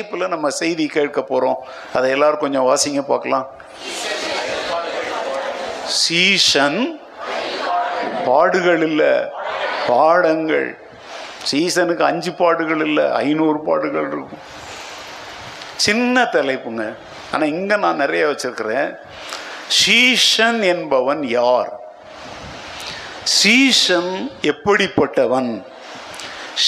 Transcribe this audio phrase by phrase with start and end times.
[0.00, 1.58] தலைப்பில் நம்ம செய்தி கேட்க போகிறோம்
[1.96, 3.46] அதை எல்லாரும் கொஞ்சம் வாசிங்க பார்க்கலாம்.
[6.02, 6.78] சீசன்
[8.28, 9.10] பாடுகள் இல்லை
[9.88, 10.68] பாடங்கள்.
[11.50, 14.42] சீசனுக்கு அஞ்சு பாடுகள் இல்லை ஐநூறு பாடுகள் இருக்கும்.
[15.86, 16.84] சின்ன தலைப்புங்க.
[17.32, 18.88] ஆனால் இங்கே நான் நிறைய வச்சிருக்கிறேன்.
[19.80, 21.72] சீஷன் என்பவன் யார்?
[23.40, 24.12] சீஷன்
[24.52, 25.52] எப்படிப்பட்டவன்?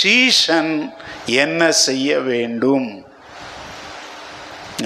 [0.01, 0.75] சீஷன்
[1.43, 2.91] என்ன செய்ய வேண்டும்?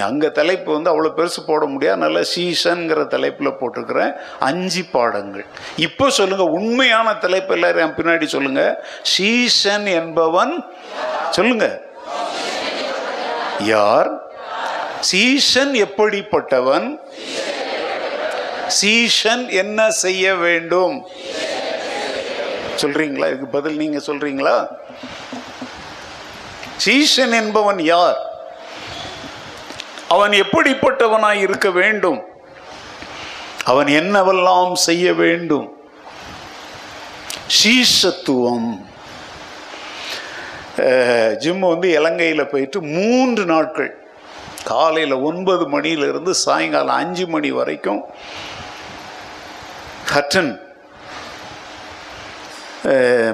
[0.05, 2.03] அங்கே தலைப்பு வந்து அவ்வளோ பெருசு போட முடியாது.
[2.05, 4.13] நல்ல சீசன்கிற தலைப்பில் போட்டிருக்கிறேன்.
[4.49, 5.45] அஞ்சு பாடங்கள்.
[5.75, 8.77] இப்போ சொல்லுங்கள் உண்மையான தலைப்பு எல்லாரும் என் பின்னாடி சொல்லுங்கள்
[9.15, 10.53] சீசன் என்பவன்
[11.29, 11.77] சொல்லுங்கள்
[13.73, 14.09] யார்?
[14.99, 16.87] சீசன் எப்படிப்பட்டவன்?
[18.79, 20.95] சீசன் என்ன செய்ய வேண்டும்?
[22.81, 23.27] சொல்றீங்களா?
[23.31, 24.57] இதுக்கு பதில் நீங்க சொல்றீங்களா?
[26.85, 28.19] சீசன் என்பவன் யார்?
[30.13, 32.19] அவன் எப்படிப்பட்டவனாய் இருக்க வேண்டும்?
[33.71, 35.67] அவன் என்னவெல்லாம் செய்ய வேண்டும்?
[37.59, 38.69] சீசத்துவம்
[41.43, 43.91] ஜிம் வந்து இலங்கையில் போயிட்டு மூன்று நாட்கள்
[44.71, 48.01] காலையில் ஒன்பது மணியிலிருந்து சாயங்காலம் அஞ்சு மணி வரைக்கும்
[50.13, 50.51] ஹட்டன்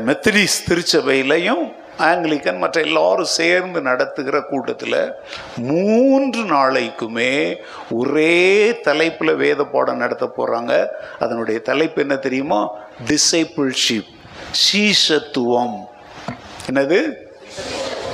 [0.08, 1.66] மெத்தடிஸ் திருச்சபையிலையும்
[2.00, 5.14] ஆங்கிலிக்கன் மற்ற எல்லாரும் சேர்ந்து நடத்துகிற கூட்டத்தில்
[5.56, 7.58] மூன்று நாளைக்குமே
[7.90, 10.88] ஒரே தலைப்பில் வேத பாடம் நடத்த போகிறாங்க
[11.20, 12.70] அதனுடைய தலைப்பு என்ன தெரியுமா?
[13.08, 14.12] டிசைபிள்ஷிப்
[14.72, 15.78] சீசத்துவம்
[16.68, 17.14] என்னது?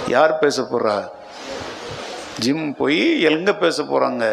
[0.07, 1.09] யார் பேச போகிறா
[2.44, 4.25] ஜிம் போய் எங்கே பேச போகிறாங்க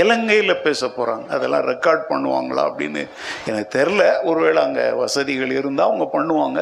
[0.00, 3.02] இலங்கையில் பேச போகிறாங்க அதெல்லாம் ரெக்கார்ட் பண்ணுவாங்களா அப்படின்னு
[3.48, 6.60] எனக்கு தெரில ஒருவேளை அங்கே வசதிகள் இருந்தால் அவங்க பண்ணுவாங்க.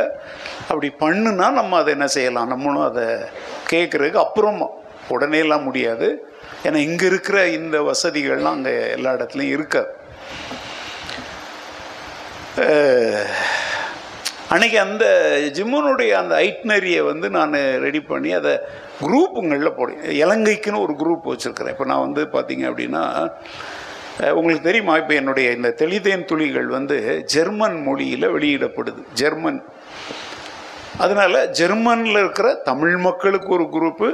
[0.69, 2.53] அப்படி பண்ணுனா நம்ம அதை என்ன செய்யலாம்?
[2.55, 3.07] நம்மளும் அதை
[3.73, 4.69] கேட்குறதுக்கு அப்புறமா
[5.15, 6.09] உடனேலாம் முடியாது.
[6.67, 9.89] ஏன்னா இங்கே இருக்கிற இந்த வசதிகள்லாம் அங்கே எல்லா இடத்துலையும் இருக்காது
[14.55, 15.05] அன்றைக்கி அன்னைக்கு அந்த
[15.57, 17.53] ஜிம்முனுடைய அந்த ஐட்னரியை வந்து நான்
[17.85, 18.53] ரெடி பண்ணி அதை
[19.03, 21.75] குரூப்புங்களில் போடுங்க இலங்கைக்குன்னு ஒரு குரூப் வச்சுருக்கிறேன்.
[21.75, 23.05] இப்போ நான் வந்து பார்த்தீங்க அப்படின்னா
[24.39, 24.95] உங்களுக்கு தெரியுமா?
[25.03, 26.97] இப்போ என்னுடைய இந்த தெளிதேன் துளிகள் வந்து
[27.35, 29.03] ஜெர்மன் மொழியில் வெளியிடப்படுது.
[29.21, 29.61] ஜெர்மன்.
[31.05, 34.09] அதனால் ஜெர்மனில் இருக்கிற தமிழ் மக்களுக்கு ஒரு குரூப்பு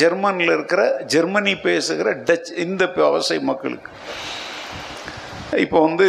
[0.00, 3.90] ஜெர்மனில் இருக்கிற ஜெர்மனி பேசுகிற டச் இந்த அவசை மக்களுக்கு.
[5.64, 6.08] இப்போ வந்து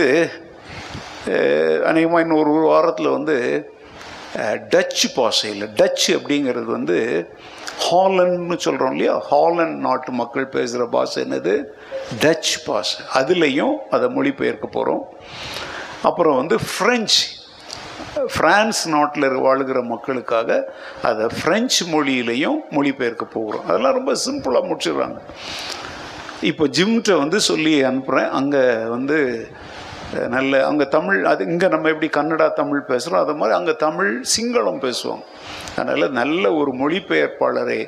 [1.89, 3.35] அநேகமாக இன்னொரு ஒரு வாரத்தில் வந்து
[4.73, 6.97] டச்சு பாஷையில் டச்சு அப்படிங்கிறது வந்து
[7.83, 9.15] ஹாலண்ட்னு சொல்கிறோம் இல்லையா?
[9.31, 11.53] ஹாலண்ட் நாட்டு மக்கள் பேசுகிற பாஷை என்னது?
[12.23, 12.99] டச் பாஷை.
[13.19, 15.03] அதுலேயும் அதை மொழிபெயர்க்க போகிறோம்
[16.09, 17.21] அப்புறம் வந்து ஃப்ரெஞ்சு
[18.35, 20.49] ஃப்ரான்ஸ் நாட்டில் வாழ்கிற மக்களுக்காக
[21.09, 23.65] அதை ஃப்ரெஞ்சு மொழியிலையும் மொழிபெயர்க்க போகிறோம்.
[23.67, 25.17] அதெல்லாம் ரொம்ப சிம்பிளாக முடிச்சிடுறாங்க.
[26.51, 28.63] இப்போ ஜிம்கிட்ட வந்து சொல்லி அனுப்புகிறேன் அங்கே
[28.95, 29.17] வந்து
[30.33, 34.83] நல்ல அங்கே தமிழ் அது இங்கே நம்ம எப்படி கன்னடா தமிழ் பேசுகிறோம் அது மாதிரி அங்கே தமிழ் சிங்களம்
[34.85, 35.23] பேசுவாங்க.
[35.79, 37.79] அதனால் நல்ல ஒரு மொழிபெயர்ப்பாளரை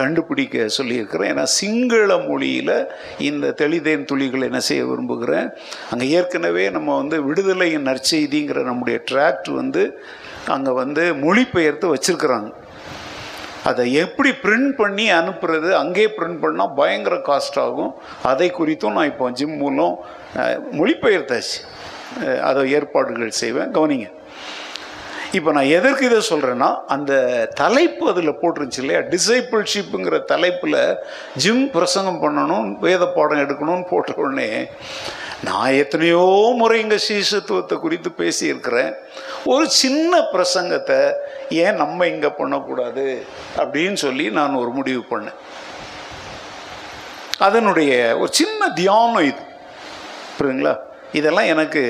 [0.00, 1.30] கண்டுபிடிக்க சொல்லியிருக்கிறேன்.
[1.32, 2.76] ஏன்னா சிங்கள மொழியில்
[3.28, 5.48] இந்த தெளிதேன் துளிகள் என்ன செய்ய விரும்புகிறேன்?
[5.92, 9.84] அங்கே ஏற்கனவே நம்ம வந்து விடுதலையின் நற்செய்திங்கிற நம்முடைய ட்ராக்ட் வந்து
[10.56, 12.50] அங்கே வந்து மொழிபெயர்த்து வச்சுருக்குறாங்க.
[13.70, 15.68] அதை எப்படி பிரிண்ட் பண்ணி அனுப்புறது?
[15.82, 17.92] அங்கேயே பிரிண்ட் பண்ணால் பயங்கர காஸ்ட் ஆகும்.
[18.30, 19.94] அதை குறித்தும் நான் இப்போ ஜிம் மூலம்
[20.80, 21.58] மொழிபெயர்த்தாச்சு.
[22.48, 23.72] அதை ஏற்பாடுகள் செய்வேன்.
[23.76, 24.08] கவனிங்க.
[25.36, 27.12] இப்போ நான் எதற்கு இதை சொல்கிறேன்னா அந்த
[27.54, 29.00] தலைப்பு அதில் போட்டுருந்துச்சு இல்லையா?
[29.14, 30.96] டிசைபிள்ஷிப்புங்கிற தலைப்பில்
[31.36, 34.48] ஜிம் பிரசங்கம் பண்ணணும் வேத பாடம் எடுக்கணும்னு போட்ட உடனே
[35.42, 38.92] நான் எத்தனையோ முறை இங்கே சீசத்துவத்தை குறித்து பேசியிருக்கிறேன்.
[39.44, 41.00] ஒரு சின்ன பிரசங்கத்தை
[41.48, 43.06] ஏன் நம்ம இங்கே பண்ணக்கூடாது
[43.56, 45.38] அப்படின்னு சொல்லி நான் ஒரு முடிவு பண்ணேன்.
[47.38, 49.42] அதனுடைய ஒரு சின்ன தியானம் இது.
[50.36, 50.76] புரியுதுங்களா?
[51.12, 51.82] இதெல்லாம் எனக்கு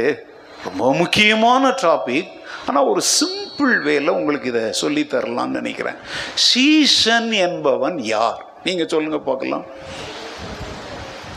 [0.65, 2.33] ரொம்ப முக்கியமான டாபிக்
[2.67, 5.95] ஆனால் ஒரு சிம்பிள் வேல உங்களுக்கு இதை சொல்லித்தரலாம்னு நினைக்கிறேன்.
[6.35, 8.53] சீசன் என்பவன் யார்?
[8.65, 9.65] நீங்கள் சொல்லுங்க பார்க்கலாம்.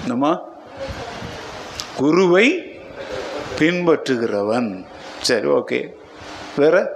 [0.02, 0.42] என்னம்மா?
[1.96, 2.72] குருவை
[3.60, 4.86] பின்பற்றுகிறவன்.
[5.22, 5.90] சரி ஓகே.
[6.56, 6.96] வேற?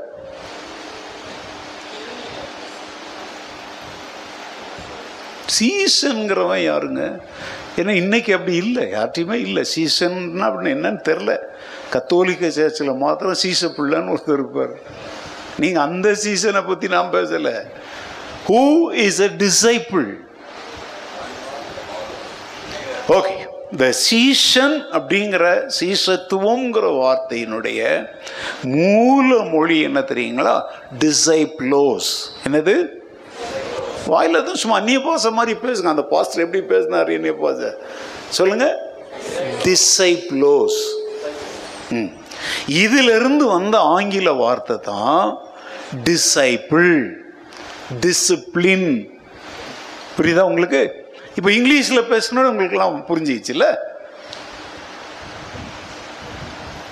[5.59, 7.19] சீசன்கிறவன் யாருங்க?
[7.77, 8.91] ஏன்னா இன்னைக்கு அப்படி இல்லை.
[8.91, 9.65] யார்ட்டையுமே இல்லை.
[9.75, 11.37] சீசன்னா அப்படின்னு என்னன்னு தெரில
[11.95, 14.75] கத்தோலிக்க சேர்ச்சில் மாத்திரம் சீச பிள்ளைன்னு ஒருத்தர் இருப்பார்.
[15.61, 17.55] நீங்கள் அந்த சீசனை பற்றி நான் பேசலை.
[18.49, 18.63] Who
[19.05, 20.09] is a disciple
[23.17, 23.35] okay
[23.73, 25.45] இந்த சீசன் அப்படிங்கிற
[25.79, 27.81] சீசத்துவங்கிற வார்த்தையினுடைய
[28.77, 30.55] மூல மொழி என்ன தெரியுங்களா?
[31.03, 32.09] டிசைப்ளோஸ்
[32.47, 32.75] என்னது?
[34.11, 35.93] வாயில் தான் சும்மா அந்நிய பாச மாதிரி பேசுங்க.
[35.95, 37.69] அந்த பாஸ்டர் எப்படி பேசினார் அந்நிய பாச
[38.39, 38.67] சொல்லுங்க.
[39.67, 40.79] டிசைப்ளோஸ்
[42.65, 45.25] இதிலிருந்து வந்த ஆங்கில வார்த்தை தான்
[46.03, 46.91] டிசைபிள்
[48.01, 48.89] டிசிப்ளின்
[50.17, 50.81] புரியுதா உங்களுக்கு?
[51.37, 53.65] இப்போ இங்கிலீஷில் பேசணும் உங்களுக்குலாம் புரிஞ்சிச்சுல்ல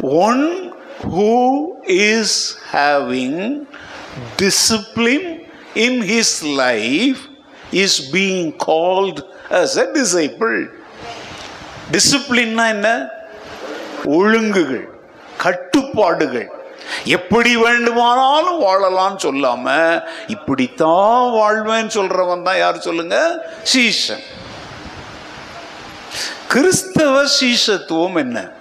[0.01, 0.43] one
[1.15, 1.31] who
[1.87, 2.37] is
[2.71, 3.41] having
[4.37, 5.29] discipline
[5.75, 7.21] in his life
[7.71, 9.19] is being called
[9.51, 10.55] as a disciple
[11.91, 12.89] டிசிப்ளின்னா என்ன?
[14.05, 14.89] ஒழுங்குகள்
[15.37, 16.49] கட்டுப்பாடுகள்.
[17.03, 19.65] எப்படி வேண்டுமானாலும் வாழலாம் சொல்லாம
[20.27, 23.45] இப்படித்தான் வாழ்வேன்னு சொல்றவன் தான் யார் சொல்லுங்க?
[23.63, 24.23] சீசன்.
[26.47, 28.51] கிறிஸ்தவ சீசத்துவம் என்ன?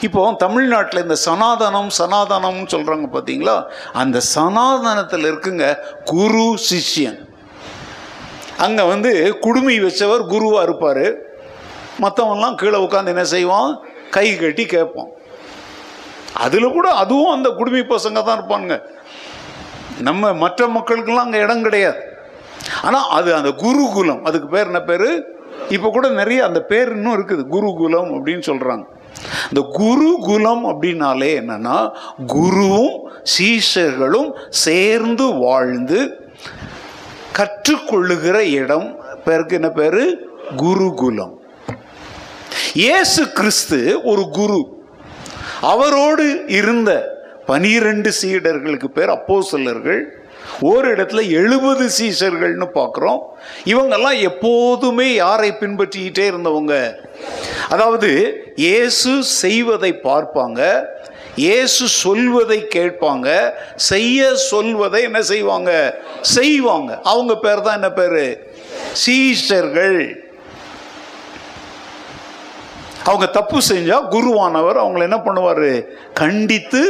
[0.00, 7.28] இப்போ தமிழ்நாட்டில் இந்த சனாதனம் சனாதனம்னு சொல்றாங்க பார்த்தீங்களா அந்த சனாதனத்தில் இருக்குங்க குரு சிஷ்யன்.
[8.58, 11.14] அங்க வந்து குடுமி வச்சவர் குருவா இருப்பாரு.
[12.00, 13.84] மற்றவன்லாம் கீழே உட்காந்து என்ன செய்வான்?
[14.16, 15.12] கை கட்டி கேட்பான்
[16.44, 18.74] அதில் கூட அதுவும் அந்த குடுமி பசங்க தான் இருப்பாங்க
[20.08, 22.00] நம்ம மற்ற மக்களுக்கெல்லாம் அங்கே இடம் கிடையாது.
[22.86, 25.08] ஆனால் அது அந்த குருகுலம் அதுக்கு பேர் என்ன பேர்?
[25.74, 27.42] இப்போ கூட நிறைய அந்த பேர் இன்னும் இருக்குது.
[27.54, 28.84] குருகுலம் அப்படின்னு சொல்கிறாங்க
[29.50, 31.76] இந்த குருகுலம் அப்படின்னாலே என்னன்னா
[32.34, 32.96] குருவும்
[33.34, 34.30] சீஷர்களும்
[34.64, 36.00] சேர்ந்து வாழ்ந்து
[37.38, 38.88] கற்றுக்கொள்ளுகிற இடம்.
[39.26, 40.02] பேருக்கு என்ன பேர்?
[40.62, 41.34] குருகுலம்.
[42.74, 44.82] இயேசு கிறிஸ்து ஒரு குரு.
[45.60, 47.12] அவரோடு இருந்த
[47.46, 50.22] பனிரெண்டு சீடர்களுக்கு பேர் அப்போஸ்தலர்கள்.
[50.60, 53.18] ஒரு இடத்துல எழுபது சீஷர்கள்னு பார்க்குறோம்.
[53.64, 56.94] இவங்கெல்லாம் எப்போதுமே யாரை பின்பற்றிக்கிட்டே இருந்தவங்க?
[57.68, 58.10] அதாவது
[58.56, 60.82] இயேசு செய்வதை பார்ப்பாங்க.
[61.36, 63.52] இயேசு சொல்வதை கேட்பாங்க.
[63.76, 66.00] செய்ய சொல்வதை என்ன செய்வாங்க?
[66.20, 67.00] செய்வாங்க.
[67.02, 68.46] அவங்க பேர் தான் என்ன பேர்?
[68.92, 70.23] சீஷர்கள்.
[73.08, 75.70] அவங்க தப்பு செஞ்சா குருவானவர் அவங்கள என்ன பண்ணுவார்?
[76.20, 76.82] கண்டித்து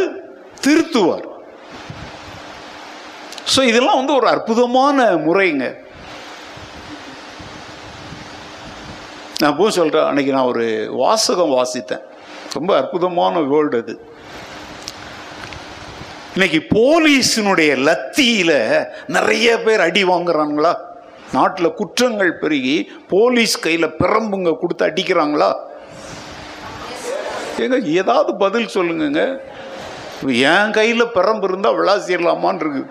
[0.65, 1.27] திருத்துவார்.
[3.55, 5.65] ஸோ இதெல்லாம் வந்து ஒரு அற்புதமான முறைங்க.
[9.43, 10.67] நான் போய் சொல்கிறேன் அன்னைக்கு நான் ஒரு
[11.03, 12.05] வாசகம் வாசித்தேன்.
[12.57, 13.95] ரொம்ப அற்புதமான வேர்ல்டு அது.
[16.35, 18.59] இன்னைக்கு போலீஸினுடைய லத்தியில்
[19.17, 20.73] நிறைய பேர் அடி வாங்குறாங்களா?
[21.37, 22.77] நாட்டில் குற்றங்கள் பெருகி
[23.13, 25.51] போலீஸ் கையில் பிரம்புங்க கொடுத்து அடிக்கிறாங்களா?
[27.59, 29.39] ஏங்க ஏதாவது பதில் சொல்லுங்கங்க.
[30.27, 32.87] என் கையில் பிறம்பு இருந்தால் விளாசிடலாமான் இருக்கு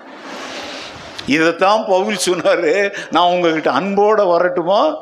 [1.26, 2.92] இதைத்தான் பவுல் சொன்னார்.
[3.12, 4.96] நான் உங்ககிட்ட அன்போட வரட்டுமா?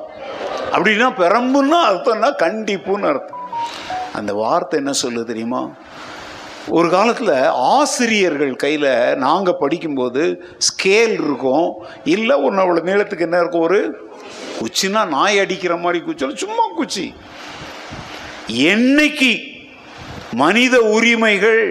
[0.72, 3.40] அப்படின்னா பெரம்புன்னா அர்த்தம்னா கண்டிப்புன்னு அர்த்தம்.
[4.14, 5.70] அந்த வார்த்தை என்ன சொல்லு தெரியுமா?
[6.68, 11.74] ஒரு காலத்தில் ஆசிரியர்கள் கையில் நாங்கள் படிக்கும்போது ஸ்கேல் இருக்கும்.
[12.04, 13.62] இல்லை ஒன்று அவ்வளோ நீளத்துக்கு என்ன இருக்கும்?
[13.62, 14.10] ஒரு
[14.62, 17.14] குச்சின்னா நாய் அடிக்கிற மாதிரி குச்சி சும்மா குச்சி.
[18.48, 19.51] என்னைக்கு
[20.32, 21.64] மனித உரிமைகள்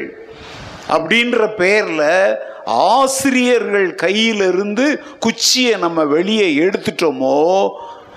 [0.89, 7.69] அப்படின்ற பெயரில் ஆசிரியர்கள் கையிலிருந்து குச்சியை நம்ம வெளியே எடுத்துட்டோமோ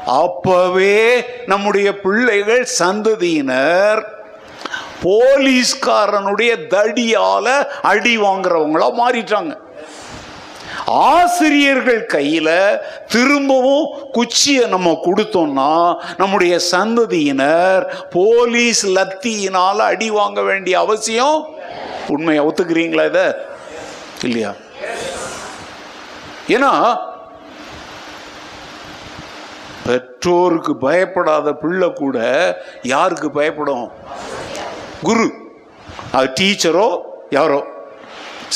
[0.06, 4.04] அப்பவே நம்முடைய பிள்ளைகள் சந்ததியினர்
[5.04, 7.46] போலீஸ்காரனுடைய தடியால
[7.82, 9.54] அடி வாங்குறவங்களா மாறிட்டாங்க.
[10.94, 21.48] ஆசிரியர்கள் கையில் திரும்பவும் குச்சியை நம்ம கொடுத்தோம்னா நம்முடைய சந்ததியினர் போலீஸ் லத்தியினால் அடி வாங்க வேண்டிய அவசியம்
[22.08, 22.46] உண்மையை?
[22.46, 23.34] ஒத்துக்கிறீங்களா இதை?
[24.24, 24.54] இல்லையா?
[26.48, 27.00] ஏன்னா
[29.86, 32.18] பெற்றோருக்கு பயப்படாத பிள்ளை கூட
[32.82, 33.92] யாருக்கு பயப்படும்?
[35.02, 35.34] குரு.
[36.12, 36.98] அது டீச்சரோ
[37.30, 37.73] யாரோ?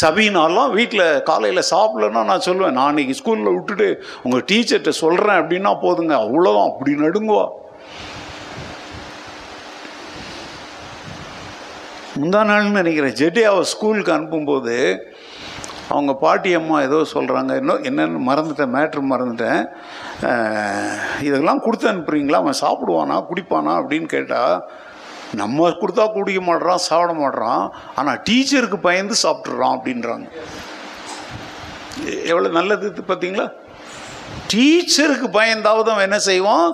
[0.01, 3.88] சபீனாலாம் வீட்டில் காலையில் சாப்பிடலன்னா நான் சொல்லுவேன் நான் இன்றைக்கி ஸ்கூலில் விட்டுட்டு
[4.24, 7.46] உங்கள் டீச்சர்கிட்ட சொல்கிறேன் அப்படின்னா போதுங்க அவ்வளோதான் அப்படி நடுங்குவா.
[12.20, 14.75] முந்தா நாள்னு நினைக்கிறேன் ஜெட்டியாவை ஸ்கூலுக்கு அனுப்பும்போது
[15.94, 19.62] அவங்க பாட்டி அம்மா ஏதோ சொல்கிறாங்க இன்னும் என்னென்னு மறந்துட்டேன் மேட்ரு மறந்துட்டேன்.
[21.27, 22.42] இதெல்லாம் கொடுத்து அனுப்புறீங்களா?
[22.44, 23.74] அவன் சாப்பிடுவானா குடிப்பானா?
[23.82, 24.56] அப்படின்னு கேட்டால்
[25.34, 27.63] நம்ம கொடுத்தா குடிக்க மாட்றான் சாப்பிட மாட்றான்
[27.96, 30.27] ஆனால் டீச்சருக்கு பயந்து சாப்பிட்றான் அப்படின்றாங்க.
[32.31, 33.48] எவ்வளோ நல்லது பார்த்தீங்களா
[34.51, 36.67] டீச்சருக்கு பயந்தாவது அவன் என்ன செய்வான்?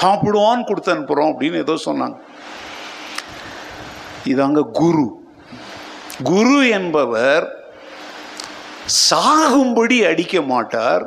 [0.00, 2.16] சாப்பிடுவான்னு கொடுத்து அனுப்புகிறோம் அப்படின்னு ஏதோ சொன்னாங்க.
[4.32, 5.06] இதாங்க குரு.
[6.30, 7.46] குரு என்பவர்
[9.08, 11.04] சாகும்படி அடிக்க மாட்டார்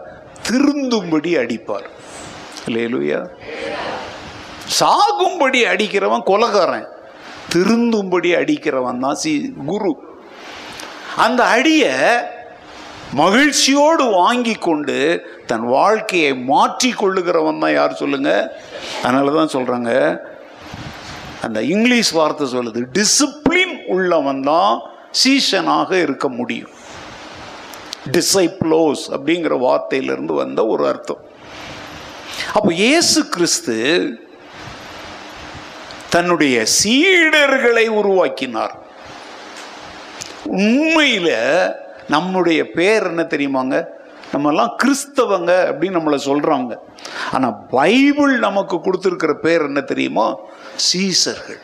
[0.48, 1.88] திருந்தும்படி அடிப்பார்.
[2.68, 3.22] இல்லையா
[4.78, 6.88] சாகும்படி அடிக்கிறவன் கொலகாரன்
[7.54, 9.32] திருந்தும்படி அடிக்கிறவன் தான் சி
[9.70, 9.92] குரு.
[11.26, 11.86] அந்த அடிய
[13.22, 14.98] மகிழ்ச்சியோடு வாங்கி கொண்டு
[15.50, 18.32] தன் வாழ்க்கையை மாற்றி கொள்ளுகிறவன் தான் யார் சொல்லுங்க?
[19.04, 19.92] அதனால தான் சொல்றாங்க.
[21.46, 24.74] அந்த இங்கிலீஷ் வார்த்தை சொல்லுது டிசிப்ளின் உள்ளவன் தான்
[25.22, 26.74] சீசனாக இருக்க முடியும்.
[28.16, 31.24] டிசைப்ளோஸ் அப்படிங்கிற வார்த்தையிலிருந்து வந்த ஒரு அர்த்தம்.
[32.58, 33.78] அப்போ இயேசு கிறிஸ்து
[36.10, 38.76] தன்னுடைய சீடர்களை உருவாக்கினார்.
[40.60, 41.36] உண்மையில்
[42.14, 43.78] நம்முடைய பேர் என்ன தெரியுமாங்க?
[44.34, 46.72] நம்மெல்லாம் கிறிஸ்தவங்க அப்படின்னு நம்மளை சொல்கிறாங்க
[47.32, 50.28] ஆனால் பைபிள் நமக்கு கொடுத்துருக்கிற பேர் என்ன தெரியுமா?
[50.88, 51.62] சீசர்கள்.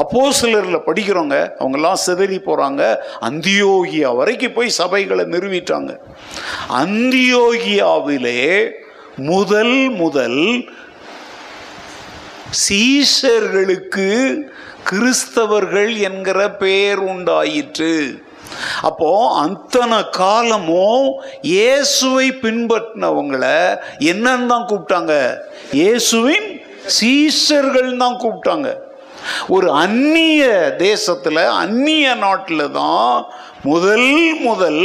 [0.00, 2.82] அப்போ சிலரில் படிக்கிறவங்க அவங்கெல்லாம் சிதறி போகிறாங்க
[3.28, 5.92] அந்தியோகியா வரைக்கும் போய் சபைகளை நிறுவிட்டாங்க.
[6.82, 8.42] அந்தியோகியாவிலே
[9.16, 10.42] முதல் முதல்
[12.52, 14.08] சீஷர்களுக்கு
[14.88, 17.94] கிறிஸ்தவர்கள் என்கிற பெயர் உண்டாயிற்று.
[18.82, 21.06] அப்போ அத்தனை காலமும்
[21.40, 23.58] இயேசுவை பின்பற்றினவங்களை
[23.98, 25.14] என்னன்னு தான் கூப்பிட்டாங்க?
[25.72, 26.48] இயேசுவின்
[26.98, 28.70] சீஷர்கள் தான் கூப்பிட்டாங்க.
[29.48, 30.42] ஒரு அந்நிய
[30.78, 33.26] தேசத்தில் அந்நிய நாட்டில் தான்
[33.62, 34.12] முதல்
[34.48, 34.84] முதல்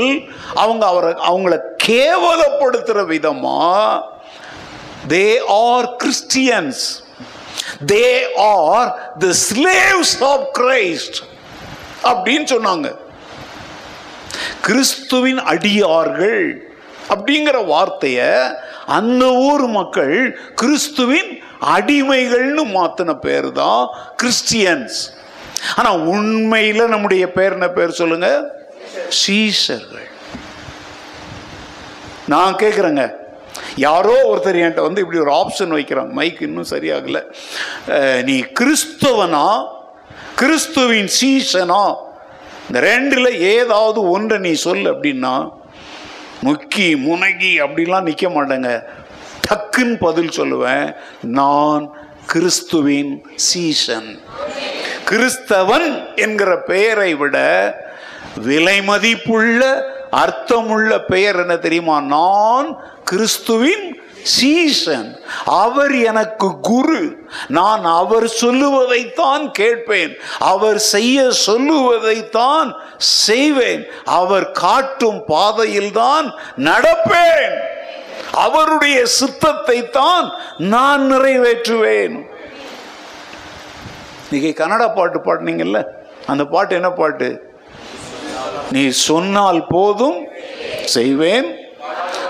[0.54, 1.56] அவங்க அவரை அவங்கள
[1.88, 4.06] கேவலப்படுத்துகிற விதமாக
[5.08, 6.84] they are Christians
[7.94, 8.06] they
[8.52, 8.90] are
[9.24, 11.20] the slaves of Christ
[12.12, 12.88] அப்படின்னு சொன்னாங்க.
[14.68, 16.46] கிறிஸ்துவின் அடியார்கள்
[17.14, 18.20] அப்படிங்கிற வார்த்தைய
[18.98, 20.16] அந்த ஊர் மக்கள்
[20.62, 21.32] கிறிஸ்துவின்
[21.76, 23.84] அடிமைகள்னு மாத்தின பேர் தான்
[24.24, 24.98] கிறிஸ்டியன்ஸ்.
[25.76, 28.30] ஆனா உண்மையில நம்முடைய பேர் என்ன பேர் சொல்லுங்க?
[29.22, 30.10] சீசர்கள்
[32.34, 33.04] நான் கேட்குறேங்க
[33.76, 36.12] யாரோ ஒருத்தர் என்கிட்ட வந்து இப்படி ஒரு ஆப்ஷன் வைக்கிறாங்க.
[36.20, 37.20] மைக் இன்னும் சரியாகல.
[38.24, 39.48] நீ கிறிஸ்தவனா?
[40.36, 41.84] கிறிஸ்துவின் சீசனா?
[42.68, 45.36] இந்த ரெண்டில் ஏதாவது ஒன்றை நீ சொல் அப்படின்னா
[46.44, 48.72] முக்கி முனகி அப்படிலாம் நிற்க மாட்டேங்க.
[49.48, 50.88] டக்குன்னு பதில் சொல்லுவேன்.
[51.22, 51.84] நான்
[52.26, 54.10] கிறிஸ்துவின் சீசன்.
[55.10, 57.38] கிறிஸ்தவன் என்கிற பெயரை விட
[58.48, 59.62] விலை மதிப்புள்ள
[60.12, 62.02] அர்த்தமுள்ள பெயர் என்ன தெரியுமா?
[62.02, 62.68] நான்
[63.10, 63.86] கிறிஸ்துவின்
[64.24, 65.10] சீசன்
[65.46, 67.02] அவர் எனக்கு குரு.
[67.48, 70.14] நான் அவர் சொல்லுவதைத்தான் கேட்பேன்.
[70.40, 73.84] அவர் செய்ய சொல்லுவதைத்தான் செய்வேன்.
[74.06, 77.56] அவர் காட்டும் பாதையில்தான் நடப்பேன்.
[78.32, 80.26] அவருடைய சித்தத்தை தான்
[80.58, 82.16] நான் நிறைவேற்றுவேன்.
[84.32, 85.84] இன்னைக்கு கன்னடா பாட்டு பாடினீங்கல்ல?
[86.28, 87.30] அந்த பாட்டு என்ன பாட்டு?
[88.72, 90.20] நீ சொன்னால் போதும்
[90.86, 91.48] செய்வேன்.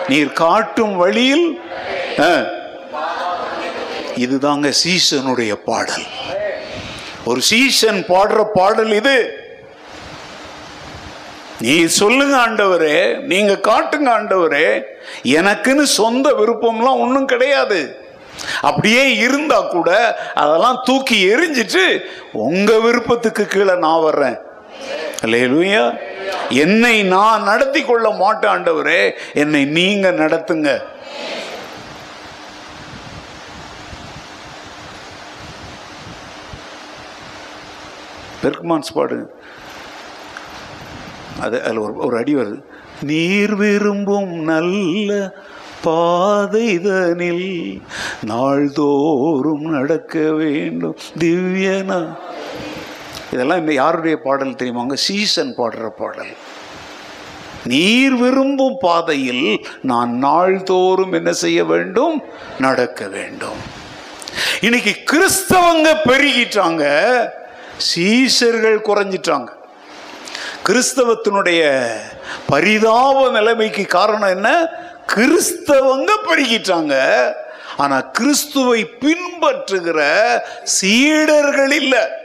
[0.08, 1.62] நீர் காட்டும் வழியில்
[2.20, 2.46] ஆ.
[4.16, 6.06] இதுதாங்க சீசனுடைய பாடல்.
[7.26, 9.38] ஒரு சீசன் பாடுற பாடல் இது.
[11.60, 14.84] நீ சொல்லுங்க ஆண்டவரே நீங்க காட்டுங்க ஆண்டவரே
[15.24, 18.00] எனக்குன்னு சொந்த விருப்பம்லாம் ஒன்றும் கிடையாது.
[18.62, 24.38] அப்படியே இருந்தா கூட அதெல்லாம் தூக்கி எரிஞ்சிட்டு உங்க விருப்பத்துக்கு கீழே நான் வர்றேன்.
[25.22, 25.92] இல்லையா
[26.50, 29.12] என்னை நான் நடத்தி கொள்ள மாட்டேன் ஆண்டவரே.
[29.34, 30.80] என்னை நீங்க நடத்துங்க.
[38.44, 39.34] பெர்க்மான்ஸ் பாடு.
[41.40, 42.62] அது அதில் ஒரு ஒரு அடி வருது.
[43.02, 45.34] நீர் விரும்பும் நல்ல
[45.84, 47.82] பாதைதனில்
[48.22, 50.98] நாள்தோறும் நடக்க வேண்டும்.
[51.20, 52.18] திவ்யனா
[53.32, 54.94] இதெல்லாம் இந்த யாருடைய பாடல் தெரியுமாங்க?
[54.94, 56.34] சீசன் பாடுற பாடல்.
[57.64, 62.24] நீர் விரும்பும் பாதையில் நான் நாள்தோறும் என்ன செய்ய வேண்டும்?
[62.60, 63.84] நடக்க வேண்டும்.
[64.62, 66.84] இன்னைக்கு கிறிஸ்தவங்க பெருகிட்டாங்க
[67.78, 69.48] சீசர்கள் குறைஞ்சிட்டாங்க.
[70.66, 71.88] கிறிஸ்தவத்தினுடைய
[72.48, 74.68] பரிதாப நிலைமைக்கு காரணம் என்ன?
[75.16, 76.96] கிறிஸ்தவங்க பெருகிட்டாங்க.
[77.78, 80.02] ஆனா கிறிஸ்துவை பின்பற்றுகிற
[80.64, 82.24] சீடர்கள் இல்லை.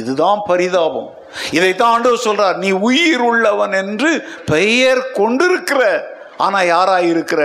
[0.00, 1.10] இதுதான் பரிதாபம்.
[1.50, 4.10] இதைத்தான் ஆண்டவர் சொல்றார் நீ உயிர் உள்ளவன் என்று
[4.46, 5.82] பெயர் கொண்டிருக்கிற
[6.46, 7.42] ஆனா யாராயிருக்கிற?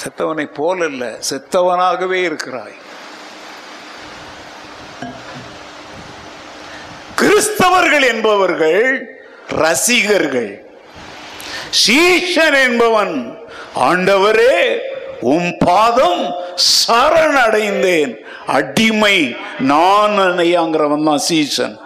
[0.00, 2.76] செத்தவனை போல அல்ல செத்தவனாகவே இருக்கிறாய்.
[7.20, 8.88] கிறிஸ்தவர்கள் என்பவர்கள்
[9.48, 10.52] ரசிகர்கள்.
[11.86, 13.14] சீஷன் என்பவன்
[13.76, 14.58] ஆண்டவரே
[15.20, 16.34] உம் பாதம்
[16.88, 18.14] சரணடைந்தேன்.
[18.46, 21.80] அடிமை நான் அணையாங்கிறவன் தான் சீசன்.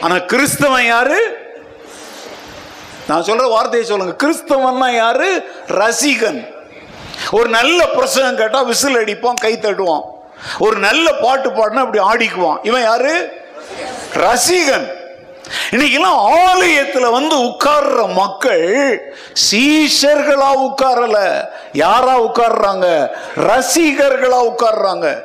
[0.00, 1.36] ஆனா கிறிஸ்தவன் யாரு?
[3.08, 4.26] நான் சொல்ற வார்த்தையை சொல்லுங்க.
[4.26, 5.50] கிறிஸ்தவன்னா யாரு?
[5.68, 6.46] ரசிகன்.
[7.30, 10.02] ஒரு நல்ல பிரசங்கம் கேட்டா விசில் அடிப்பான் கை தட்டுவான்.
[10.58, 12.58] ஒரு நல்ல பாட்டு பாடினா அப்படி ஆடிக்குவான்.
[12.62, 13.32] இவன் யாரு?
[14.14, 14.90] ரசிகன்.
[15.72, 18.66] இன்னைக்கெல்லாம் ஆலயத்துல வந்து உட்கார்ற மக்கள்
[19.50, 21.18] சீஷர்களா உட்காரல.
[21.72, 22.86] யாரா உட்கார்றாங்க?
[23.36, 25.24] ரசிகர்களா உட்கார்றாங்க.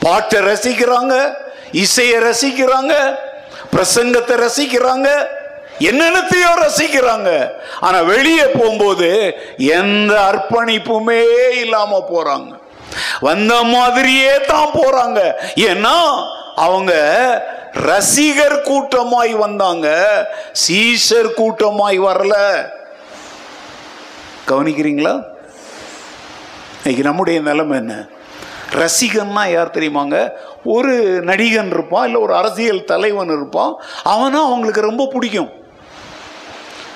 [0.00, 1.14] பாட்டை ரசிக்கிறாங்க
[1.72, 2.94] இசையை ரசிக்கிறாங்க
[3.74, 5.08] பிரசங்கத்தை ரசிக்கிறாங்க
[5.78, 7.30] என்னென்னத்தையோ ரசிக்கிறாங்க.
[7.80, 9.08] ஆனா வெளியே போகும்போது
[9.56, 11.22] எந்த அர்ப்பணிப்புமே
[11.60, 12.50] இல்லாம போறாங்க.
[13.20, 15.20] வந்த மாதிரியே தான் போறாங்க.
[15.56, 15.96] ஏன்னா
[16.56, 16.92] அவங்க
[17.72, 20.06] ரசிகர் கூட்டமாய் வந்தாங்க.
[20.68, 22.62] சீசர் கூட்டமாய் வரல.
[24.46, 25.24] கவனிக்கிறீங்களா?
[26.76, 28.06] இன்னைக்கு நம்முடைய நிலைமை என்ன?
[28.72, 30.30] ரசிகன்னா யார் தெரியுமாங்க?
[30.64, 33.74] ஒரு நடிகன் இருப்பான் இல்லை ஒரு அரசியல் தலைவன் இருப்பான்.
[34.02, 35.61] அவனா அவங்களுக்கு ரொம்ப பிடிக்கும்.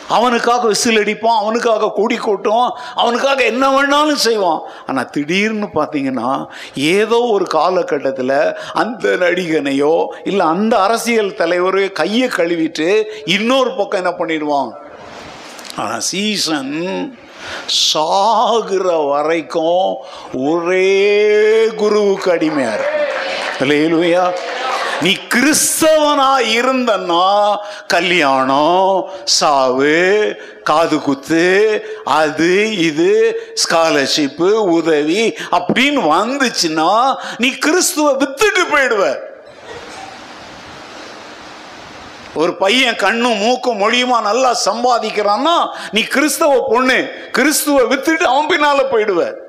[0.09, 4.61] அவனுக்காக விசில் அடிப்பான் அவனுக்காக கொடி கொட்டும் அவனுக்காக என்ன வேணாலும் செய்வான்.
[4.87, 6.31] ஆனால் திடீர்னு பார்த்தீங்கன்னா
[6.75, 9.95] ஏதோ ஒரு காலகட்டத்தில் அந்த நடிகனையோ
[10.25, 12.89] இல்லை அந்த அரசியல் தலைவரையோ கையை கழுவிட்டு
[13.25, 14.73] இன்னொரு பக்கம் என்ன பண்ணிடுவான்?
[15.77, 16.75] ஆனால் சீசன்
[17.93, 19.89] சாகுற வரைக்கும்
[20.33, 20.93] ஒரே
[21.81, 22.85] குருவுக்கு அடிமையார்.
[23.61, 24.25] இல்லையா
[25.03, 29.97] நீ கிறிஸ்தவனா இருந்தன்னா கல்யாணம் சாவு
[30.63, 31.45] காது குத்து
[32.05, 33.11] அது இது
[33.65, 39.15] ஸ்காலர்ஷிப்பு உதவி அப்படின்னு வந்துச்சுன்னா நீ கிறிஸ்துவ வித்துட்டு போயிடுவ.
[42.35, 45.57] ஒரு பையன் கண்ணும் மூக்கும் மொழியுமா நல்லா சம்பாதிக்கிறான்னா
[45.93, 46.99] நீ கிறிஸ்தவ பொண்ணு
[47.33, 49.45] கிறிஸ்துவ வித்துட்டு அவன் பின்னால போயிடுவ.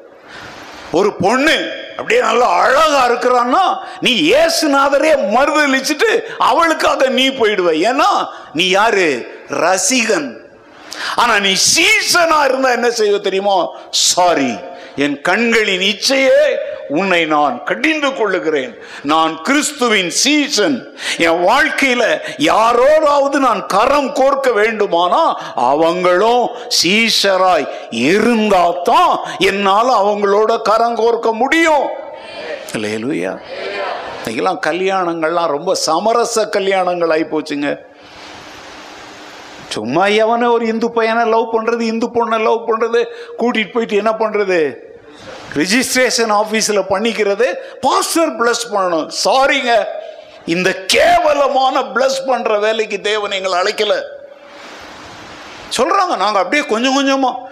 [0.91, 7.71] ஒரு பொண்ணு அப்படியே நல்லா அழகா இருக்கிறான்னா நீ ஏசுநாதரே மறுதளிச்சுட்டு அவளுக்காக நீ போயிடுவ.
[7.91, 9.27] ஏன்னா நீ யாரு?
[9.49, 10.37] ரசிகன்.
[11.15, 13.67] ஆனா நீ சீசனா இருந்தா என்ன செய்வ தெரியுமா?
[13.89, 14.55] சாரி
[14.95, 16.57] என் கண்களின் இச்சையே
[16.89, 18.77] உன்னை நான் கடிந்து கொள்ளுகிறேன்.
[19.03, 20.97] நான் கிறிஸ்துவின் சீசன்.
[21.17, 26.49] என் வாழ்க்கையில யாரோடாவது நான் கரம் கோர்க்க வேண்டுமானா அவங்களும்
[26.83, 28.65] சீஷராய் இருந்தா
[29.37, 31.87] என்னால் அவங்களோட கரம் கோர்க்க முடியும்.
[32.73, 33.39] இல்லையா
[34.25, 37.77] இன்னைக்கெல்லாம் கல்யாணங்கள்லாம் ரொம்ப சமரச கல்யாணங்கள் ஆகி போச்சுங்க.
[39.69, 43.05] சும்மா எவனை ஒரு இந்து பையனை லவ் பண்றது இந்து பொண்ணை லவ் பண்றது
[43.37, 44.75] கூட்டிட்டு போயிட்டு என்ன பண்றது?
[45.59, 47.47] ரிஜிஸ்ட்ரேஷன் ஆஃபீஸில் பண்ணிக்கிறது.
[47.81, 49.09] பாஸ்டர் பிளஸ் பண்ணணும்.
[49.23, 49.73] சாரிங்க
[50.55, 53.99] இந்த கேவலமான பிளஸ் பண்ணுற வேலைக்கு தேவன் எங்களை அழைக்கலை.
[55.77, 57.45] சொல்கிறாங்க நாங்கள் அப்படியே கொஞ்சம் கொஞ்சமாக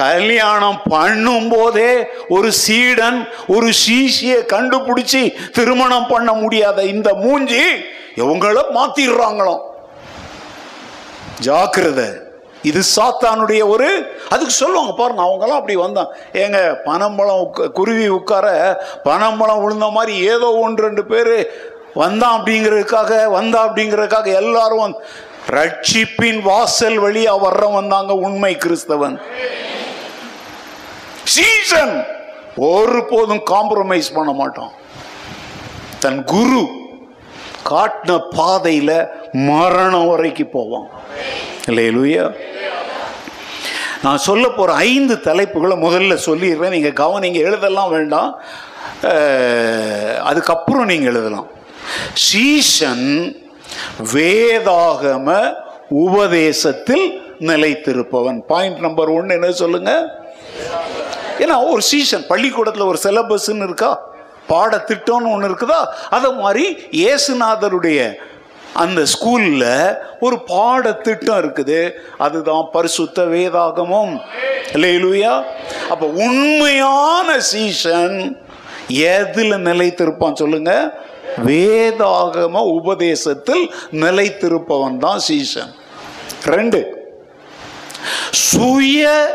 [0.00, 1.90] கல்யாணம் பண்ணும் போதே
[2.28, 3.18] ஒரு சீடன்
[3.54, 5.22] ஒரு சீசியை கண்டுபிடிச்சி
[5.56, 7.64] திருமணம் பண்ண முடியாத இந்த மூஞ்சி
[8.22, 9.62] இவங்கள மாத்திடுறாங்களாம்.
[11.48, 12.08] ஜாக்கிரதை.
[12.62, 16.06] இது சாத்தானுடைய ஒரு அதுக்கு சொல்லுவாங்க பாருங்க அவங்கெல்லாம் அப்படி வந்தான்.
[16.32, 21.50] ஏங்க பனம்பழம் குருவி உட்கார பனம்பழம் விழுந்த மாதிரி ஏதோ ஒன்று ரெண்டு பேர்
[21.94, 24.94] வந்தான் அப்படிங்கிறதுக்காக வந்தா அப்படிங்கிறதுக்காக எல்லாரும் வந்து-
[25.50, 29.20] ரட்சிப்பின் வாசல் வழியா வர்ற வந்தாங்க உண்மை கிறிஸ்தவன்.
[31.24, 32.06] சீசன்
[32.56, 34.70] ஒருபோதும் காம்ப்ரமைஸ் பண்ண மாட்டான்.
[35.98, 36.68] தன் குரு
[37.70, 40.88] காட்டின பாதையில மரணம் வரைக்கும் போவான்.
[41.70, 42.24] இல்லையா
[44.04, 46.74] நான் சொல்ல போகிற ஐந்து தலைப்புகளை முதல்ல சொல்லிடுறேன்.
[46.76, 48.30] நீங்கள் கவனிங்க எழுதலாம் வேண்டாம்.
[50.30, 51.46] அதுக்கப்புறம் நீங்கள் எழுதலாம்.
[52.12, 53.06] சீசன்
[54.14, 55.28] வேதாகம
[56.06, 57.06] உபதேசத்தில்
[57.50, 58.40] நிலைத்திருப்பவன்.
[58.50, 59.92] பாயிண்ட் நம்பர் ஒன்று என்ன சொல்லுங்க?
[61.42, 63.92] ஏன்னா ஒரு சீசன் பள்ளிக்கூடத்தில் ஒரு சிலபஸ்ன்னு இருக்கா?
[64.52, 65.80] பாடத்திட்டம்னு ஒன்று இருக்குதா?
[66.16, 66.64] அதை மாதிரி
[67.02, 68.00] இயேசுநாதருடைய
[68.74, 71.80] அந்த ஸ்கூலில் ஒரு பாடத்திட்டம் இருக்குது.
[72.18, 74.20] அதுதான் பரிசுத்த வேதாகமம்.
[74.72, 75.42] இல்லையா
[75.90, 78.16] அப்போ உண்மையான சீசன்
[78.88, 80.72] எதில் நிலைத்திருப்பான் சொல்லுங்க?
[81.46, 85.72] வேதாகம உபதேசத்தில் நிலைத்திருப்பவன் தான் சீசன்
[86.44, 86.80] ரெண்டு
[88.30, 89.30] சுய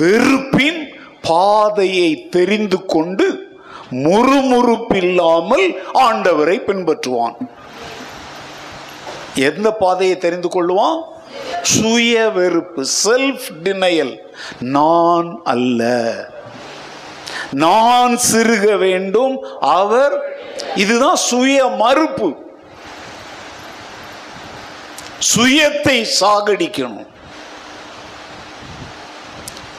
[0.00, 0.82] வெறுப்பின்
[1.28, 3.26] பாதையை தெரிந்து கொண்டு
[3.90, 7.36] முறுமுறுப்பில்லாமல் ஆண்டவரை பின்பற்றுவான்.
[9.34, 11.02] எந்த பாதையை தெரிந்து கொள்வோம்
[11.62, 14.16] சுய வெறுப்பு செல்ஃப் டினையல்
[14.60, 16.30] நான் அல்ல.
[17.50, 19.44] நான் சிறுக வேண்டும்.
[19.60, 20.40] அவர்
[20.74, 22.34] இதுதான் சுய மறுப்பு.
[25.36, 27.06] சுயத்தை சாகடிக்கணும்.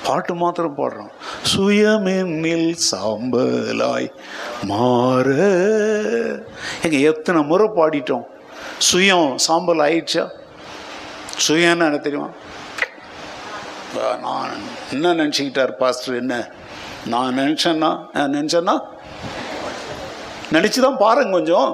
[0.03, 1.11] பாட்டு மாத்திரம் பாடுறோம்
[1.55, 4.11] சுயமென்னில் சாம்பலாய்
[4.63, 5.25] மாற.
[6.83, 8.31] எங்க எத்தனை முறை பாடிட்டோம்.
[8.79, 10.23] சுயம் சாம்பல் ஆயிடுச்சா?
[11.47, 12.29] சுயம்னு எனக்கு தெரியுமா?
[14.25, 14.51] நான்
[14.91, 16.35] என்ன நினச்சிக்கிட்டார் பாஸ்டர் என்ன?
[17.05, 17.91] நான் நினச்சேன்னா
[18.35, 18.75] நினச்சேன்னா
[20.55, 21.71] நினச்சி தான் பாருங்க கொஞ்சம்.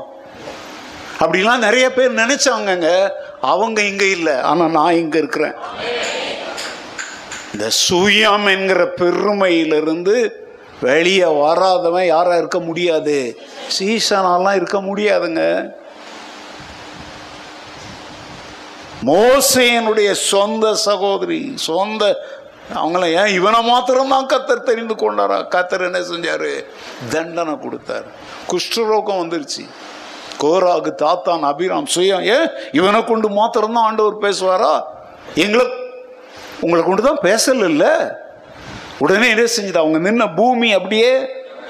[1.22, 2.90] அப்படிலாம் நிறைய பேர் நினச்சாங்கங்க.
[3.42, 5.56] அவங்க இங்கே இல்லை ஆனால் நான் இங்கே இருக்கிறேன்.
[7.54, 10.16] இந்த சுயம் என்கிற பெருமையிலிருந்து
[10.82, 13.18] வெளியே வராதவன் யாராக இருக்க முடியாது.
[13.78, 15.44] சீசனாலாம் இருக்க முடியாதுங்க.
[19.06, 22.28] மோசையனுடைய சொந்த சகோதரி சொந்த
[22.74, 25.48] அவங்கள ஏன் இவனை மாத்திரம்தான் கத்தர் தெரிந்து கொண்டாரா?
[25.56, 26.66] கத்தர் என்ன செஞ்சார்?
[27.10, 28.04] தண்டனை கொடுத்தார்.
[28.52, 29.70] குஷ்டரோகம் வந்துருச்சு.
[30.40, 34.84] கோராகு தாத்தான் அபிராம் சுயம் ஏன் இவனை கொண்டு மாத்திரம்தான் ஆண்டவர் பேசுவாரா?
[35.36, 35.68] எங்களை
[36.60, 37.90] உங்களை கொண்டு தான் பேசல
[38.98, 39.78] உடனே என்ன செஞ்சது?
[39.78, 41.16] அவங்க நின்ன பூமி அப்படியே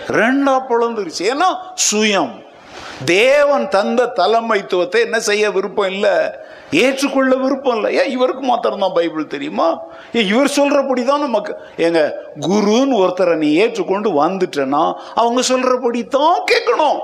[0.08, 1.20] ரெண்டா பிளந்துருச்சு.
[1.20, 1.56] ஏன்னா
[1.92, 2.44] சுயம்.
[3.06, 6.48] தேவன் தந்த தலைமைத்துவத்தை என்ன செய்ய விருப்பம் இல்லை.
[6.72, 7.90] ஏற்றுக்கொள்ள விருப்பம் இல்லை.
[8.00, 9.68] ஏன் இவருக்கு மாத்திரம்தான் பைபிள் தெரியுமா?
[10.18, 11.54] ஏன் இவர் சொல்கிறபடி தான் நமக்கு
[11.86, 12.02] ஏங்க
[12.48, 14.84] குருன்னு ஒருத்தரை நீ ஏற்றுக்கொண்டு வந்துட்டேன்னா
[15.22, 17.00] அவங்க சொல்கிறபடி தான் கேட்கணும்.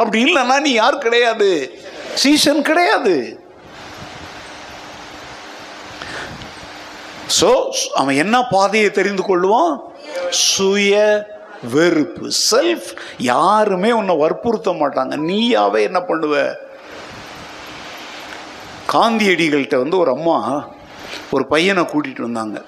[0.00, 1.50] அப்படி இல்லைன்னா நீ யார் கிடையாது?
[2.22, 3.16] சீசன் கிடையாது.
[7.38, 7.48] ஸோ
[8.00, 9.72] அவன் என்ன பாதையை தெரிந்து கொள்வான்?
[10.30, 10.94] சுய
[11.74, 12.88] வெறுப்பு செல்ஃப்
[13.32, 15.14] யாருமே உன்னை வற்புறுத்த மாட்டாங்க.
[15.28, 16.34] நீயாவே என்ன பண்ணுவ?
[18.92, 20.68] காந்தியடிகள்கிட்ட வந்து ஒரு அம்மா
[21.30, 22.62] ஒரு பையனை கூட்டிகிட்டு வந்தாங்க.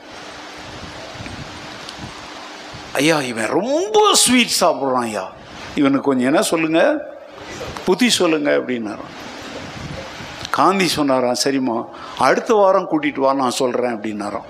[2.92, 5.30] ஐயா இவன் ரொம்ப ஸ்வீட் சாப்பிட்றான் ஐயா.
[5.74, 7.04] இவனுக்கு கொஞ்சம் என்ன சொல்லுங்க?
[7.84, 9.04] புத்தி சொல்லுங்க அப்படின்னாரு.
[10.50, 11.86] காந்தி சொன்னாராம் சரிம்மா
[12.18, 14.48] அடுத்த வாரம் கூட்டிட்டு வா நான் சொல்கிறேன் அப்படின்னாராம்.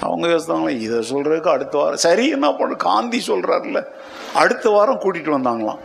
[0.00, 2.74] அவங்க யோசித்தாங்களே இதை சொல்கிறதுக்கு அடுத்த வாரம் சரி என்ன பண்ண?
[2.74, 3.84] காந்தி சொல்கிறாருல்ல
[4.34, 5.78] அடுத்த வாரம் கூட்டிகிட்டு வந்தாங்களாம்.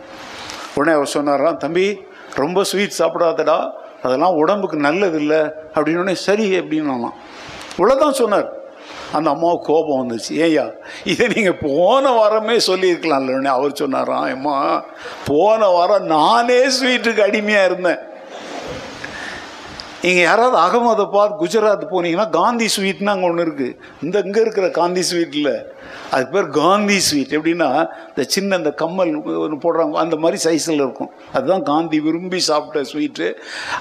[0.74, 2.00] உடனே அவர் சொன்னாராம் தம்பி
[2.34, 3.70] ரொம்ப ஸ்வீட் சாப்பிடாதடா.
[4.04, 5.40] அதெல்லாம் உடம்புக்கு நல்லது இல்லை
[5.74, 7.10] அப்படின்னு சரி அப்படின்னு
[7.78, 8.48] இவ்வளோதான் சொன்னார்.
[9.16, 10.32] அந்த அம்மாவுக்கு கோபம் வந்துச்சு.
[10.44, 10.64] ஏய்யா
[11.12, 14.26] இதை நீங்கள் போன வாரமே சொல்லியிருக்கலாம்ல உடனே அவர் சொன்னாராம்.
[14.36, 14.56] அம்மா
[15.26, 18.02] போன வாரம் நானே ஸ்வீட்டுக்கு அடிமையாக இருந்தேன்.
[20.04, 25.50] நீங்கள் யாராவது அகமதாபாத் குஜராத் போனீங்கன்னா காந்தி ஸ்வீட்னு அங்கே ஒன்று இருக்குது இந்த இங்கே இருக்கிற காந்தி ஸ்வீட்டில்
[26.14, 27.32] அதுக்கு பேர் காந்தி ஸ்வீட்.
[27.38, 27.68] எப்படின்னா
[28.08, 29.12] இந்த சின்ன இந்த கம்மல்
[29.44, 29.96] ஒன்று போடுறாங்க.
[30.04, 31.10] அந்த மாதிரி சைஸில் இருக்கும்.
[31.36, 33.28] அதுதான் காந்தி விரும்பி சாப்பிட்ட ஸ்வீட்டு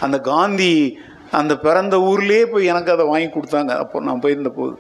[0.08, 0.72] அந்த காந்தி
[1.42, 3.74] அந்த பிறந்த ஊர்லேயே போய் எனக்கு அதை வாங்கி கொடுத்தாங்க.
[3.84, 4.76] அப்போ நான் போயிருந்த போது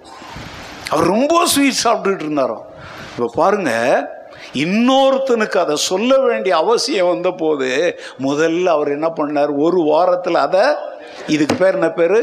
[0.93, 2.65] அவர் ரொம்ப ஸ்வீட் சாப்பிட்டுட்டு இருந்தாராம்.
[3.13, 4.21] இப்போ பாருங்கள்
[4.63, 7.69] இன்னொருத்தனுக்கு அதை சொல்ல வேண்டிய அவசியம் வந்த போது
[8.25, 9.51] முதல்ல அவர் என்ன பண்ணார்?
[9.65, 10.65] ஒரு வாரத்தில் அதை
[11.27, 12.19] இதுக்கு பேர் என்ன பேர்?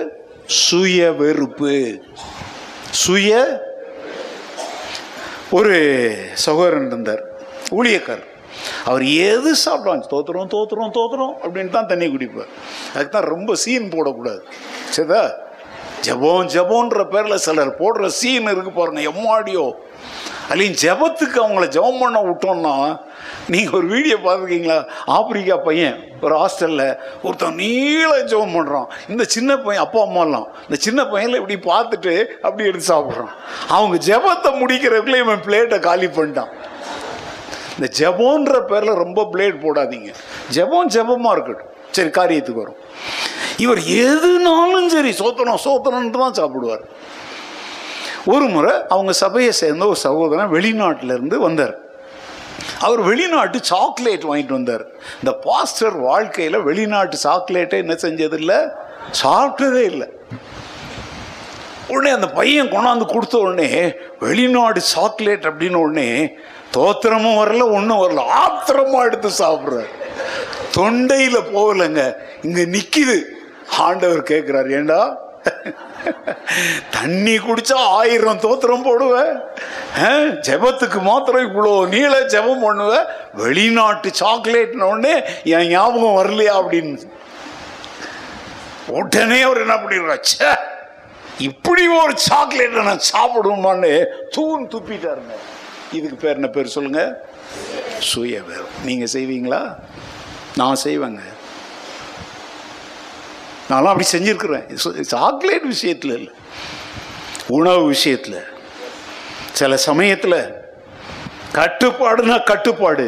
[0.46, 2.02] சுய வெறுப்பு.
[2.90, 3.30] சுய
[5.50, 5.76] ஒரு
[6.34, 7.22] சகோதரன் இருந்தார்
[7.70, 8.24] ஊழியக்கார்
[8.84, 12.50] அவர் எது சாப்பிடுவாங்க தோத்துறோம் தோத்துறோம் தோத்துறோம் அப்படின்னு தான் தண்ணி குடிப்பார்.
[12.94, 14.40] அதுக்கு தான் ரொம்ப சீன் போடக்கூடாது.
[14.96, 15.22] சரிதா?
[16.00, 19.72] ஜபம் ஜபோன்ற பேரில் சிலர் போடுற சீன் இருக்கு பாருங்க எம்மாடியோ.
[20.50, 22.74] அல்லையும் ஜபத்துக்கு அவங்கள ஜபம் பண்ண விட்டோம்னா
[23.52, 24.78] நீங்கள் ஒரு வீடியோ பார்த்துருக்கீங்களா?
[25.16, 26.86] ஆப்பிரிக்கா பையன் ஒரு ஹாஸ்டலில்
[27.26, 32.14] ஒருத்தன் நீள ஜோம் பண்ணுறான் இந்த சின்ன பையன் அப்பா அம்மாலாம் இந்த சின்ன பையனில் இப்படி பார்த்துட்டு
[32.46, 33.32] அப்படி எடுத்து சாப்பிட்றான்.
[33.76, 36.52] அவங்க ஜபத்தை முடிக்கிறதுக்குள்ளே இவன் பிளேட்டை காலி பண்ணிட்டான்.
[37.76, 40.10] இந்த ஜபோன்ற பேரில் ரொம்ப பிளேட் போடாதீங்க.
[40.56, 41.70] ஜபம் ஜபமாக இருக்கட்டும்.
[41.96, 42.80] சரி காரியத்துக்கு வரும்.
[43.64, 46.84] இவர் எதுனாலும் சரி சோத்தனம் சோத்தனன்ட்டு தான் சாப்பிடுவார்.
[48.32, 51.74] ஒரு முறை அவங்க சபையை சேர்ந்த ஒரு சகோதரன் வெளிநாட்டிலேருந்து வந்தார்.
[52.80, 54.86] அவர் வெளிநாட்டு சாக்லேட் வாங்கிட்டு வந்தார்.
[55.14, 58.70] இந்த பாஸ்டர் வாழ்க்கையில் வெளிநாட்டு சாக்லேட்டை என்ன செஞ்சதில்லை?
[59.22, 60.08] சாப்பிட்டதே இல்லை.
[61.88, 66.36] உடனே அந்த பையன் கொண்டாந்து கொடுத்த உடனே வெளிநாடு சாக்லேட் அப்படின்னு உடனே
[66.72, 68.22] தோத்திரமும் வரல ஒன்றும் வரல.
[68.46, 69.88] ஆத்திரமா எடுத்து சாப்பிட்றாரு.
[70.76, 72.12] தொண்டையில் போகலைங்க.
[72.42, 73.22] இங்கே நிற்கிது
[73.78, 75.29] ஆண்டவர் கேட்குறாரு ஏண்டா?
[76.90, 79.32] தண்ணி குடிச்சா ஆயிரம் தோத்திரம் போடுவேன்
[80.40, 87.10] ஜெபத்துக்கு மாத்திரம் இவ்வளோ நீள ஜெபம் பண்ணுவேன் வெளிநாட்டு சாக்லேட்னோடனே என் ஞாபகம் வரலையா அப்படின்னு.
[88.88, 90.50] உடனே அவர் என்ன பண்ணிடுறாச்ச ச்சே
[91.38, 93.92] இப்படி ஒரு சாக்லேட்டை நான் சாப்பிடுமான்னு
[94.30, 95.36] தூண் துப்பிட்டாருங்க
[95.92, 97.02] இதுக்கு பேர் என்ன பேர் சொல்லுங்க?
[97.98, 99.60] சுய பேர் நீங்க செய்வீங்களா?
[100.56, 101.22] நான் செய்வேங்க.
[103.70, 105.00] நான்லாம் அப்படி செஞ்சுருக்குறேன்.
[105.00, 106.32] சாக்லேட் விஷயத்தில் இல்லை.
[107.46, 108.40] உணவு விஷயத்தில்.
[109.52, 110.40] சில சமயத்தில்
[111.52, 113.06] கட்டுப்பாடுனா கட்டுப்பாடு.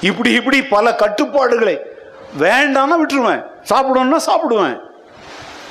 [0.00, 1.80] இப்படி இப்படி பல கட்டுப்பாடுகளை
[2.38, 3.44] வேண்டாம்னா விட்டுருவேன்.
[3.70, 4.80] சாப்பிடணும்னா சாப்பிடுவேன்.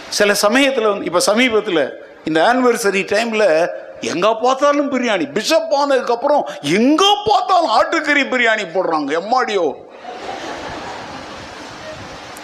[0.10, 1.84] சில சமயத்தில் வந்து இப்போ சமீபத்தில்
[2.24, 3.68] இந்த ஆனிவர்சரி டைமில்
[4.02, 9.22] எங்கே பார்த்தாலும் பிரியாணி பிஷப் ஆனதுக்கப்புறம் எங்கே பார்த்தாலும் ஆட்டுக்கறி பிரியாணி போடுறாங்க.
[9.22, 9.74] எம்மாடியோ.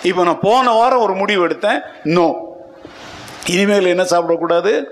[0.04, 1.80] இப்போ நான் போன வாரம் ஒரு முடிவு எடுத்தேன்.
[2.04, 2.26] நோ
[3.46, 4.84] இனிமேல் என்ன சாப்பிடக்கூடாது?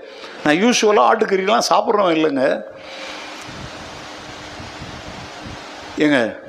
[0.44, 2.44] நான் யூஸ்வலாக ஆட்டுக்கறிலாம் சாப்பிட்றோம் இல்லைங்க.
[5.98, 6.40] ஏங்க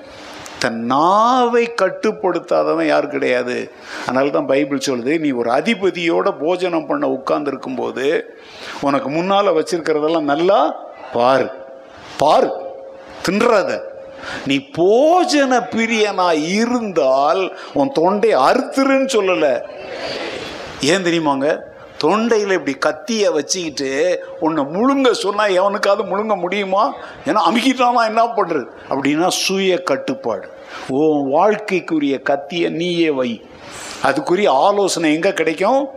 [0.60, 3.72] தன் நாவை கட்டுப்படுத்தாதவன் யார் கிடையாது.
[4.02, 8.36] அதனால தான் பைபிள் சொல்லுது நீ ஒரு அதிபதியோட போஜனம் பண்ண உட்கார்ந்துருக்கும் போது
[8.82, 10.60] உனக்கு முன்னால் வச்சிருக்கிறதெல்லாம் நல்லா
[11.14, 11.50] பாரு.
[12.18, 12.52] பாரு.
[13.26, 13.72] தின்றாத.
[14.46, 19.62] நீ போஜன பிரியனா இருந்தால் உன் தொண்டை அறுத்துருன்னு சொல்லல.
[20.82, 21.60] ஏன் தெரியுமாங்க?
[22.04, 26.96] தொண்டையில் இப்படி கத்திய வச்சுக்கிட்டு உன்னை முழுங்க சொன்னா எவனுக்காவது முழுங்க முடியுமா?
[27.26, 28.66] ஏன்னா அமுக்கிட்டானா என்ன பண்றது?
[28.90, 30.50] அப்படின்னா சுய கட்டுப்பாடு.
[30.88, 33.46] உன் வாழ்க்கைக்குரிய கத்திய நீயே வை.
[34.04, 35.88] அதுக்குரிய ஆலோசனை எங்க கிடைக்கும்?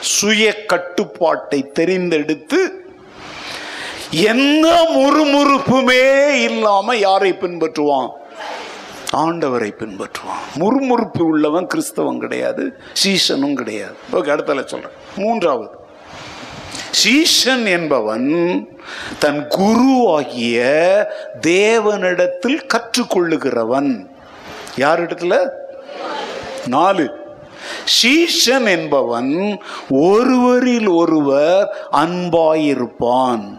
[0.00, 2.56] சுய கட்டுப்பாட்டை தெரிந்தெடுத்து
[4.10, 8.08] எந்த முறுமுறுப்புமே இல்லாம யாரை பின்பற்றுவான்?
[9.16, 10.58] ஆண்டவரை பின்பற்றுவான்.
[10.58, 13.94] முறுமுறுப்பு உள்ளவன் கிறிஸ்தவம் கிடையாது சீசனும் கிடையாது.
[14.12, 14.92] ஓகே அடுத்தல சொல்றேன்.
[15.16, 15.70] மூன்றாவது.
[17.04, 18.68] சீஷன் என்பவன்
[19.18, 20.58] தன் குருவாகிய
[21.46, 24.06] தேவனிடத்தில் கற்றுக்கொள்ளுகிறவன்.
[24.76, 25.48] யாரிடத்துல
[26.66, 27.10] நாலு.
[28.02, 33.58] சீஷன் என்பவன் ஒருவரில் ஒருவர் அன்பாயிருப்பான்.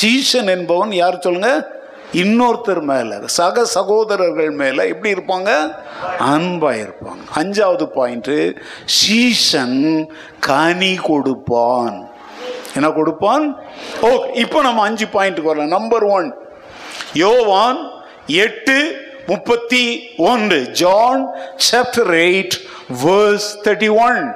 [0.00, 1.74] சீஷன் என்பவன் யார் சொல்லுங்க?
[2.12, 3.20] இன்னொருத்தர் மேல.
[3.24, 4.86] சக சகோதரர்கள் மேல.
[4.86, 5.74] எப்படி இருப்பாங்க?
[6.18, 7.22] அன்பா இருப்பாங்க.
[7.34, 8.30] அஞ்சாவது பாயிண்ட்
[8.98, 10.06] சீஷன்
[10.38, 12.08] கனி கொடுப்பான்.
[12.74, 13.60] என்ன கொடுப்பான்?
[14.00, 15.68] ஓ இப்போ நம்ம அஞ்சு பாயிண்ட்டுக்கு வரலாம்.
[15.68, 16.34] நம்பர் ஒன்
[17.12, 17.90] யோவான்
[18.26, 20.68] எட்டு முப்பத்தி ஒன்று.
[20.70, 21.26] John
[21.70, 22.56] chapter eight
[23.04, 24.34] verse thirty one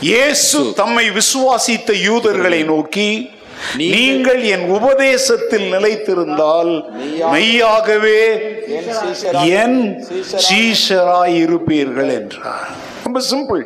[0.00, 3.30] இயேசு தம்மை விசுவாசித்த யூதர்களை நோக்கி
[3.76, 6.72] நீங்கள் என் உபதேசத்தில் நிலைத்திருந்தால்
[7.30, 8.22] மெய்யாகவே
[9.32, 10.04] என்
[10.50, 12.68] சீஷராய் இருப்பீர்கள் என்றார்.
[13.04, 13.64] ரொம்ப சிம்பிள்.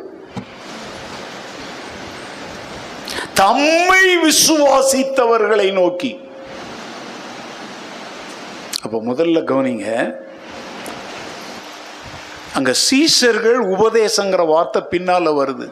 [3.33, 6.19] தம்மை விசுவாசித்தவர்களை நோக்கி.
[8.81, 10.15] அப்ப முதல்ல கவனிங்க.
[12.53, 15.71] அங்க சீஷர்கள் உபதேசங்கிற வார்த்தை பின்னால வருது.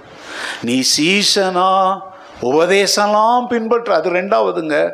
[0.61, 1.99] நீ சீசனா
[2.41, 4.91] உபதேசம்லாம் பின்பற்ற அது ரெண்டாவதுங்க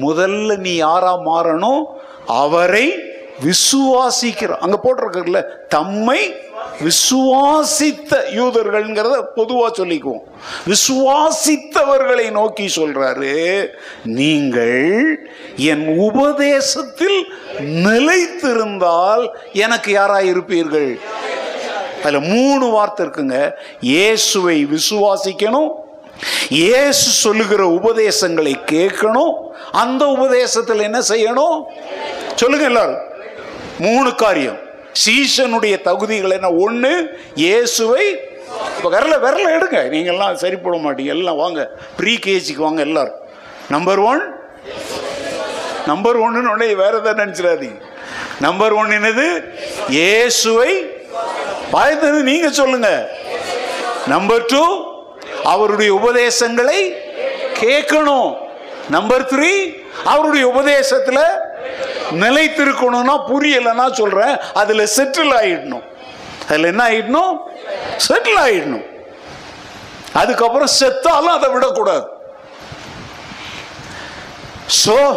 [0.00, 1.84] முதல்ல நீ யாரா மாறணும்
[2.26, 3.10] அவரை
[3.42, 6.34] விசுவாசிக்கிற அங்க போட்டிருக்கல தம்மை
[6.80, 10.22] விசுவாசித்த யூதர்கள்ங்கிறத பொதுவா சொல்லிக்குவோம்.
[10.66, 13.68] விசுவாசித்தவர்களை நோக்கி சொல்றாரு
[14.04, 15.18] நீங்கள்
[15.56, 17.26] என் உபதேசத்தில்
[17.60, 20.98] நிலைத்திருந்தால் எனக்கு யாராக இருப்பீர்கள்?
[22.02, 25.81] அதுல மூணு வார்த்தை இருக்குங்க இயேசுவை விசுவாசிக்கணும்
[26.48, 29.34] இயேசு சொல்லுகிற உபதேசங்களை கேட்கணும்.
[29.72, 31.62] அந்த உபதேசத்தில் என்ன செய்யணும்?
[32.34, 33.00] சொல்லுங்க எல்லாரும்.
[33.78, 34.58] மூணு காரியம்.
[34.92, 36.52] சீசனுடைய தகுதிகள் என்ன?
[36.52, 38.20] ஒன்று இயேசுவை
[38.76, 39.78] இப்போ விரல விரல எடுங்க.
[39.94, 41.04] நீங்கள்லாம் சரிப்பட மாட்டீங்க.
[41.04, 41.70] எல்லாம் வாங்க.
[41.96, 43.14] ப்ரீ கேஜிக்கு வாங்க எல்லாரும்.
[43.68, 44.40] நம்பர் ஒன்
[45.86, 47.80] நம்பர் ஒன்னு உடனே வேற எதாவது நினச்சிடாதீங்க.
[48.40, 49.44] நம்பர் ஒன் என்னது?
[49.88, 50.72] இயேசுவை
[51.70, 53.10] பாய்ந்தது நீங்க சொல்லுங்க.
[54.08, 54.90] நம்பர் டூ
[55.44, 56.96] அவருடைய உபதேசங்களை
[57.60, 58.36] கேட்கணும்.
[58.90, 61.20] நம்பர் த்ரீ அவருடைய உபதேசத்துல
[62.10, 64.38] நிலைத்திருக்கணும்னா புரியலைன்னா சொல்றேன்.
[64.54, 65.82] அதுல செட்டில் ஆயிடணும்.
[66.48, 67.38] அதுல என்ன ஆயிடணும்?
[68.08, 68.86] செட்டில் ஆயிடணும்.
[70.12, 72.06] அதுக்கப்புறம் செத்தாலும் அதை விடக்கூடாது.
[74.86, 75.16] சோ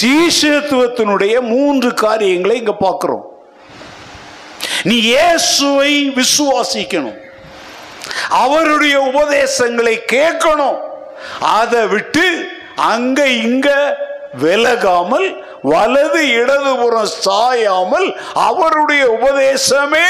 [0.00, 3.38] சீசத்துவத்தினுடைய மூன்று காரியங்களை இங்க பார்க்கிறோம்.
[4.82, 7.24] நீ இயேசுவை விசுவாசிக்கணும்.
[8.28, 10.78] அவருடைய உபதேசங்களை கேட்கணும்.
[11.40, 13.68] அதை விட்டு அங்க இங்க
[14.42, 20.08] விலகாமல் வலது இடதுபுறம் சாயாமல் அவருடைய உபதேசமே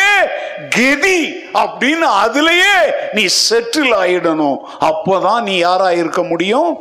[0.77, 1.21] கெதி
[1.55, 2.77] அப்படின்னு அதுலயே
[3.12, 4.59] நீ செட்டில் ஆயிடணும்.
[4.81, 6.77] அப்போதான் நீ யாரா இருக்க முடியும்?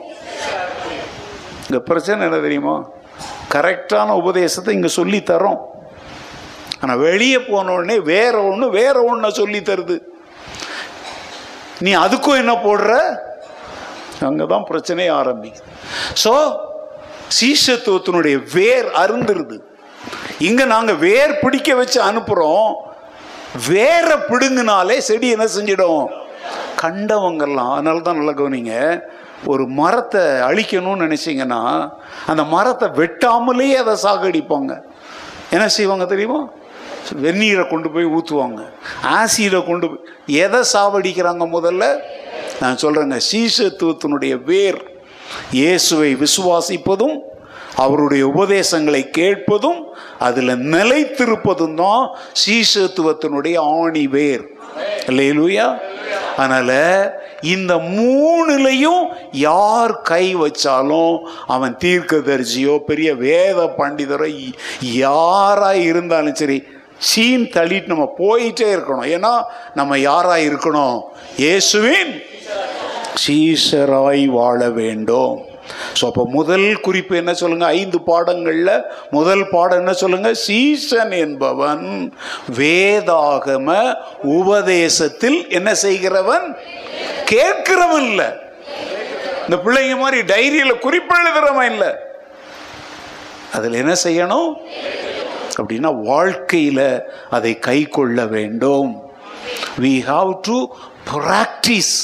[1.68, 2.88] இந்த பிரச்சனை என்ன தெரியுமா?
[3.54, 5.62] கரெக்டான உபதேசத்தை இங்க சொல்லி தரோம்
[6.82, 9.98] ஆனா வெளியே போன உடனே வேற ஒண்ணு வேற ஒண்ணு சொல்லி தருது.
[11.84, 12.92] நீ அதுக்கும் என்ன போடுற?
[14.28, 15.72] அங்கதான் பிரச்சனையே ஆரம்பிக்குது.
[16.24, 16.34] ஸோ
[17.38, 19.58] சீசத்துவத்தினுடைய வேர் அருந்துருது.
[20.48, 22.70] இங்க நாங்க வேர் பிடிக்க வச்சு அனுப்புறோம்.
[23.68, 26.06] வேற பிடுங்கினாலே செடி என்ன செஞ்சிடும்?
[26.82, 28.74] கண்டவங்கெல்லாம் அதனால தான் நல்லா கவனிங்க
[29.52, 31.62] ஒரு மரத்தை அழிக்கணும்னு நினைச்சீங்கன்னா
[32.32, 34.74] அந்த மரத்தை வெட்டாமலேயே அதை சாகடிப்பாங்க.
[35.50, 36.40] என்ன செய்வாங்க தெரியுமா?
[37.14, 38.62] வெந்நீரை கொண்டு போய் ஊற்றுவாங்க
[39.04, 42.00] ஆசிடை கொண்டு போய் எதை சாவடிக்கிறாங்க முதல்ல?
[42.60, 44.84] நான் சொல்கிறேங்க சீசத்துவத்தினுடைய வேர்.
[45.52, 47.20] இயேசுவை விசுவாசிப்பதும்
[47.76, 49.84] அவருடைய உபதேசங்களை கேட்பதும்
[50.20, 52.16] அதில் நிலைத்திருப்பதும் தான்
[52.46, 54.46] சீசத்துவத்தினுடைய ஆணி வேர்.
[55.08, 55.80] இல்லையா
[56.38, 66.64] அதனால் இந்த மூணுலையும் யார் கை வச்சாலும் அவன் தீர்க்கதரிசியோ பெரிய வேத பண்டிதரோ யாராக இருந்தாலும் சரி
[67.00, 69.10] சீன் தள்ளிட்டு நம்ம போயிட்டே இருக்கணும்.
[69.16, 69.34] ஏன்னா
[69.74, 70.98] நம்ம யாராக இருக்கணும்?
[71.38, 72.14] இயேசுவின்
[73.24, 75.36] சீசராய் வாழ வேண்டும்.
[76.00, 81.86] ஸோ அப்போ முதல் குறிப்பு என்ன சொல்லுங்கள் ஐந்து பாடங்களில் முதல் பாடம் என்ன சொல்லுங்கள் சீசன் என்பவன்
[82.60, 86.46] வேதாகம உபதேசத்தில் என்ன செய்கிறவன்?
[87.34, 88.30] கேட்கிறவன் இல்லை.
[89.46, 91.92] இந்த பிள்ளைங்க மாதிரி டைரியில் குறிப்பு எழுதுறவன் இல்லை.
[93.54, 94.50] அதில் என்ன செய்யணும்?
[95.58, 98.92] அப்படின்னா வாழ்க்கையில் அதை கை கொள்ள வேண்டும்.
[99.82, 100.58] We have to
[101.14, 101.96] practise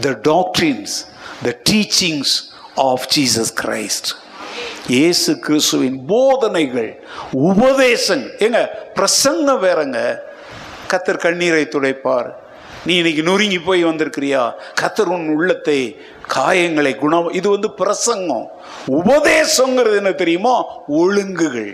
[0.00, 0.96] the doctrines
[1.42, 2.34] the teachings
[2.74, 4.10] of Jesus Christ
[4.88, 10.18] இயேசு கிறிஸ்துவின் போதனைகள் உபதேசம் ஏங்க பிரசங்கம் வேறங்க.
[10.90, 12.30] கத்தர் கண்ணீரை துடைப்பார்.
[12.86, 14.52] நீ இன்னைக்கு நொறுங்கி போய் வந்திருக்கிறியா?
[14.80, 16.00] கத்தர் உன் உள்ளத்தை
[16.34, 18.50] காயங்களை குணம் இது வந்து பிரசங்கம்.
[18.86, 20.54] உபதேசங்கிறது என்ன தெரியுமா?
[20.88, 21.72] ஒழுங்குகள்.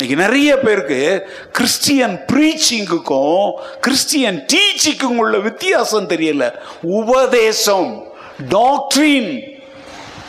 [0.00, 3.46] இன்னைக்கு நிறைய பேருக்கு கிறிஸ்டியன் ப்ரீச்சிங்குக்கும்
[3.80, 6.44] கிறிஸ்டியன் டீச்சிங்கும் உள்ள வித்தியாசம் தெரியல.
[6.80, 8.06] உபதேசம்
[8.48, 9.32] டாக்ட்ரின்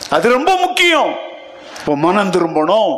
[0.08, 1.12] அது ரொம்ப முக்கியம்.
[1.78, 2.92] இப்போ மனம் திரும்பணும்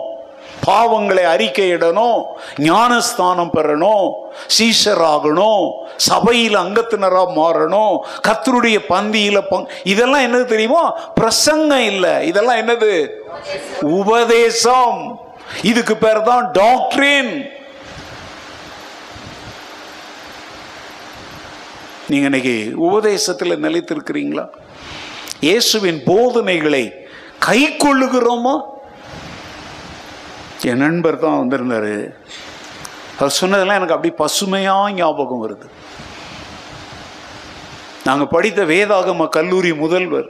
[0.66, 2.22] பாவங்களை அறிக்கையிடணும்
[2.56, 4.08] ஞானஸ்தானம் பெறணும்
[4.56, 7.94] சீஷராகணும் சபையில் அங்கத்தினராக மாறணும்
[8.28, 10.90] கத்தருடைய பந்தியில் பங் இதெல்லாம் என்னது தெரியுமா?
[11.20, 12.26] பிரசங்கம் இல்லை.
[12.26, 12.92] இதெல்லாம் என்னது?
[13.80, 15.21] உபதேசம்.
[15.70, 17.32] இதுக்கு பேர் தான் டாக்டரின்
[22.10, 22.56] நீங்க இன்னைக்கு
[22.88, 24.44] உபதேசத்தில் நிலைத்திருக்கிறீங்களா?
[25.48, 26.84] இயேசுவின் போதனைகளை
[27.46, 28.54] கை கொள்ளுகிறோமோ?
[30.70, 31.94] என் நண்பர் தான் வந்திருந்தார்.
[33.18, 35.66] அவர் சொன்னதெல்லாம் எனக்கு அப்படி பசுமையாக ஞாபகம் வருது.
[38.06, 40.28] நாங்கள் படித்த வேதாகம கல்லூரி முதல்வர்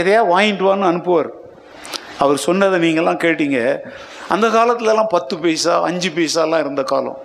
[0.00, 1.30] எதையா வாங்கிட்டு வான்னு அனுப்புவார்.
[2.24, 3.60] அவர் சொன்னதை நீங்கள்லாம் கேட்டீங்க.
[4.28, 7.18] அந்த காலத்துலலாம் பத்து பைசா அஞ்சு பைசாலாம் இருந்த காலம்.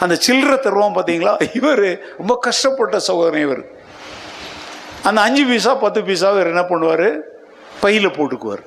[0.00, 1.86] அந்த சில்லறை தருவோம் பார்த்தீங்களா இவர்
[2.18, 3.62] ரொம்ப கஷ்டப்பட்ட சகோதரன் இவர்.
[5.08, 7.08] அந்த அஞ்சு பைசா பத்து பைசா இவர் என்ன பண்ணுவார்?
[7.80, 8.64] பையில் போட்டுக்குவார்.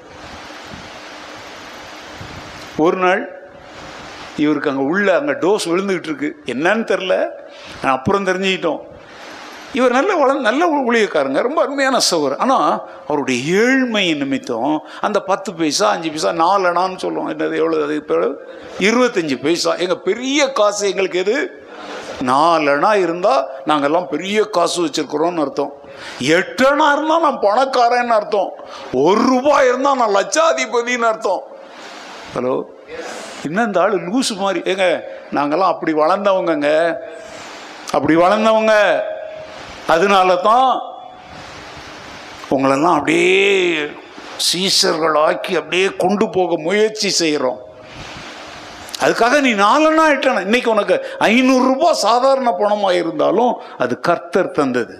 [2.86, 3.23] ஒரு நாள்
[4.38, 6.29] இவருக்கு அங்கே உள்ள அங்கே டோஸ் விழுந்துக்கிட்டு இருக்கு.
[6.45, 7.15] என்னன்னு தெரில
[7.82, 8.82] நான் அப்புறம் தெரிஞ்சுக்கிட்டோம்.
[9.73, 15.88] இவர் நல்ல வள நல்ல ஊழியக்காரங்க ரொம்ப அருமையான சவர் ஆனால் அவருடைய ஏழ்மை நிமித்தம் அந்த பத்து பைசா
[15.89, 18.17] அஞ்சு பைசா நாலு அணான்னு சொல்லுவோம் என்னது எவ்வளோ அது இப்போ
[18.79, 19.75] இருபத்தஞ்சி பைசா.
[19.75, 21.67] எங்கள் பெரிய காசு எங்களுக்கு எது?
[22.21, 25.71] நாலு அணா இருந்தால் நாங்கள்லாம் பெரிய காசு வச்சுருக்குறோம்னு அர்த்தம்.
[26.19, 28.49] எட்டு அணா இருந்தால் நான் பணக்காரன்னு அர்த்தம்.
[28.93, 31.43] ஒரு ரூபாய் இருந்தால் நான் லட்சாதிபதினு அர்த்தம்.
[32.36, 32.55] ஹலோ?
[33.43, 34.60] இன்னும் இந்த ஆள் லூசு மாதிரி.
[34.71, 34.88] ஏங்க
[35.32, 36.97] நாங்கள்லாம் அப்படி வளர்ந்தவங்கங்க.
[37.91, 38.73] அப்படி வளர்ந்தவங்க.
[39.93, 40.71] அதனால தான்
[42.52, 43.49] உங்களெல்லாம் அப்படியே
[44.47, 47.60] சீசர்களாக்கி அப்படியே கொண்டு போக முயற்சி செய்கிறோம்
[49.02, 54.95] அதுக்காக நீ நாலனா இட்டன இன்னைக்கு உனக்கு ஐநூறுரூபா சாதாரண பணமாக இருந்தாலும் அது கர்த்தர் தந்தது.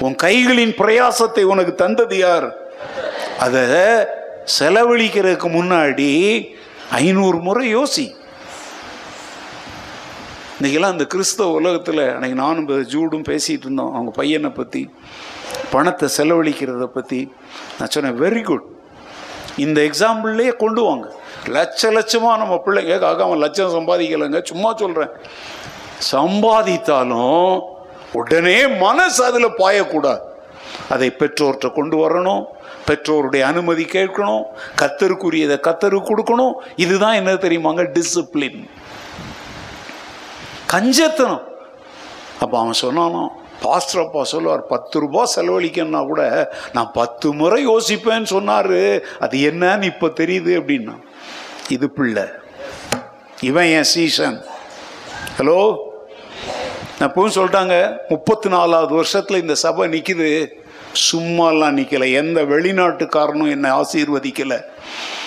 [0.00, 2.48] உன் கைகளின் பிரயாசத்தை உனக்கு தந்தது யார்?
[3.38, 3.64] அதை
[4.58, 6.10] செலவழிக்கிறதுக்கு முன்னாடி
[6.90, 8.06] ஐநூறு முறை யோசி.
[10.60, 13.92] இன்றைக்கெல்லாம் அந்த கிறிஸ்தவ உலகத்தில் அன்றைக்கி நானும் ஜூடும் பேசிகிட்டு இருந்தோம்.
[13.96, 14.82] அவங்க பையனை பற்றி
[15.70, 17.20] பணத்தை செலவழிக்கிறத பற்றி
[17.76, 18.66] நான் சொன்னேன் வெரி குட்
[19.64, 21.06] இந்த எக்ஸாம்பிள்லேயே கொண்டு வாங்க.
[21.56, 24.40] லட்ச லட்சமாக நம்ம பிள்ளைங்க ஆக அவன் லட்சம் சம்பாதிக்கலைங்க.
[24.50, 25.14] சும்மா சொல்கிறேன்
[26.10, 27.54] சம்பாதித்தாலும்
[28.20, 30.22] உடனே மனசு அதில் பாயக்கூடாது.
[30.96, 32.44] அதை பெற்றோர்கிட்ட கொண்டு வரணும்.
[32.90, 34.44] பெற்றோருடைய அனுமதி கேட்கணும்.
[34.82, 36.54] கத்தருக்குரியதை கத்தருக்கு கொடுக்கணும்.
[36.86, 37.84] இதுதான் என்ன தெரியுமாங்க?
[37.96, 38.60] டிசிப்ளின்
[40.72, 41.42] கஞ்சத்தனம்.
[42.40, 43.28] அப்போ அவன் சொன்னானோ
[43.60, 49.00] பாஸ்டர் அப்பா சொல்லுவார் பத்து ரூபா செலவழிக்கணும்னா கூட நான் பத்து முறை யோசிப்பேன்னு சொன்னார்.
[49.18, 50.96] அது என்னன்னு இப்போ தெரியுது அப்படின்னா.
[51.68, 52.22] இது பிள்ளை.
[53.40, 54.44] இவன் என் சீசன்.
[55.38, 55.76] ஹலோ?
[56.98, 60.46] நான் சொல்லிட்டாங்க முப்பத்தி நாலாவது வருஷத்தில் இந்த சபை நிற்கிது
[61.12, 64.60] சும்மாலாம் நிற்கலை எந்த வெளிநாட்டுக்காரனும் என்னை ஆசீர்வதிக்கலை.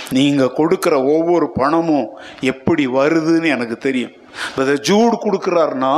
[0.10, 4.12] நீங்கள் கொடுக்குற ஒவ்வொரு பணமும் எப்படி வருதுன்னு எனக்கு தெரியும்.
[4.48, 5.94] இப்போ ஜூடு கொடுக்குறாருன்னா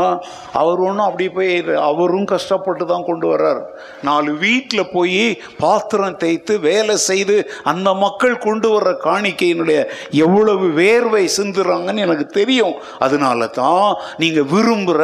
[0.53, 3.61] அவர் ஒன்றும் அப்படி போய் இது- அவரும் கஷ்டப்பட்டு தான் கொண்டு வர்றார்.
[4.01, 5.21] நாலு வீட்டில் போய்
[5.59, 9.79] பாத்திரம் தேய்த்து வேலை செய்து அந்த மக்கள் கொண்டு வர்ற காணிக்கையினுடைய
[10.19, 12.75] எவ்வளவு வேர்வை சிந்துறாங்கன்னு எனக்கு தெரியும்.
[12.99, 15.03] அதனால தான் நீங்கள் விரும்புகிற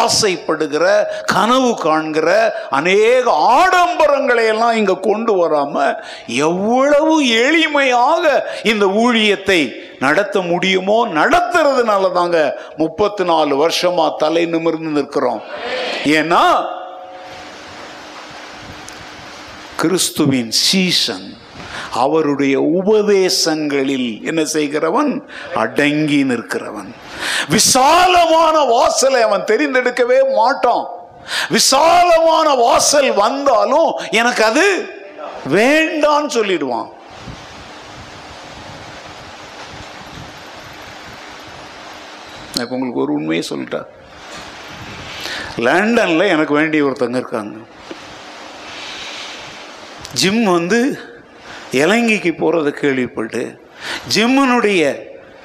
[0.00, 0.84] ஆசைப்படுகிற
[1.24, 2.28] கனவு காண்கிற
[2.70, 5.96] அநேக ஆடம்பரங்களை எல்லாம் இங்கே கொண்டு வராமல்
[6.42, 7.14] எவ்வளவு
[7.44, 8.24] எளிமையாக
[8.64, 9.60] இந்த ஊழியத்தை
[10.00, 15.42] நடத்த முடியுமோ நடத்துறதுனால தாங்க முப்பத்தி நாலு வருஷமா தலை நிமிர்ந்து நிற்கிறோம்.
[16.04, 16.44] ஏன்னா
[19.76, 21.38] கிறிஸ்துவின் சீசன்
[21.94, 25.28] அவருடைய உபதேசங்களில் என்ன செய்கிறவன்?
[25.54, 26.90] அடங்கி நிற்கிறவன்.
[27.48, 30.86] விசாலமான வாசலை அவன் தெரிந்தெடுக்கவே மாட்டான்.
[31.50, 34.66] விசாலமான வாசல் வந்தாலும் எனக்கு அது
[35.54, 36.90] வேண்டான்னு சொல்லிடுவான்.
[42.60, 43.80] நான் இப்போ உங்களுக்கு ஒரு உண்மையை சொல்லிட்டா
[45.56, 47.54] லண்டனில் எனக்கு வேண்டிய ஒருத்தங்க இருக்காங்க.
[50.14, 50.98] ஜிம் வந்து
[51.70, 53.42] இலங்கைக்கு போகிறத கேள்விப்பட்டு
[54.14, 54.82] ஜிம்முனுடைய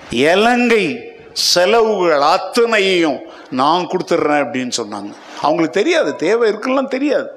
[0.10, 0.86] இலங்கை
[1.32, 3.20] செலவுகள் அத்தனையும்
[3.52, 5.12] நான் கொடுத்துட்றேன் அப்படின்னு சொன்னாங்க.
[5.42, 7.30] அவங்களுக்கு தெரியாது தேவை இருக்குலாம் தெரியாது.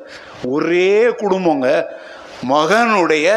[0.45, 1.69] ஒரே குடும்பங்க.
[2.51, 3.29] மகனுடைய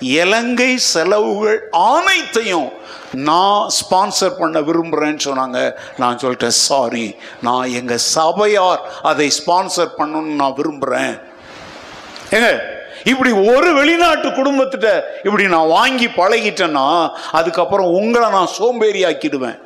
[0.00, 2.72] இலங்கை செலவுகள் அனைத்தையும்
[3.12, 5.74] நான் ஸ்பான்சர் பண்ண விரும்புகிறேன்னு சொன்னாங்க.
[5.96, 11.20] நான் சொல்லிட்டேன் சாரி நான் எங்கள் சபையார் அதை ஸ்பான்சர் பண்ணணும்னு நான் விரும்புகிறேன்
[12.30, 12.60] ஏங்க
[13.04, 19.58] இப்படி ஒரு வெளிநாட்டு குடும்பத்திட்ட இப்படி நான் வாங்கி பழகிட்டேன்னா அதுக்கப்புறம் உங்களை நான் சோம்பேறி ஆக்கிடுவேன்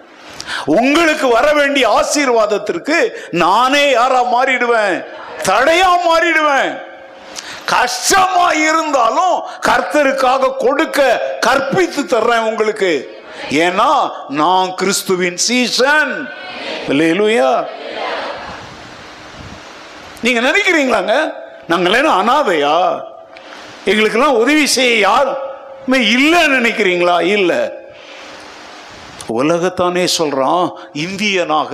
[0.67, 5.05] உங்களுக்கு வர வேண்டிய ஆசீர்வாதத்திற்கு நானே யாரா மாறிடுவேன்?
[5.43, 6.73] தடையா மாறிடுவேன்.
[7.73, 10.99] கஷ்டமா இருந்தாலும் கர்த்தருக்காக கொடுக்க
[11.41, 12.93] கற்பித்து தர்றேன் உங்களுக்கு.
[13.51, 16.29] ஏன்னா நான் கிறிஸ்துவின் சீசன்.
[16.89, 17.65] இல்லையா
[20.23, 21.33] நீங்க நினைக்கிறீங்களாங்க?
[21.69, 23.01] நாங்களே அனாதையா?
[23.85, 27.23] எங்களுக்கெல்லாம் உதவி செய்ய யாருமே இல்லைன்னு நினைக்கிறீங்களா?
[27.23, 27.61] இல்லை.
[29.29, 31.73] உலகத்தானே சொல்றான் இந்தியனாக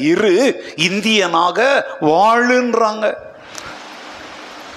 [0.00, 0.34] இரு
[0.76, 3.14] இந்தியனாக வாழுன்றாங்க.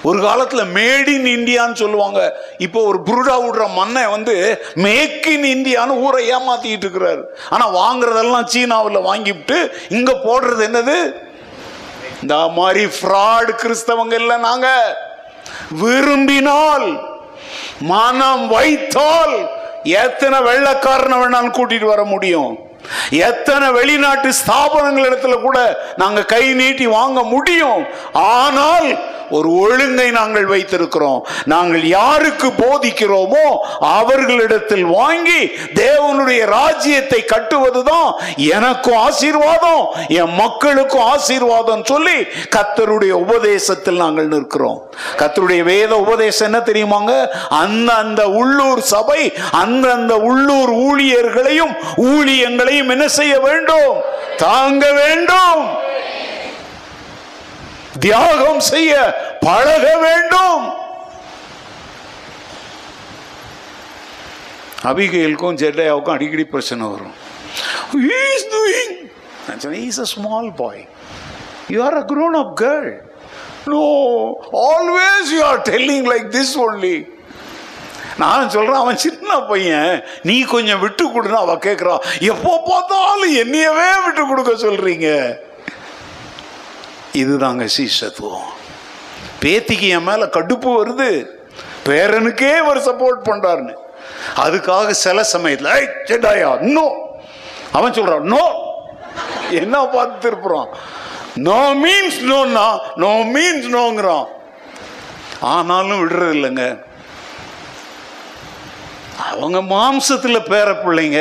[0.08, 2.20] ஒரு காலத்தில் மேட் இன் இந்தியான்னு சொல்லுவாங்க.
[2.66, 4.34] இப்போ ஒரு புருடா விடுற மண்ணை வந்து
[4.86, 7.22] மேக் இன் இந்தியான்னு ஊரை ஏமாத்திட்டு இருக்கிறாரு.
[7.54, 9.58] ஆனால் வாங்குறதெல்லாம் சீனாவில் வாங்கிவிட்டு
[9.98, 10.98] இங்கே போடுறது என்னது?
[12.22, 14.94] இந்த மாதிரி ஃப்ராட் கிறிஸ்தவங்க இல்லை நாங்கள்
[15.82, 16.86] விரும்பினால்
[17.92, 19.34] மனம் வைத்தால்
[20.02, 22.52] எத்தனை வெள்ளக்காரனை வேணாலும் கூட்டிட்டு வர முடியும்.
[23.28, 25.58] எத்தனை வெளிநாட்டு ஸ்தாபனங்கள் இடத்துல கூட
[26.02, 27.82] நாங்க கை நீட்டி வாங்க முடியும்.
[28.36, 28.88] ஆனால்
[29.30, 31.20] ஒரு ஒழுங்கை நாங்கள் வைத்திருக்கிறோம்.
[31.44, 33.46] நாங்கள் யாருக்கு போதிக்கிறோமோ
[33.78, 42.18] அவர்களிடத்தில் வாங்கி தேவனுடைய ராஜ்யத்தை கட்டுவதுதான் எனக்கும் ஆசீர்வாதம் என் மக்களுக்கும் ஆசீர்வாதம் சொல்லி
[42.56, 44.82] கத்தருடைய உபதேசத்தில் நாங்கள் நிற்கிறோம்.
[45.16, 47.26] கத்தருடைய வேத உபதேசம் என்ன தெரியுமாங்க?
[47.48, 54.00] அந்த அந்த உள்ளூர் சபை அந்த அந்த உள்ளூர் ஊழியர்களையும் ஊழியங்களையும் என்ன செய்ய வேண்டும்?
[54.36, 55.82] தாங்க வேண்டும்.
[58.00, 58.92] தியாகம் செய்ய
[59.40, 60.64] பழக வேண்டும்
[64.90, 67.14] அபிகைலுக்கும் ஜெட்டையாவுக்கும் அடிக்கடி பிரச்சனை வரும்
[67.92, 68.90] He is doing.
[69.48, 70.86] நான் சொன்னேன், He is a small boy.
[71.68, 72.88] You are a grown up girl.
[73.66, 73.82] No,
[74.52, 76.52] always you are telling like this
[78.16, 79.92] நான் சொல்கிறேன் அவன் சின்ன பையன்
[80.22, 85.08] நீ கொஞ்சம் விட்டு கொடுன்னு அவள் கேட்குறான் எப்போ பார்த்தாலும் என்னையவே விட்டு கொடுக்க சொல்கிறீங்க
[87.22, 88.50] இதுதாங்க சீசத்துவம்
[89.42, 91.08] பேத்திக்கு என் மேலே கடுப்பு வருது.
[91.86, 93.74] பேரனுக்கே அவர் சப்போர்ட் பண்ணுறாருன்னு
[94.44, 96.84] அதுக்காக சில சமயத்தில் ஐ ஜெடாயா நோ
[97.72, 98.44] அவன் சொல்கிறான் நோ
[99.60, 100.70] என்ன பார்த்து திருப்புறான்?
[101.48, 102.66] நோ மீன்ஸ் நோன்னா
[103.02, 104.26] நோ மீன்ஸ் நோங்கிறான்
[105.40, 106.64] ஆனாலும் விடுறது இல்லைங்க
[109.30, 111.20] அவங்க மாம்சத்தில் பேர பிள்ளைங்க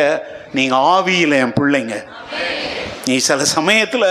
[0.58, 1.96] நீங்கள் ஆவியில் என் பிள்ளைங்க.
[3.06, 4.10] நீ சில சமயத்தில்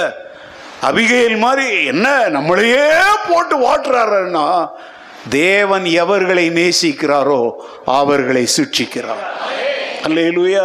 [0.86, 2.86] அபிகையில் மாதிரி என்ன நம்மளையே
[3.28, 4.46] போட்டு வாட்டுறாருன்னா
[5.28, 7.42] தேவன் எவர்களை நேசிக்கிறாரோ
[7.84, 9.26] அவர்களை சிக்ஷிக்கிறார்
[10.06, 10.64] அல்லேலூயா.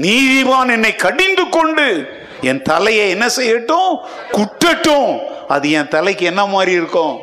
[0.00, 1.86] நீதிவான் என்னை கடிந்து கொண்டு
[2.40, 3.92] என் தலையை என்ன செய்யட்டும்?
[4.32, 7.18] குட்டட்டும் அது என் தலைக்கு என்ன மாதிரி இருக்கும்?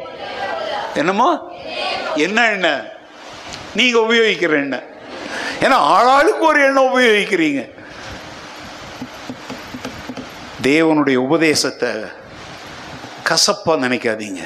[0.95, 1.29] என்னம்மா?
[2.15, 2.81] என்ன எண்ணெய்
[3.75, 4.89] நீங்க உபயோகிக்கிற எண்ணெய்
[5.61, 7.61] ஏன்னா ஆளாளுக்கு ஒரு எண்ணெய் உபயோகிக்கிறீங்க.
[10.69, 11.91] தேவனுடைய உபதேசத்தை
[13.29, 14.41] கசப்பாக நினைக்காதீங்க.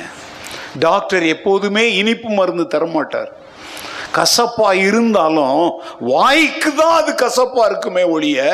[0.86, 3.32] டாக்டர் எப்போதுமே இனிப்பு மருந்து தரமாட்டார்.
[4.18, 5.64] கசப்பா இருந்தாலும்
[6.12, 8.46] வாய்க்கு தான் அது கசப்பா இருக்குமே ஒழிய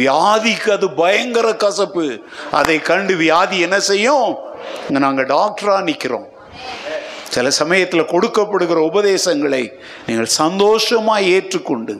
[0.00, 2.06] வியாதிக்கு அது பயங்கர கசப்பு.
[2.60, 4.30] அதை கண்டு வியாதி என்ன செய்யும்?
[4.94, 6.28] நாங்கள் நாங்க டாக்டரா நிற்கிறோம்
[7.34, 9.62] சில சமயத்தில் கொடுக்கப்படுகிற உபதேசங்களை
[10.06, 11.94] நீங்கள் சந்தோஷமா ஏற்றுக்கொண்டு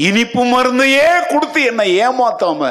[0.00, 2.70] இனிப்பு மருந்தையே கொடுத்து என்னை ஏமாத்தாம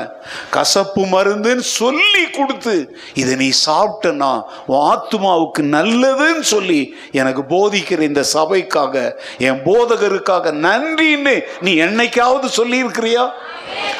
[0.50, 2.76] கசப்பு மருந்துன்னு சொல்லி கொடுத்து
[3.14, 4.30] இதை நீ சாப்பிட்டனா
[4.66, 6.80] உன் ஆத்மாவுக்கு நல்லதுன்னு சொல்லி
[7.12, 8.96] எனக்கு போதிக்கிற இந்த சபைக்காக
[9.40, 13.26] என் போதகருக்காக நன்றின்னு நீ என்னைக்காவது சொல்லியிருக்கிறியா?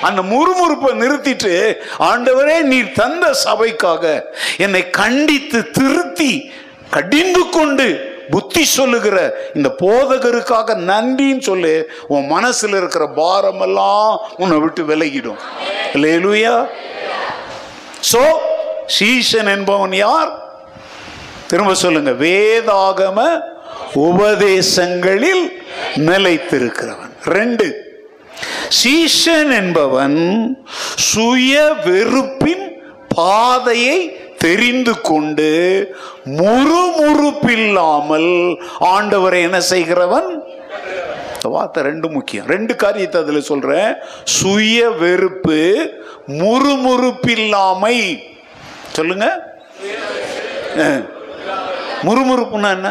[0.02, 1.54] அந்த முறுமுறுப்பை நிறுத்திட்டு
[2.00, 4.04] ஆண்டவரே நீ தந்த சபைக்காக
[4.58, 6.32] என்னை கண்டித்து திருத்தி
[6.90, 15.40] கடிந்து கொண்டு புத்தி சொல்லுகிற இந்த போதகருக்காக நன்றின்னு சொல்லு உன் மனசுல இருக்கிற பாரமெல்லாம் உன்னை விட்டு விலகிடும்.
[15.94, 16.68] இல்லையா
[18.12, 18.22] சோ
[18.86, 20.32] சீசன் என்பவன் யார்?
[21.48, 23.42] திரும்ப சொல்லுங்க வேதாகம
[23.96, 25.46] உபதேசங்களில்
[25.96, 27.14] நிலைத்திருக்கிறவன்.
[27.24, 27.88] ரெண்டு
[28.84, 30.20] சீஷன் என்பவன்
[30.96, 32.66] சுய வெறுப்பின்
[33.16, 35.50] பாதையை தெரிந்து கொண்டு
[36.40, 38.32] முறுமுறுப்பில்லாமல்
[38.94, 40.30] ஆண்டவரை என்ன செய்கிறவன்?
[41.34, 42.48] இந்த வார்த்தை ரெண்டு முக்கியம்.
[42.54, 43.92] ரெண்டு காரியத்தை அதில் சொல்றேன்.
[44.38, 45.60] சுய வெறுப்பு
[46.42, 47.98] முறுமுறுப்பில்லாமை.
[48.98, 49.28] சொல்லுங்க.
[52.08, 52.90] முறுமுறுப்புன்னா என்ன?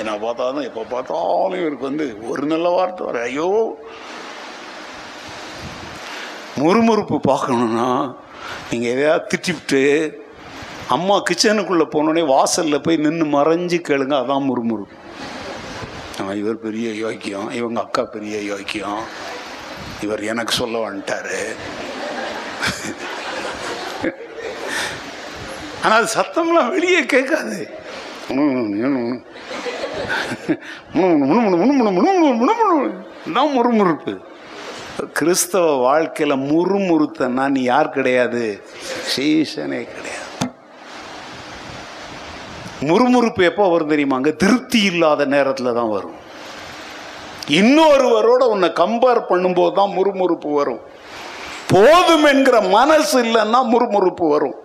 [0.00, 3.48] என்ன பார்த்தாலும் எப்போ பார்த்தாலும் இவருக்கு வந்து ஒரு நல்ல வார்த்தை வர ஐயோ
[6.58, 7.88] முறுமுறுப்பு பார்க்கணுன்னா
[8.70, 9.82] நீங்கள் எதையாவது திட்டிவிட்டு
[10.88, 14.96] அம்மா கிச்சனுக்குள்ளே போனோடனே வாசலில் போய் நின்று மறைஞ்சு கேளுங்க அதான் முறுமுறுப்பு
[16.20, 19.02] ஆ, இவர் பெரிய யோக்கியம் இவங்க அக்கா பெரிய யோக்கியம்
[20.02, 21.38] இவர் எனக்கு சொல்ல வந்துட்டாரு
[25.80, 27.58] ஆனால் அது சத்தம்லாம் வெளியே கேட்காது
[33.30, 34.12] தான் முறுமுறுப்பு
[35.06, 38.62] கிறிஸ்தவ வாழ்க்கையில் முறுமுறுத்தன்னா நீ யார் கிடையாது?
[39.12, 40.24] சீசனே கிடையாது.
[42.88, 46.16] முறுமுறுப்பு எப்போ வரும் தெரியுமாங்க திருப்தி இல்லாத நேரத்தில் தான் வரும்.
[47.60, 50.80] இன்னொருவரோட உன்னை கம்பேர் பண்ணும்போது தான் முறுமுறுப்பு வரும்.
[51.72, 54.56] போதும் என்கிற மனசு இல்லைன்னா முறுமுறுப்பு வரும்.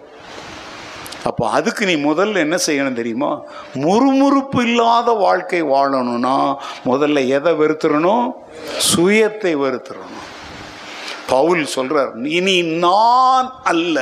[1.24, 3.42] அப்போ அதுக்கு நீ முதல்ல என்ன செய்யணும் தெரியுமா?
[3.74, 6.56] முறுமுறுப்பு இல்லாத வாழ்க்கை வாழணும்னா
[6.86, 8.26] முதல்ல எதை வெறுத்துறணும்?
[8.96, 10.20] சுயத்தை வெறுத்துறணும்.
[11.28, 13.98] பவுல் சொல்றார் இனி நான் அல்ல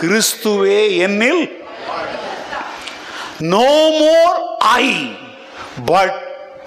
[0.00, 1.42] கிறிஸ்துவே என்னில்
[3.38, 3.70] no
[4.00, 5.16] more I
[5.84, 6.18] but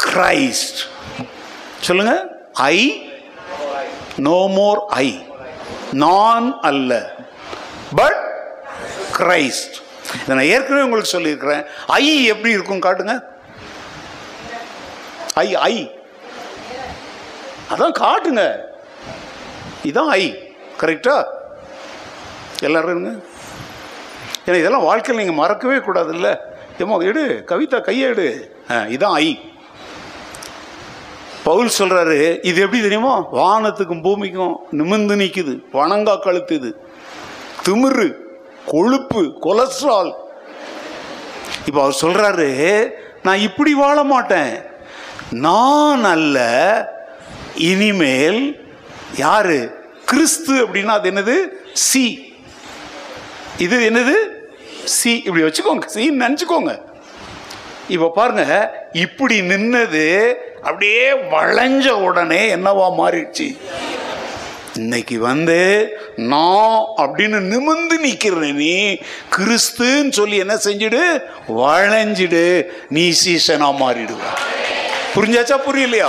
[0.05, 0.81] Christ
[1.81, 2.13] சொல்லுங்க
[2.53, 2.77] ஐ
[4.17, 5.25] நோ மோர் ஐ
[5.91, 6.91] நான் அல்ல
[7.95, 8.32] பட்
[9.17, 9.75] கிரைஸ்ட்
[10.21, 11.63] இதை நான் ஏற்கனவே உங்களுக்கு சொல்லியிருக்கிறேன்.
[11.99, 13.15] ஐ எப்படி இருக்கும் காட்டுங்க.
[15.43, 15.75] ஐ ஐ
[17.73, 18.43] அதான் காட்டுங்க.
[19.89, 20.23] இதான் ஐ
[20.81, 21.15] கரெக்டா
[22.67, 23.07] எல்லாரும்
[24.45, 26.29] ஏன்னா இதெல்லாம் வாழ்க்கையில் நீங்கள் மறக்கவே கூடாதுல்ல.
[26.83, 28.27] ஏமா எடு கவிதா கையை எடு.
[28.95, 29.27] இதான் ஐ
[31.43, 32.17] பவுல் சொல்கிறாரு
[32.49, 33.13] இது எப்படி தெரியுமா?
[33.39, 36.69] வானத்துக்கும் பூமிக்கும் நிமிர்ந்து நிற்குது வணங்கா கழுத்துது
[37.65, 38.07] திமிரு.
[38.65, 40.13] கொழுப்பு கொலஸ்ட்ரால்.
[41.65, 42.89] இப்போ அவர் சொல்றாரு
[43.23, 44.65] நான் இப்படி வாழ மாட்டேன்.
[45.31, 46.37] நான் அல்ல
[47.55, 48.71] இனிமேல்
[49.17, 49.81] யாரு?
[50.05, 50.67] கிறிஸ்து.
[50.67, 51.35] அப்படின்னா அது என்னது?
[51.73, 52.35] சி.
[53.57, 54.15] இது என்னது?
[54.83, 55.23] சி.
[55.25, 55.81] இப்படி வச்சுக்கோங்க.
[55.93, 56.81] சின்னு நினச்சிக்கோங்க.
[57.87, 58.43] இப்போ பாருங்க
[58.93, 60.33] இப்படி நின்னது
[60.63, 63.57] அப்படியே வளைஞ்ச உடனே என்னவா மாறிடுச்சு?
[64.77, 68.97] இன்னைக்கு வந்து நான் அப்படின்னு நிமிந்து நிற்கிற நீ.
[69.37, 71.21] கிறிஸ்துன்னு சொல்லி என்ன செஞ்சிடு?
[71.47, 72.65] வளைஞ்சிடு.
[72.89, 74.21] நீ சீசனா மாறிடுவ.
[75.15, 76.07] புரிஞ்சாச்சா புரியலையா?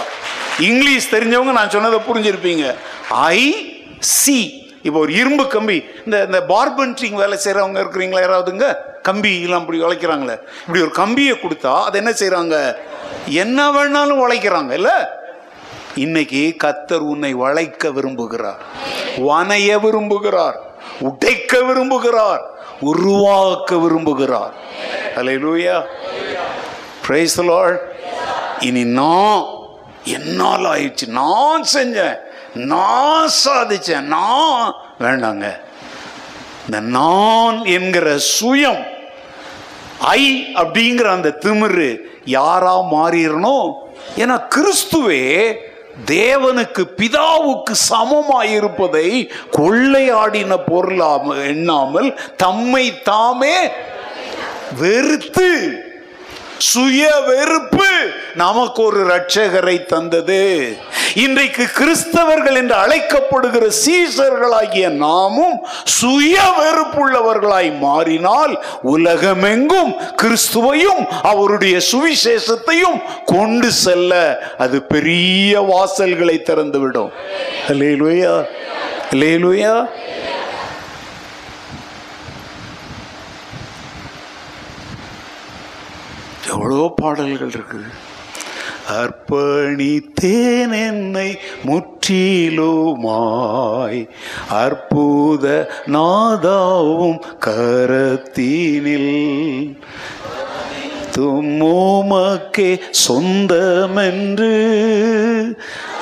[0.59, 2.75] இங்கிலீஷ் தெரிஞ்சவங்க நான் சொன்னதை புரிஞ்சிருப்பீங்க.
[3.09, 5.85] ஐ சி இப்போ ஒரு இரும்பு கம்பி.
[6.05, 8.75] இந்த இந்த பார்பன்ட்ரிங் வேலை செய்கிறவங்க இருக்கிறீங்களா யாராவதுங்க?
[9.03, 12.75] கம்பி எல்லாம் இப்படி உழைக்கிறாங்களே இப்படி ஒரு கம்பியை கொடுத்தா அதை என்ன செய்கிறாங்க
[13.25, 14.93] என்ன வேணாலும் உழைக்கிறாங்க இல்லை?
[15.95, 18.57] இன்னைக்கு கத்தர் உன்னை வளைக்க விரும்புகிறார்
[19.17, 20.57] வனைய விரும்புகிறார்
[21.01, 22.41] உடைக்க விரும்புகிறார்
[22.81, 24.53] உருவாக்க விரும்புகிறார்.
[25.17, 25.83] அல்லேலூயா
[27.07, 27.41] பிரைஸ்
[28.61, 29.45] இனி நான்
[30.05, 31.07] என்னால் ஆயிடுச்சு.
[31.07, 32.17] நான் செஞ்சேன்.
[32.55, 34.01] நான் சாதிச்சேன்.
[34.01, 35.61] நான் வேண்டாங்க.
[36.65, 38.87] இந்த நான் என்கிற சுயம்
[40.01, 43.73] ஐ அப்படிங்கிற அந்த திமிரு யாரா மாறிடணும்?
[44.17, 45.55] ஏன்னா கிறிஸ்துவே
[46.07, 49.09] தேவனுக்கு பிதாவுக்கு சமமாயிருப்பதை
[49.59, 53.57] கொள்ளையாடின பொருளாம எண்ணாமல் தம்மை தாமே
[54.79, 55.51] வெறுத்து
[56.59, 57.87] சுய வெறுப்பு
[58.35, 60.77] நமக்கு ஒரு இரட்சகரை தந்தது.
[61.15, 74.39] இன்றைக்கு கிறிஸ்தவர்கள் என்று அழைக்கப்படுகிற சீசர்களாகிய நாமும் சுய வெறுப்புள்ளவர்களாய் மாறினால் உலகமெங்கும் கிறிஸ்துவையும் அவருடைய சுவிசேஷத்தையும் கொண்டு செல்ல
[74.59, 77.11] அது பெரிய வாசல்களை திறந்துவிடும்.
[77.69, 78.45] லேலுயா
[79.11, 79.87] லேலுயா
[86.49, 87.85] எவ்வளோ பாடல்கள் இருக்குது
[89.01, 94.09] அர்ப்பணித்தேன் என்னை முற்றிலுமாய்.
[94.49, 99.77] அற்புத நாதாவும் கரத்தினில்.
[101.19, 104.53] தும்மோமக்கே சொந்தமென்று.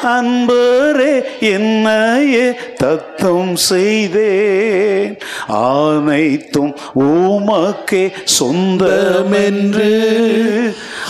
[0.04, 5.18] அன்பரே என்னையே தத்தம் செய்தேன்.
[5.46, 9.90] அனைத்தும் உமக்கே சொந்தமென்று.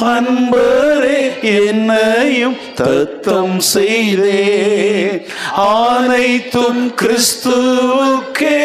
[0.01, 5.27] அன்பரே என்னையும் தத்தம் செய்தேன்.
[5.57, 8.65] அனைத்தும் கிறிஸ்துவுக்கே.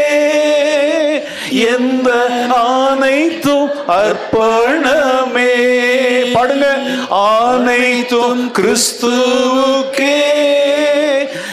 [1.52, 5.46] எந்த அனைத்தும் அர்ப்பணமே.
[6.34, 6.66] பாடுங்க.
[7.10, 10.16] அனைத்தும் கிறிஸ்துவுக்கே.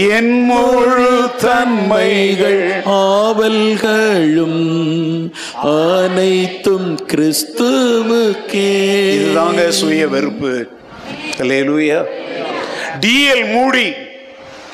[0.08, 4.60] என் முழு தன்மைகள் ஆவல்களும்
[5.62, 8.70] அனைத்தும் கிறிஸ்துவுக்கே.
[9.16, 10.68] இதுதாங்க சுய வெறுப்பு.
[11.36, 12.04] அல்லேலூயா.
[13.00, 13.92] டிஎல் மூடி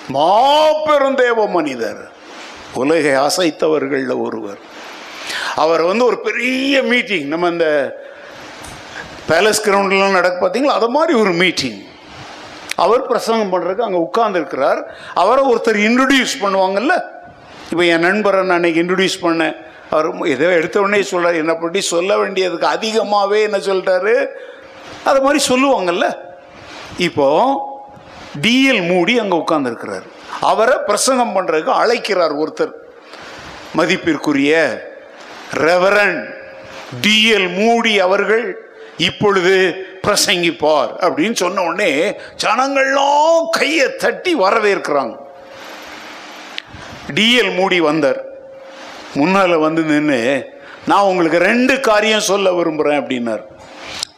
[0.09, 2.13] மாபெரும் தேவ மனிதர்.
[2.75, 4.59] உலகை அசைத்தவர்களில் ஒருவர்.
[5.55, 7.97] அவர் வந்து ஒரு பெரிய மீட்டிங் நம்ம இந்த
[9.29, 11.83] பேலஸ் கிரவுண்ட்லாம் நடக்கு பார்த்தீங்களா அது மாதிரி ஒரு மீட்டிங்
[12.83, 14.81] அவர் பிரசங்கம் பண்ணுறதுக்கு அங்கே உட்கார்ந்துருக்கிறார்
[15.23, 16.95] அவரை ஒருத்தர் இன்ட்ரடியூஸ் பண்ணுவாங்கல்ல?
[17.71, 19.55] இப்போ என் நண்பரை நான் அன்னைக்கு இன்ட்ரடியூஸ் பண்ணேன்.
[19.91, 24.15] அவர் ஏதோ எடுத்த உடனே சொல்கிறார் என்னை பற்றி சொல்ல வேண்டியதுக்கு அதிகமாகவே என்ன சொல்லிட்டாரு?
[25.09, 26.07] அது மாதிரி சொல்லுவாங்கல்ல?
[27.09, 27.29] இப்போ
[28.45, 30.07] டிஎல் மூடி அங்கே உட்கார்ந்துருக்கிறார்
[30.51, 32.73] அவரை பிரசங்கம் பண்ணுறதுக்கு அழைக்கிறார் ஒருத்தர்.
[33.79, 34.53] மதிப்பிற்குரிய
[35.67, 36.19] ரெவரன்
[37.05, 38.47] டிஎல் மூடி அவர்கள்
[39.09, 39.55] இப்பொழுது
[40.05, 41.93] பிரசங்கிப்பார் அப்படின்னு சொன்ன உடனே
[42.45, 45.15] ஜனங்கள்லாம் கையை தட்டி வரவேற்கிறாங்க.
[47.15, 48.21] டிஎல் மூடி வந்தார்.
[49.15, 50.21] முன்னால் வந்து நின்று
[50.87, 53.45] நான் உங்களுக்கு ரெண்டு காரியம் சொல்ல விரும்புகிறேன் அப்படின்னார்.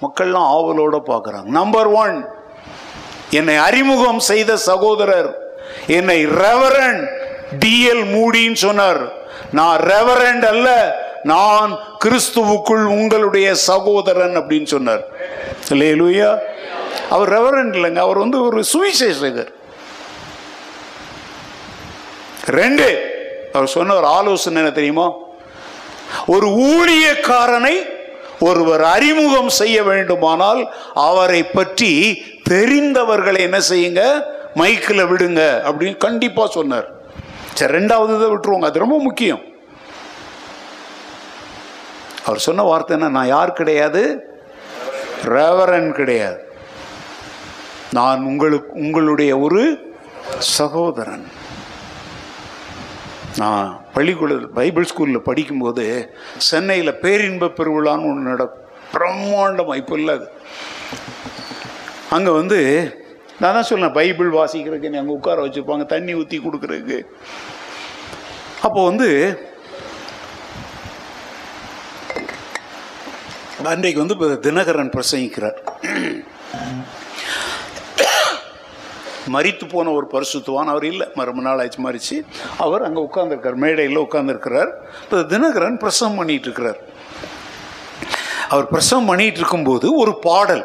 [0.05, 1.49] மக்கள்லாம் ஆவலோட பார்க்குறாங்க.
[1.59, 2.27] நம்பர் ஒன்
[3.31, 5.31] என்னை அறிமுகம் செய்த சகோதரர்
[5.87, 7.05] என்னை ரெவரண்ட்
[7.65, 9.03] டிஎல் மூடின்னு சொன்னார்.
[9.53, 10.69] நான் ரெவரண்ட் அல்ல
[11.33, 11.71] நான்
[12.05, 15.05] கிறிஸ்துவுக்குள் உங்களுடைய சகோதரன் அப்படின்னு சொன்னார்.
[15.71, 16.31] இல்லையா
[17.15, 19.51] அவர் ரெவரண்ட் இல்லைங்க அவர் வந்து ஒரு சுவிசேஷகர்.
[22.61, 22.87] ரெண்டு
[23.53, 25.07] அவர் சொன்ன ஒரு ஆலோசனை என்ன தெரியுமா?
[26.35, 27.77] ஒரு ஊழியக்காரனை
[28.41, 30.63] ஒருவர் அறிமுகம் செய்ய வேண்டுமானால்
[31.09, 31.93] அவரை பற்றி
[32.51, 34.03] தெரிந்தவர்களை என்ன செய்யுங்க?
[34.61, 36.89] மைக்கில் விடுங்க அப்படின்னு கண்டிப்பாக சொன்னார்.
[37.55, 39.43] சரி ரெண்டாவது இதை விட்டுருவோங்க அது ரொம்ப முக்கியம்.
[42.27, 43.09] அவர் சொன்ன வார்த்தை என்ன?
[43.17, 44.03] நான் யார் கிடையாது?
[45.37, 46.39] ரெவரன் கிடையாது.
[47.99, 49.63] நான் உங்களுக்கு உங்களுடைய ஒரு
[50.59, 51.27] சகோதரன்.
[53.43, 55.85] நான் பள்ளிக்கூட பைபிள் ஸ்கூலில் படிக்கும்போது
[56.49, 58.45] சென்னையில் பேரின்ப பெருவிழான்னு ஒன்று நட
[58.95, 60.29] பிரம்மாண்டமாக இப்போ இல்லை அது.
[62.17, 62.61] அங்கே வந்து
[63.41, 66.99] நான் தான் சொன்னேன் பைபிள் வாசிக்கிறதுக்கு நீ அங்கே உட்கார வச்சுருப்பாங்க தண்ணி ஊற்றி கொடுக்குறதுக்கு.
[68.67, 69.09] அப்போ வந்து
[73.65, 75.59] அன்றைக்கு வந்து இப்போ தினகரன் பிரசங்கிக்கிறார்.
[79.35, 81.07] மறித்து போன ஒரு பரிசுத்துவான் அவர் இல்லை.
[81.19, 82.17] மறும நாள் ஆச்சு மறித்து
[82.65, 84.71] அவர் அங்கே உட்காந்துருக்கார் மேடையில் உட்காந்துருக்கிறார்
[85.05, 86.81] இப்போ தினகரன் பிரசவம் பண்ணிட்டு இருக்கிறார்.
[88.53, 90.65] அவர் பிரசவம் பண்ணிட்டு இருக்கும்போது ஒரு பாடல்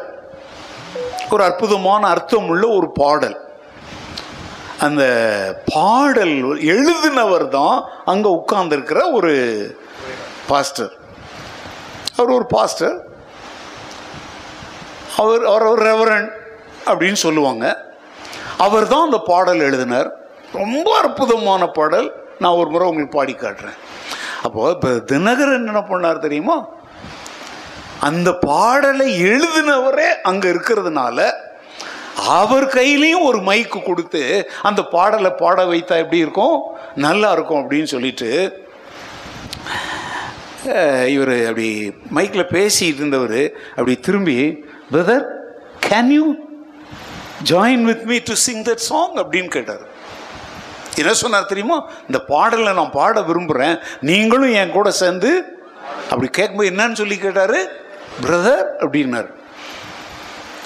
[1.34, 3.36] ஒரு அற்புதமான அர்த்தம் உள்ள ஒரு பாடல்.
[4.86, 5.04] அந்த
[5.74, 6.36] பாடல்
[6.74, 7.76] எழுதினவர் தான்
[8.12, 9.32] அங்கே உட்கார்ந்துருக்கிற ஒரு
[10.50, 10.92] பாஸ்டர்.
[12.16, 12.96] அவர் ஒரு பாஸ்டர்.
[15.22, 16.28] அவர் அவர் ஒரு ரெவரன்
[16.90, 17.64] அப்படின்னு சொல்லுவாங்க.
[18.66, 20.10] அவர் தான் அந்த பாடல் எழுதினார்.
[20.60, 22.08] ரொம்ப அற்புதமான பாடல்.
[22.42, 23.78] நான் ஒரு முறை உங்களுக்கு பாடி காட்டுறேன்.
[24.46, 26.56] அப்போது இப்போ தினகரன் என்ன பண்ணார் தெரியுமா?
[28.08, 31.18] அந்த பாடலை எழுதினவரே அங்கே இருக்கிறதுனால
[32.38, 34.22] அவர் கையிலையும் ஒரு மைக்கு கொடுத்து
[34.68, 36.56] அந்த பாடலை பாட வைத்தா எப்படி இருக்கும்?
[37.06, 38.30] நல்லா இருக்கும் அப்படின்னு சொல்லிட்டு
[41.14, 41.68] இவர் அப்படி
[42.14, 43.40] மைக்கில் பேசிட்டு இருந்தவர்
[43.70, 45.24] அப்படி திரும்பி brother
[45.88, 46.34] can you
[47.50, 49.84] join with me to sing that song அப்படின்னு கேட்டார்.
[50.96, 51.90] என்ன சொன்னார் தெரியுமா?
[52.06, 55.30] இந்த பாடலை நான் பாட விரும்புகிறேன் நீங்களும் என் கூட சேர்ந்து
[56.10, 57.58] அப்படி கேட்கும்போது என்னன்னு சொல்லி கேட்டார்.
[58.22, 59.30] பிரதர் அப்படின்னார்.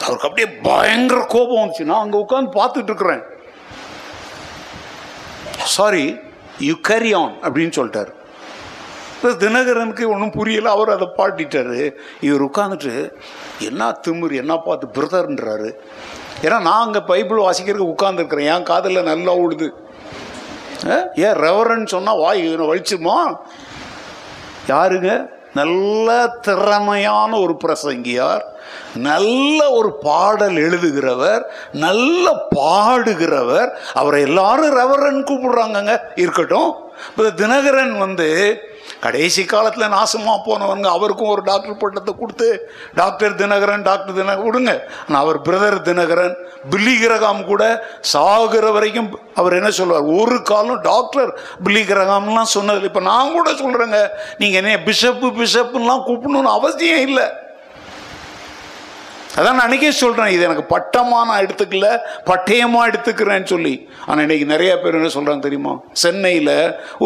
[0.03, 1.89] அவருக்கு அப்படியே பயங்கர கோபம் வந்துச்சு.
[1.91, 3.23] நான் அங்கே உட்காந்து பார்த்துட்டு இருக்கிறேன்.
[5.57, 6.17] சாரி
[6.59, 8.13] யூ கேரி ஆன் அப்படின்னு சொல்லிட்டார்.
[9.27, 13.13] இப்போ தினகரனுக்கு ஒன்றும் புரியலை அவர் அதை பாட்டிட்டார் இவர் உட்காந்துட்டு
[13.59, 15.71] என்ன திமிரு என்ன பார்த்து பிரதர்ன்றாரு?
[16.43, 19.69] ஏன்னா நான் அங்கே பைபிள் வாசிக்கிறதுக்கு உட்காந்துருக்குறேன் என் காதில் நல்லா ஓடுது
[21.15, 23.17] ஏன் ரெவரன் சொன்னால் வாய் வலிச்சுமா?
[24.69, 25.35] யாருங்க?
[25.55, 28.45] நல்ல திறமையான ஒரு பிரசங்கியார்.
[28.95, 31.43] நல்ல ஒரு பாடல் எழுதுகிறவர்.
[31.73, 33.71] நல்ல பாடுகிறவர்.
[33.95, 35.97] அவரை எல்லாரும் ரெவரன் கூப்பிடுறாங்கங்க.
[36.15, 36.75] இருக்கட்டும்.
[37.09, 38.29] இப்போ தினகரன் வந்து
[39.05, 42.49] கடைசி காலத்தில் நாசமாக போனவங்க அவருக்கும் ஒரு டாக்டர் பட்டத்தை கொடுத்து
[43.01, 44.73] டாக்டர் தினகரன் டாக்டர் தினகரன் விடுங்க.
[45.07, 46.37] ஆனால் அவர் பிரதர் தினகரன்
[46.73, 47.63] பில்லி கிரகாம் கூட
[48.13, 51.33] சாகுற வரைக்கும் அவர் என்ன சொல்வார் ஒரு காலம் டாக்டர்
[51.65, 54.01] பில்லி கிரகாம்லாம் சொன்னது இப்போ நான் கூட சொல்கிறேங்க
[54.43, 57.27] நீங்கள் என்ன பிஷப்பு பிஷப்புலாம் கூப்பிடணும்னு அவசியம் இல்லை.
[59.39, 61.89] அதான் நான் அன்றைக்கே சொல்கிறேன் இது எனக்கு பட்டமாக நான் எடுத்துக்கல
[62.29, 63.73] பட்டயமாக எடுத்துக்கிறேன்னு சொல்லி.
[64.07, 65.73] ஆனால் இன்னைக்கு நிறையா பேர் என்ன சொல்கிறாங்க தெரியுமா?
[66.03, 66.55] சென்னையில்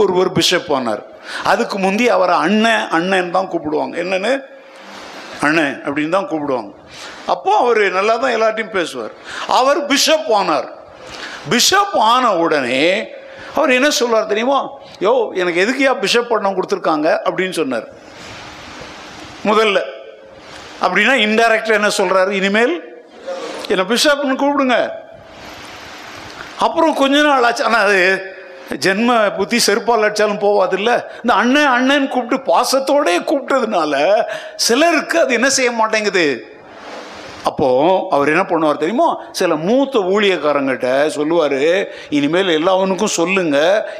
[0.00, 1.02] ஒருவர் பிஷப் ஆனார்.
[1.44, 3.94] அதுக்கு முந்தி அவரை அண்ணன் அண்ணன் தான் கூப்பிடுவாங்க.
[4.02, 4.42] என்னன்னு?
[5.40, 6.70] அண்ணன் அப்படின்னு தான் கூப்பிடுவாங்க.
[7.26, 9.10] அப்போ அவர் நல்லா தான் எல்லார்ட்டையும் பேசுவார்.
[9.46, 10.68] அவர் பிஷப் ஆனார்.
[11.48, 13.08] பிஷப் ஆன உடனே
[13.54, 14.70] அவர் என்ன சொல்வார் தெரியுமா?
[15.00, 17.18] யோ எனக்கு எதுக்குயா பிஷப் பட்டம் கொடுத்துருக்காங்க?
[17.24, 17.88] அப்படின்னு சொன்னார்.
[19.44, 19.78] முதல்ல.
[20.82, 22.74] அப்படின்னா இன்டைரக்டா என்ன சொல்கிறாரு இனிமேல்
[23.68, 24.90] என்னை பிஷப்னு கூப்பிடுங்க.
[26.58, 27.64] அப்புறம் கொஞ்ச நாள் ஆச்சு.
[27.64, 28.00] ஆனால் அது
[28.84, 33.94] ஜென்ம புத்தி செருப்பால் அடித்தாலும் போவாது இல்லை இந்த அண்ணன் அண்ணன் கூப்பிட்டு பாசத்தோடயே கூப்பிட்டதுனால
[34.66, 36.26] சிலருக்கு அது என்ன செய்ய மாட்டேங்குது?
[37.48, 37.68] அப்போ
[38.14, 39.08] அவர் என்ன பண்ணுவார் தெரியுமா?
[39.38, 41.62] சில மூத்த ஊழியக்காரங்கிட்ட சொல்லுவார்
[42.18, 43.58] இனிமேல் எல்லாவனுக்கும் சொல்லுங்க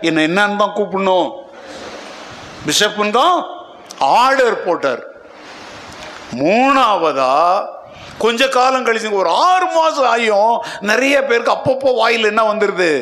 [0.09, 1.31] என்னை என்னன்னு தான் கூப்பிடணும்.
[2.67, 3.37] பிஷப்புன்னு தான்
[4.23, 5.03] ஆர்டர் போட்டார்.
[6.43, 7.35] மூணாவதா
[8.25, 10.55] கொஞ்ச காலம் கழிச்சு ஒரு ஆறு மாதம் ஆகியும்
[10.91, 12.93] நிறைய பேருக்கு அப்பப்போ வாயில் என்ன வந்துடுது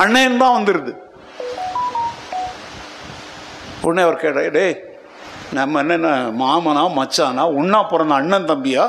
[0.00, 0.92] அண்ணன் தான் வந்துடுது
[3.84, 4.74] உடனே அவர் கேட்ட டேய்
[5.52, 8.84] நம்ம என்னென்ன மாமனா மச்சானா உன்னா பிறந்த அண்ணன் தம்பியா?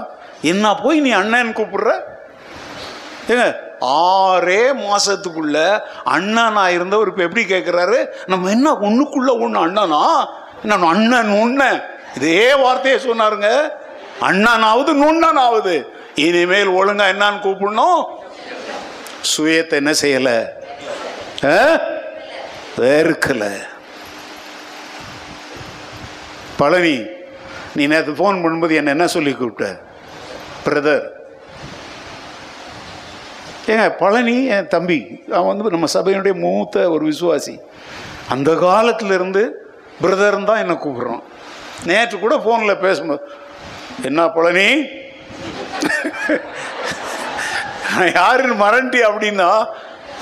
[0.52, 1.92] என்ன போய் நீ அண்ணன் கூப்பிடுற?
[3.32, 3.46] ஏங்க
[3.82, 5.58] ஆறே மாதத்துக்குள்ள
[6.16, 10.02] அண்ணனா இருந்தவர் இப்போ எப்படி கேட்குறாரு நம்ம என்ன ஒன்றுக்குள்ள ஒன்று அண்ணனா?
[10.70, 11.62] நான் அண்ணன் உண்ண?
[12.18, 13.50] இதே வார்த்தையை சொன்னாருங்க.
[14.22, 14.92] அண்ணனாவது
[15.48, 15.76] ஆகுது
[16.16, 18.02] இனிமேல் ஒழுங்கா என்னன்னு கூப்பிடணும்.
[19.32, 20.38] சுயத்தை என்ன செய்யலை?
[22.78, 23.44] வெறுக்கல
[26.58, 27.06] பழனி
[27.76, 29.80] நீ நேற்று ஃபோன் பண்ணும்போது என்ன என்ன சொல்லி கூப்பிட்ட?
[30.66, 31.06] பிரதர்
[33.68, 37.60] ஏங்க பழனி என் தம்பி அவன் வந்து நம்ம சபையினுடைய மூத்த ஒரு விசுவாசி.
[38.30, 39.44] அந்த காலத்திலிருந்து
[40.02, 41.24] பிரதர்னு தான் என்னை கூப்பிட்றோம்
[41.86, 43.22] நேற்று கூட ஃபோனில் பேசும்போது
[44.04, 44.68] என்ன பழனி?
[47.96, 49.66] நான் யாருன்னு மறண்டி அப்படின்னா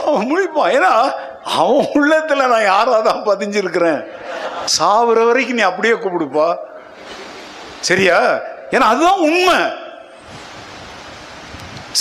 [0.06, 0.76] அவன் முழிப்பான்.
[0.78, 1.12] ஏன்னா
[1.44, 4.06] அவன் உள்ளத்துல நான் யாரா தான் பதிஞ்சிருக்கிறேன்.
[4.80, 6.56] சாவுற வரைக்கும் நீ அப்படியே கூப்பிடுப்பா.
[7.80, 8.40] சரியா?
[8.72, 9.56] ஏன்னா அதுதான் உண்மை.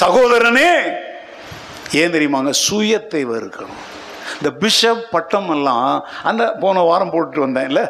[0.00, 0.92] சகோதரனே
[1.92, 2.52] ஏன் தெரியுமாங்க?
[2.68, 3.80] சுயத்தை வெறுக்கணும்
[4.32, 7.82] இந்த பிஷப் பட்டம் எல்லாம் அந்த போன வாரம் போட்டுட்டு வந்தேன் இல்லை?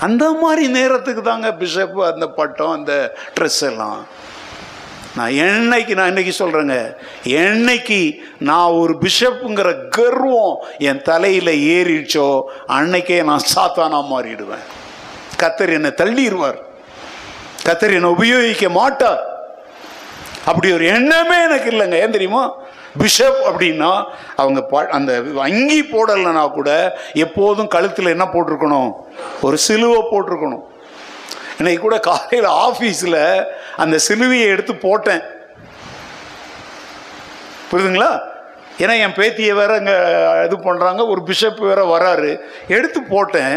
[0.00, 4.06] அந்த மாதிரி நேரத்துக்கு தாங்க பிஷப் அந்த பட்டம் அந்த ட்ரெஸ் எல்லாம்.
[5.16, 6.94] நான் என்னைக்கு நான் இன்னைக்கு சொல்கிறேங்க
[7.24, 14.64] என்னைக்கு நான் ஒரு பிஷப்புங்கிற கர்வம் என் தலையில் ஏறிடுச்சோ அன்னைக்கே நான் சாத்தானா மாறிடுவேன்.
[15.42, 16.58] கத்தர் என்னை தள்ளிடுவார்.
[17.64, 19.22] கத்தர் என்னை உபயோகிக்க மாட்டார்.
[20.44, 22.00] அப்படி ஒரு எண்ணமே எனக்கு இல்லைங்க.
[22.00, 22.54] ஏன் தெரியுமா?
[22.98, 24.04] பிஷப் அப்படின்னா
[24.36, 28.92] அவங்க பா அந்த அங்கி போடலைன்னா கூட எப்போதும் கழுத்தில் என்ன போட்டிருக்கணும்?
[29.42, 30.62] ஒரு சிலுவை போட்டிருக்கணும்.
[31.60, 33.46] இன்னைக்கு கூட காலையில் ஆஃபீஸில்
[33.82, 35.22] அந்த சிலுவையை எடுத்து போட்டேன்.
[37.70, 38.10] புரியுதுங்களா?
[38.82, 39.96] ஏன்னா என் பேத்தியை வேற இங்கே
[40.46, 42.30] இது பண்ணுறாங்க ஒரு பிஷப் வேற வராரு.
[42.76, 43.56] எடுத்து போட்டேன்.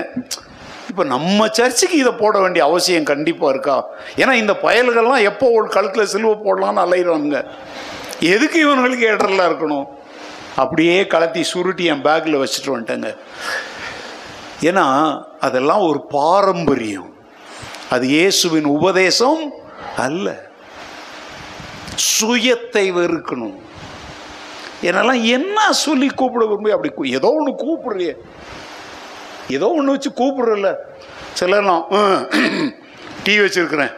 [0.90, 3.78] இப்போ நம்ம சர்ச்சுக்கு இதை போட வேண்டிய அவசியம் கண்டிப்பாக இருக்கா?
[4.22, 7.46] ஏன்னா இந்த பயல்கள்லாம் எப்போ ஒரு கழுத்தில் சிலுவை போடலாம்னு அலையிறாங்க
[8.34, 9.88] எதுக்கு இவங்களுக்கு இடரெல்லாம் இருக்கணும்?
[10.56, 13.12] அப்படியே கலத்தி சுருட்டி என் பேக்கில் வச்சுட்டு வந்துட்டேங்க.
[14.70, 14.86] ஏன்னா
[15.40, 17.10] அதெல்லாம் ஒரு பாரம்பரியம்.
[17.96, 19.42] அது இயேசுவின் உபதேசம்
[20.06, 20.28] அல்ல.
[22.12, 23.58] சுயத்தை வெறுக்கணும்.
[24.90, 28.12] என்னெல்லாம் என்ன சொல்லி கூப்பிட விரும்பி அப்படி ஏதோ ஒன்று கூப்பிடுறிய.
[29.58, 30.70] ஏதோ ஒன்று வச்சு கூப்பிடுறல
[31.40, 31.84] சிலர்லாம்
[33.26, 33.94] டீ வச்சிருக்கிறேன்.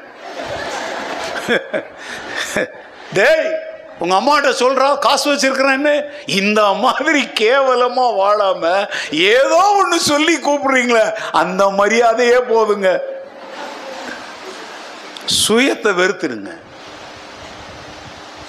[3.17, 3.47] டேய்
[4.01, 5.95] உங்க அம்மாட்ட சொல்றா காசு வச்சிருக்கிறேன்னு?
[6.41, 8.63] இந்த மாதிரி கேவலமா வாழாம
[9.33, 11.05] ஏதோ ஒன்று சொல்லி கூப்பிடுறீங்களே
[11.41, 12.89] அந்த மரியாதையே போதுங்க.
[15.25, 16.55] சுயத்தை வெறுத்துருங்க.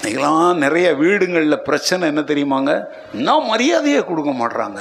[0.01, 2.83] இன்னைக்கெல்லாம் நிறைய வீடுங்களில் பிரச்சனை என்ன தெரியுமாங்க?
[3.13, 4.79] நான் மரியாதையை கொடுக்க மாட்றாங்க.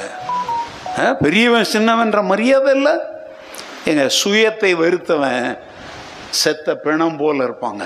[1.00, 2.92] ஆ, பெரியவன் சின்னவன்ற மரியாதை இல்லை.
[3.84, 5.58] எங்கள் சுயத்தை வெறுத்தவன்
[6.30, 7.84] செத்த பிணம் போல் இருப்பாங்க.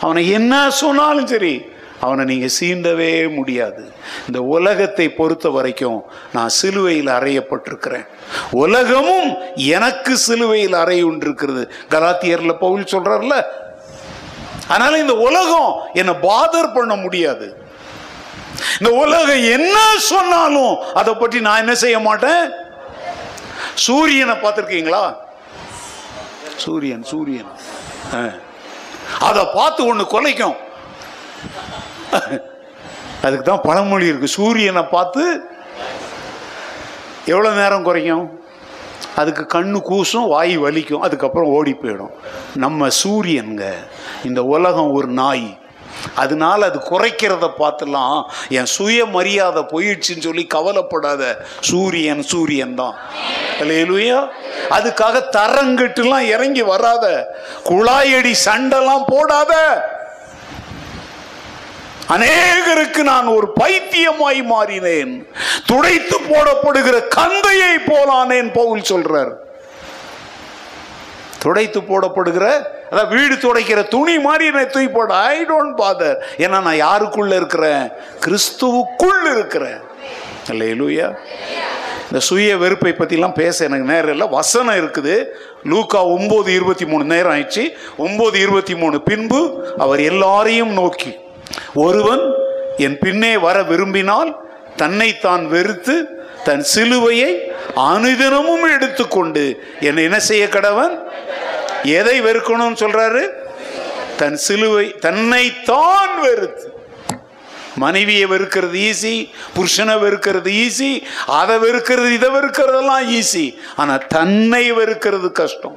[0.00, 1.66] அவனை என்ன சொன்னாலும் சரி
[2.00, 3.92] அவனை நீங்கள் சீண்டவே முடியாது.
[4.26, 8.06] இந்த உலகத்தை பொறுத்த வரைக்கும் நான் சிலுவையில் அறையப்பட்டிருக்கிறேன்.
[8.50, 13.42] உலகமும் எனக்கு சிலுவையில் அறையுண்டிருக்கிறது கலாத்தியரில் பவுல் சொல்கிறார்ல
[14.68, 17.66] அதனால் இந்த உலகம் என்னை பாதர் பண்ண முடியாது.
[18.78, 22.50] இந்த உலகம் என்ன சொன்னாலும் அதை பற்றி நான் என்ன செய்ய மாட்டேன்?
[23.74, 25.16] சூரியனை பார்த்துருக்கீங்களா?
[26.56, 27.48] சூரியன் சூரியன்.
[28.14, 28.18] ஆ.
[29.26, 30.56] அதை பார்த்து ஒன்று கொலைக்கும்.
[33.24, 34.28] அதுக்கு தான் பழமொழி இருக்கு.
[34.38, 35.22] சூரியனை பார்த்து
[37.32, 38.26] எவ்வளோ நேரம் குறைக்கும்
[39.20, 42.12] அதுக்கு கண்ணு கூசும் வாய் வலிக்கும் அதுக்கப்புறம் ஓடி போயிடும்.
[42.64, 43.66] நம்ம சூரியனுங்க
[44.28, 45.48] இந்த உலகம் ஒரு நாய்.
[46.22, 48.18] அதனால அது குறைக்கிறத பார்த்துலாம்
[48.58, 51.22] என் சுய மரியாதை போயிடுச்சுன்னு சொல்லி கவலைப்படாத.
[51.60, 52.96] சூரியன் சூரியன் தான்.
[53.60, 54.20] இல்லையா
[54.76, 57.06] அதுக்காக தரங்கட்டுலாம் இறங்கி வராத.
[57.70, 59.54] குழாயடி சண்டைலாம் போடாத.
[62.08, 65.26] அநேகருக்கு நான் ஒரு பைத்தியமாய் மாறினேன்.
[65.66, 69.32] துடைத்து போடப்படுகிற கந்தையை போலானேன் பவுல் சொல்றார்.
[71.38, 75.14] துடைத்து போடப்படுகிற அதான் வீடு துடைக்கிற துணி மாதிரி என்னை தூய் போட.
[75.14, 77.90] ஐ டோன்ட் பாதர் ஏன்னா நான் யாருக்குள்ள இருக்கிறேன்?
[78.26, 79.80] கிறிஸ்துவுக்குள் இருக்கிறேன்.
[80.48, 81.16] அல்லேலூயா.
[82.02, 84.28] இந்த சுய வெறுப்பை பற்றிலாம் பேச எனக்கு நேரம் இல்லை.
[84.28, 85.24] வசனம் இருக்குது.
[85.64, 87.68] லூக்கா ஒம்பது இருபத்தி மூணு நேரம் ஆயிடுச்சு.
[87.98, 91.18] ஒம்பது இருபத்தி மூணு பின்பு அவர் எல்லாரையும் நோக்கி.
[91.74, 92.24] ஒருவன்
[92.76, 94.30] என் பின்னே வர விரும்பினால்
[94.76, 95.96] தன்னை தான் வெறுத்து
[96.44, 97.30] தன் சிலுவையை
[97.76, 99.44] அனுதினமும் எடுத்துக்கொண்டு
[99.80, 100.94] என்னை என்ன செய்ய கடவன்?
[101.82, 103.22] எதை வெறுக்கணும்னு சொல்றாரு?
[104.16, 106.66] தன் சிலுவை தன்னை தான் வெறுத்து.
[107.76, 113.44] மனைவியை வெறுக்கிறது ஈஸி புருஷனை வெறுக்கிறது ஈஸி அதை வெறுக்கிறது இதை வெறுக்கிறதெல்லாம் ஈஸி
[113.76, 115.76] ஆனால் தன்னை வெறுக்கிறது கஷ்டம்.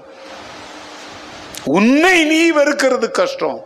[1.63, 3.59] உன்னை நீ வெறுக்கிறது கஷ்டம்.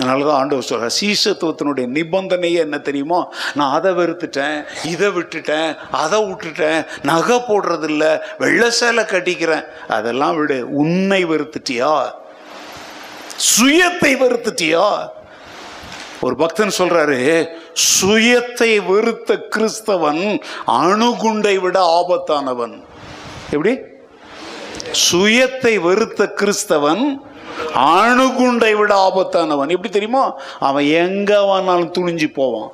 [0.00, 3.18] அதனால தான் ஆண்டவர் சொல்ற சீசத்துவத்தினுடைய நிபந்தனையே என்ன தெரியுமா?
[3.54, 8.04] நான் அதை வெறுத்துட்டேன் இதை விட்டுட்டேன் அதை விட்டுட்டேன் நகை போடுறதில்ல
[8.38, 9.64] வெள்ளை சேலை கட்டிக்கிறேன்.
[9.88, 11.92] அதெல்லாம் விடு உன்னை வெறுத்துட்டியா?
[13.56, 14.86] சுயத்தை வெறுத்துட்டியா?
[16.20, 17.20] ஒரு பக்தன் சொல்றாரு
[17.90, 20.24] சுயத்தை வெறுத்த கிறிஸ்தவன்
[20.80, 22.74] அணுகுண்டை விட ஆபத்தானவன்.
[23.50, 23.72] எப்படி?
[25.10, 27.04] சுயத்தை வெறுத்த கிறிஸ்தவன்
[27.74, 29.68] அணுகுண்டை விட ஆபத்தானவன்.
[29.68, 30.38] எப்படி தெரியுமா?
[30.58, 32.70] அவன் எங்க வேணாலும் துணிஞ்சு போவான்.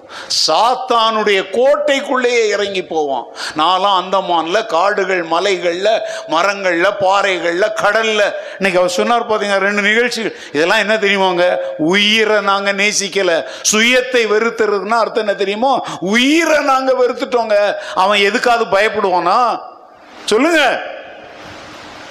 [0.46, 3.24] சாத்தானுடைய கோட்டைக்குள்ளேயே இறங்கி போவான்.
[3.56, 8.20] நான்லாம் அந்தமான்ல காடுகள் மலைகள்ல மரங்கள்ல பாறைகள்ல கடல்ல.
[8.58, 10.36] இன்னைக்கு அவர் சொன்னார் பாத்தீங்க ரெண்டு நிகழ்ச்சிகள்.
[10.52, 11.56] இதெல்லாம் என்ன தெரியுமாங்க?
[11.78, 13.42] உயிரை நாங்க நேசிக்கல.
[13.72, 15.84] சுயத்தை வெறுத்துறதுன்னா அர்த்தம் என்ன தெரியுமா?
[16.00, 17.72] உயிரை நாங்க வெறுத்துட்டோங்க.
[17.94, 19.60] அவன் எதுக்காவது பயப்படுவானா?
[20.24, 20.82] சொல்லுங்க.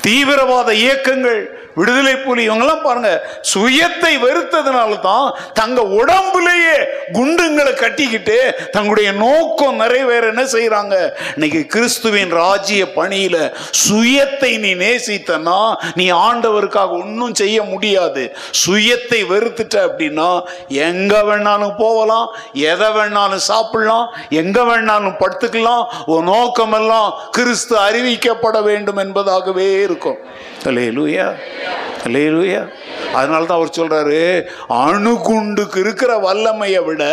[0.02, 1.55] தீவிரவாத இயக்கங்கள்.
[1.78, 3.12] விடுதலை புலி இவங்கெல்லாம் பாருங்க
[3.52, 5.28] சுயத்தை வெறுத்ததுனால தான்
[5.60, 6.76] தங்க உடம்புலேயே
[7.18, 8.38] குண்டுங்களை கட்டிக்கிட்டு
[8.72, 10.96] தங்களுடைய நோக்கம் நிறைவேற என்ன செய்யறாங்க
[11.36, 13.38] இன்னைக்கு கிறிஸ்துவின் ராஜ்ய பணியில
[13.86, 15.60] சுயத்தை நீ நேசித்தனா
[16.00, 18.24] நீ ஆண்டவருக்காக ஒன்றும் செய்ய முடியாது.
[18.64, 20.30] சுயத்தை வெறுத்துட்ட அப்படின்னா
[20.88, 22.28] எங்க வேணாலும் போகலாம்
[22.72, 24.08] எதை வேணாலும் சாப்பிடலாம்
[24.42, 30.20] எங்க வேணாலும் படுத்துக்கலாம் உன் நோக்கமெல்லாம் கிறிஸ்து அறிவிக்கப்பட வேண்டும் என்பதாகவே இருக்கும்.
[30.66, 31.36] அல்லேலூயா
[32.06, 32.70] அல்லேலூயா
[33.14, 37.04] அதனால தான் அவர் சொல்றாரு அணுகுண்டுக்கு இருக்கிற வல்லமையை விட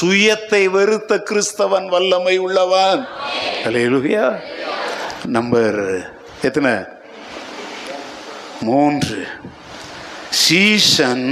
[0.00, 3.06] சுயத்தை வெறுத்த கிறிஸ்தவன் வல்லமை உள்ளவன்.
[3.64, 4.38] அல்லேலூயா
[5.26, 6.08] நம்பர்
[6.42, 6.72] எத்தனை?
[8.60, 9.26] மூன்று.
[10.28, 11.28] சீசன்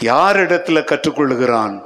[0.00, 1.82] யாரிடத்தில் கற்றுக்கொள்ளுகிறான்?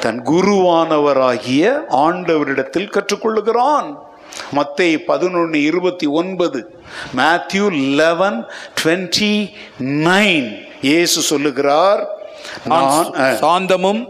[0.00, 3.88] தன் குருவானவராகிய ஆண்டவரிடத்தில் கற்றுக்கொள்ளுகிறான்.
[4.56, 6.60] மத்தை பதினொன்று இருபத்தி ஒன்பது
[7.20, 7.64] மேத்யூ
[8.00, 8.38] லெவன்
[8.78, 9.32] டுவெண்ட்டி
[10.08, 10.48] நைன்
[10.88, 12.02] இயேசு சொல்லுகிறார்
[12.72, 13.08] நான்
[13.42, 14.02] சாந்தமும்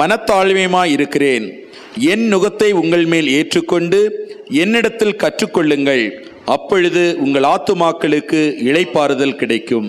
[0.00, 1.46] மனத்தாழ்மையுமாய் இருக்கிறேன்.
[2.12, 4.00] என் நுகத்தை உங்கள் மேல் ஏற்றுக்கொண்டு
[4.62, 6.04] என்னிடத்தில் கற்றுக்கொள்ளுங்கள்.
[6.54, 9.88] அப்பொழுது உங்கள் ஆத்துமாக்களுக்கு இளைப்பாறுதல் கிடைக்கும்.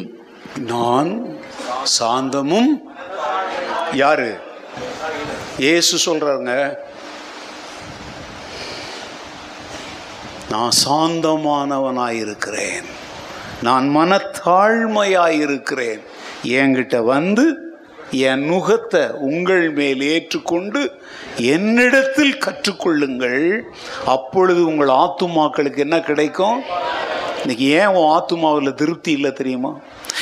[0.71, 1.11] நான்
[1.97, 2.71] சாந்தமும்
[4.01, 4.29] யாரு?
[5.65, 6.51] இயேசு சொல்றாங்க
[10.51, 12.83] நான் சாந்தமானவனாயிருக்கிறேன்.
[13.61, 15.99] நான் மனத்தாழ்மையாயிருக்கிறேன்.
[16.43, 17.73] என்கிட்ட வந்து
[18.11, 20.99] என் நுகத்தை உங்கள் மேல் ஏற்றுக்கொண்டு
[21.35, 23.63] என்னிடத்தில் கற்றுக்கொள்ளுங்கள்.
[24.05, 26.63] அப்பொழுது உங்கள் ஆத்துமாக்களுக்கு என்ன கிடைக்கும்?
[27.39, 29.79] இன்னைக்கு ஏன் உன் ஆத்துமாவில் திருப்தி இல்லை தெரியுமா?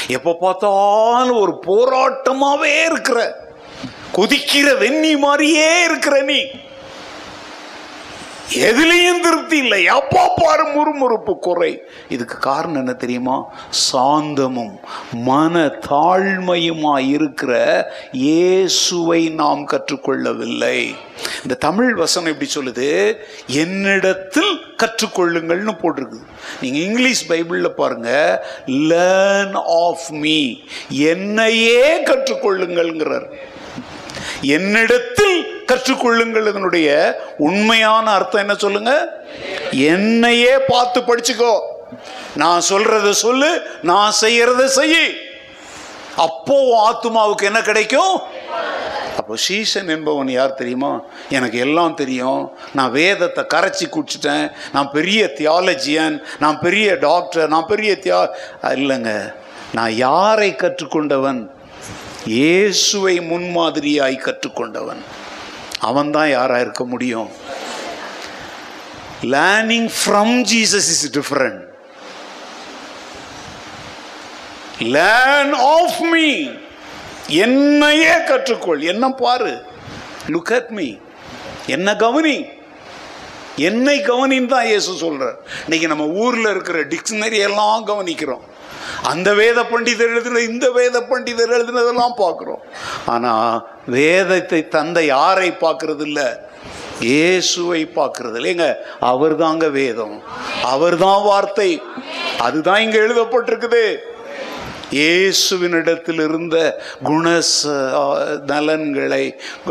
[0.08, 3.48] எப்போ பார்த்தாலும் ஒரு போராட்டமாகவே இருக்கிற
[4.16, 6.52] கொதிக்கிற வெண்ணி மாதிரியே இருக்கிற நீ.
[8.54, 9.88] எதுலேயும் திருப்தி இல்லை.
[9.88, 11.82] அப்பா பாரு முறுமுறுப்பு குறை.
[12.10, 13.54] இதுக்கு காரணம் என்ன தெரியுமா?
[13.92, 14.80] சாந்தமும்
[15.12, 17.54] மன தாழ்மையுமா இருக்கிற
[18.12, 20.96] இயேசுவை நாம் கற்றுக்கொள்ளவில்லை.
[21.42, 23.16] இந்த தமிழ் வசனம் எப்படி சொல்லுது?
[23.48, 26.20] என்னிடத்தில் கற்றுக்கொள்ளுங்கள்னு போட்டிருக்கு.
[26.62, 28.12] நீங்க இங்கிலீஷ் பைபிளில் பாருங்க
[28.66, 33.28] லேர்ன் ஆஃப் மீ என்னையே கற்றுக்கொள்ளுங்கள்ங்கிறார்.
[34.42, 36.48] என்னிடத்தில் கற்றுக்கொள்ளுங்கள்.
[36.48, 39.22] இதனுடைய உண்மையான அர்த்தம் என்ன சொல்லுங்க?
[39.72, 41.60] என்னையே பார்த்து படிச்சுக்கோ.
[42.36, 45.28] நான் சொல்றத சொல்லு நான் செய்யறத செய்.
[46.16, 48.22] அப்போ ஆத்மாவுக்கு ஆத்துமாவுக்கு என்ன கிடைக்கும்?
[49.18, 51.02] அப்போ சீசன் என்பவன் யார் தெரியுமா?
[51.30, 52.52] எனக்கு எல்லாம் தெரியும்.
[52.74, 54.52] நான் வேதத்தை கரைச்சி குடிச்சிட்டேன்.
[54.74, 56.22] நான் பெரிய தியாலஜியன்.
[56.40, 57.48] நான் பெரிய டாக்டர்.
[57.48, 58.28] நான் பெரிய தியா
[58.64, 59.34] இல்லைங்க.
[59.74, 61.52] நான் யாரை கற்றுக்கொண்டவன்?
[62.26, 65.02] இயேசுவை முன்மாதிரியாய் கற்றுக்கொண்டவன்.
[65.80, 67.30] அவன்தான் யாராக இருக்க முடியும்?
[69.22, 71.68] Learning from Jesus is different
[74.80, 76.50] learn of me
[77.28, 78.82] என்னையே கற்றுக்கொள்.
[78.82, 79.64] என்ன பாரு?
[80.28, 80.96] லுக் அட் மீ
[81.66, 82.46] என்ன கவனி?
[83.56, 88.44] என்னை கவனின்னு தான் இயேசு சொல்கிறார் இன்றைக்கி நம்ம ஊரில் இருக்கிற டிக்ஷனரி எல்லாம் கவனிக்கிறோம்.
[89.12, 92.62] அந்த வேத பண்டிதர் எழுதின இந்த வேத பண்டிதர் எழுதினதெல்லாம் பார்க்குறோம்.
[93.14, 96.28] ஆனால் வேதத்தை தந்த யாரை பார்க்கறது இல்லை
[97.10, 98.66] இயேசுவை பார்க்கறது இல்லைங்க
[99.10, 100.16] அவர் தாங்க வேதம்.
[100.74, 101.70] அவர் தான் வார்த்தை.
[102.46, 103.84] அதுதான் இங்கே எழுதப்பட்டிருக்குது.
[105.00, 106.58] இயேசுவினிடத்தில் இருந்த
[107.10, 107.26] குண
[108.52, 109.24] நலன்களை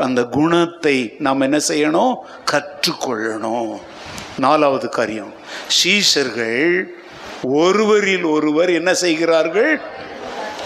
[0.07, 2.15] அந்த குணத்தை நாம் என்ன செய்யணும்?
[2.53, 3.73] கற்றுக்கொள்ளணும்.
[4.45, 5.33] நாலாவது காரியம்.
[5.79, 6.65] சீஷர்கள்
[7.43, 9.81] ஒருவரில் ஒருவர் என்ன செய்கிறார்கள்?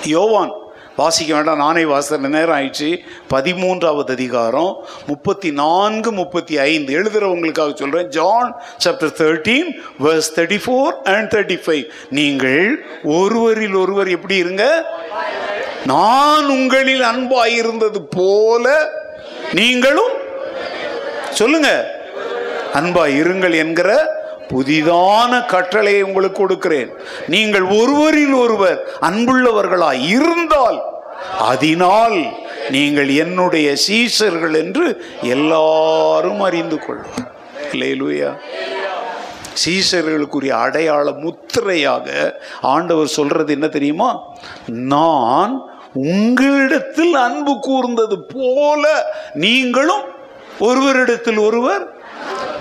[0.04, 0.52] யோவான்.
[0.96, 2.98] வாசிக்க வேண்டாம் நானே வாசித்த நேரம் ஆயிடுச்சு.
[3.30, 8.08] பதிமூன்றாவது அதிகாரம் முப்பத்தி நான்கு முப்பத்தி ஐந்து எழுதுறவங்களுக்காக சொல்றேன்.
[8.08, 9.70] John chapter thirteen
[10.02, 14.86] verse thirty four and thirty five நீங்கள் ஒருவரில் ஒருவர் எப்படி இருங்க?
[15.86, 18.90] நான் உங்களில் அன்பாயிருந்தது போல
[19.52, 20.12] நீங்களும்
[21.30, 22.00] சொல்லுங்க.
[22.74, 24.20] அன்பா இருங்கள் என்கிற
[24.52, 26.90] புதிதான கட்டளையை உங்களுக்கு கொடுக்கிறேன்.
[27.34, 28.78] நீங்கள் ஒருவரில் ஒருவர்
[29.08, 30.80] அன்புள்ளவர்களாய் இருந்தால்
[31.50, 32.18] அதனால்
[32.70, 34.86] நீங்கள் என்னுடைய சீசர்கள் என்று
[35.34, 37.18] எல்லாரும் அறிந்து கொள்ளும்.
[37.72, 38.30] இல்லையா
[39.62, 42.06] சீசர்களுக்குரிய அடையாள முத்திரையாக
[42.60, 44.10] ஆண்டவர் சொல்றது என்ன தெரியுமா?
[44.92, 45.52] நான்
[45.92, 48.84] உங்களிடத்தில் அன்பு கூர்ந்தது போல
[49.44, 50.04] நீங்களும்
[50.60, 51.84] ஒருவரிடத்தில் ஒருவர்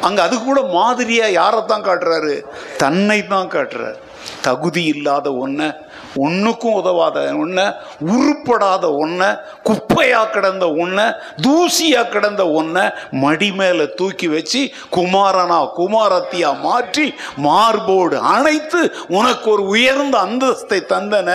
[0.01, 2.41] அங்கே அது கூட மாதிரியா யாரைத்தான் காட்டுறாரு?
[2.77, 3.95] தன்னை தான் காட்டுறாரு.
[4.41, 5.67] தகுதி இல்லாத ஒன்றை
[6.15, 7.65] ஒன்றுக்கும் உதவாத ஒன்றை
[8.07, 9.27] உருப்படாத ஒன்றை
[9.63, 11.05] குப்பையாக கிடந்த ஒன்றை
[11.41, 20.17] தூசியாக கிடந்த ஒன்றை மடி மேலே தூக்கி வச்சு குமாரனா குமாரத்தியாக மாற்றி மார்போடு அணைத்து உனக்கு ஒரு உயர்ந்த
[20.17, 21.29] அந்தஸ்தை தந்தன.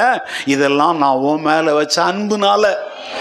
[0.45, 2.65] இதெல்லாம் நான் உன் மேலே வச்ச அன்புனால.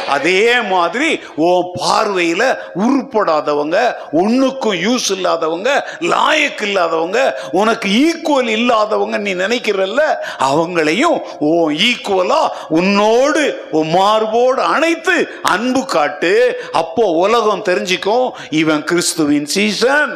[0.10, 3.78] அதே மாதிரி உன் பார்வையில் உருப்படாதவங்க
[4.12, 5.70] ஒன்றுக்கும் யூஸ் இல்லாதவங்க
[6.01, 7.20] லாயக்கு இல்லாதவங்க
[7.51, 10.01] உனக்கு ஈக்குவல் இல்லாதவங்க நீ நினைக்கிறல்ல
[10.39, 11.52] அவங்களையும் ஓ
[11.88, 12.41] ஈக்குவலா
[12.80, 13.43] உன்னோடு
[13.78, 15.16] உன் மார்போடு அணைத்து
[15.54, 16.34] அன்பு காட்டு.
[16.82, 18.28] அப்போ உலகம் தெரிஞ்சுக்கும்
[18.62, 20.14] இவன் கிறிஸ்துவின் சீசன்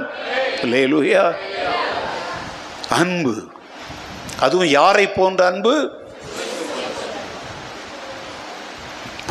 [0.74, 1.26] லேலுயா
[3.00, 3.36] அன்பு.
[4.46, 5.74] அதுவும் யாரை போன்ற அன்பு?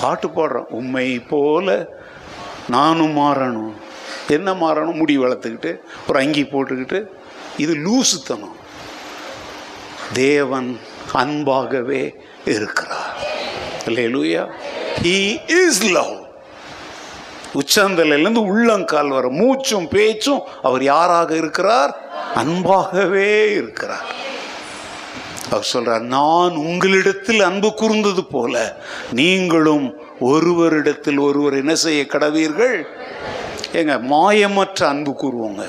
[0.01, 0.73] பாட்டு போடுறோம்.
[0.79, 1.77] உண்மை போல
[2.75, 3.73] நானும் மாறணும்.
[4.37, 5.01] என்ன மாறணும்?
[5.01, 5.71] முடி வளர்த்துக்கிட்டு
[6.09, 6.99] ஒரு அங்கி போட்டுக்கிட்டு.
[7.65, 8.57] இது லூசுத்தனம்.
[10.13, 10.71] தேவன்
[11.13, 13.17] அன்பாகவே இருக்கிறார்.
[13.87, 14.49] இல்லையா
[15.03, 16.27] ஹீ இஸ் லவ்
[17.55, 22.01] உச்சந்தலையிலேருந்து உள்ளங்கால் வர மூச்சும் பேச்சும் அவர் யாராக இருக்கிறார்?
[22.35, 24.05] அன்பாகவே இருக்கிறார்.
[25.51, 28.77] அவர் சொல்றார் நான் உங்களிடத்தில் அன்பு கூர்ந்தது போல
[29.13, 32.83] நீங்களும் ஒருவரிடத்தில் ஒருவர் என்ன செய்ய கடவீர்கள்?
[33.73, 35.67] ஏங்க மாயமற்ற அன்பு கூறுவோங்க.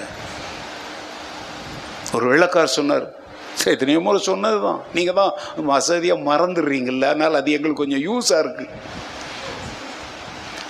[2.13, 3.18] ஒரு வெள்ளக்கார் சொன்னார்
[3.65, 5.31] எத்தனையோ முறை சொன்னது தான் நீங்கள் தான்
[5.65, 8.69] வசதியாக மறந்துடுறீங்கள அதனால் அது எங்களுக்கு கொஞ்சம் யூஸாக இருக்குது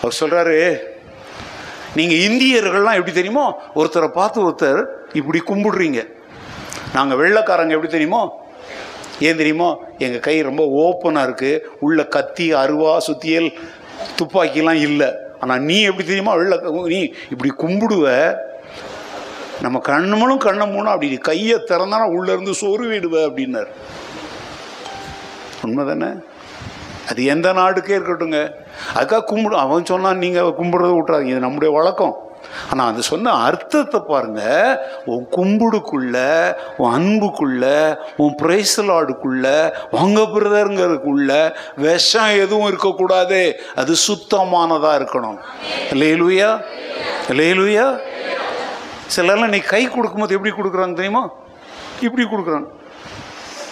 [0.01, 0.57] அவர் சொல்கிறாரு
[1.95, 3.45] நீங்கள் இந்தியர்கள்லாம் எப்படி தெரியுமோ?
[3.75, 4.81] ஒருத்தரை பார்த்து ஒருத்தர்
[5.13, 6.07] இப்படி கும்பிடுறீங்க.
[6.93, 8.21] நாங்கள் வெள்ளைக்காரங்க எப்படி தெரியுமோ?
[9.19, 9.69] ஏன் தெரியுமோ?
[9.97, 13.49] எங்கள் கை ரொம்ப ஓப்பனாக இருக்குது உள்ள கத்தி அருவா சுத்தியல்
[14.19, 15.09] துப்பாக்கிலாம் இல்லை.
[15.39, 16.33] ஆனால் நீ எப்படி தெரியுமா?
[16.35, 16.55] வெள்ள
[16.87, 18.35] நீ இப்படி கும்பிடுவ.
[19.63, 23.69] நம்ம கண்ணுமலும் கண்ணை மூணும் அப்படி கையை திறந்தானா உள்ளேருந்து சோறு சொருவிடுவ அப்படின்னார்.
[25.65, 26.09] உண்மை தானே
[27.09, 28.39] அது எந்த நாடுக்கே இருக்கட்டுங்க.
[28.97, 32.15] அதுக்காக கும்பிடு அவன் சொன்னான் நீங்கள் கும்பிட்றத விட்றாதீங்க இது நம்முடைய வழக்கம்.
[32.71, 34.41] ஆனால் அது சொன்ன அர்த்தத்தை பாருங்க.
[35.13, 36.17] உன் கும்பிடுக்குள்ள
[36.77, 37.63] உன் அன்புக்குள்ள
[38.23, 39.45] உன் பிரேசலாடுக்குள்ள
[40.01, 41.31] உங்க பிரதருங்கிறதுக்குள்ள
[41.85, 43.41] விஷம் எதுவும் இருக்கக்கூடாது.
[43.75, 45.39] அது சுத்தமானதாக இருக்கணும்.
[46.01, 46.51] லேலுயா
[47.39, 47.87] லேலுயா
[49.15, 51.23] சிலர்லாம் நீ கை கொடுக்கும்போது எப்படி கொடுக்குறாங்க தெரியுமா?
[52.07, 52.69] இப்படி கொடுக்குறாங்க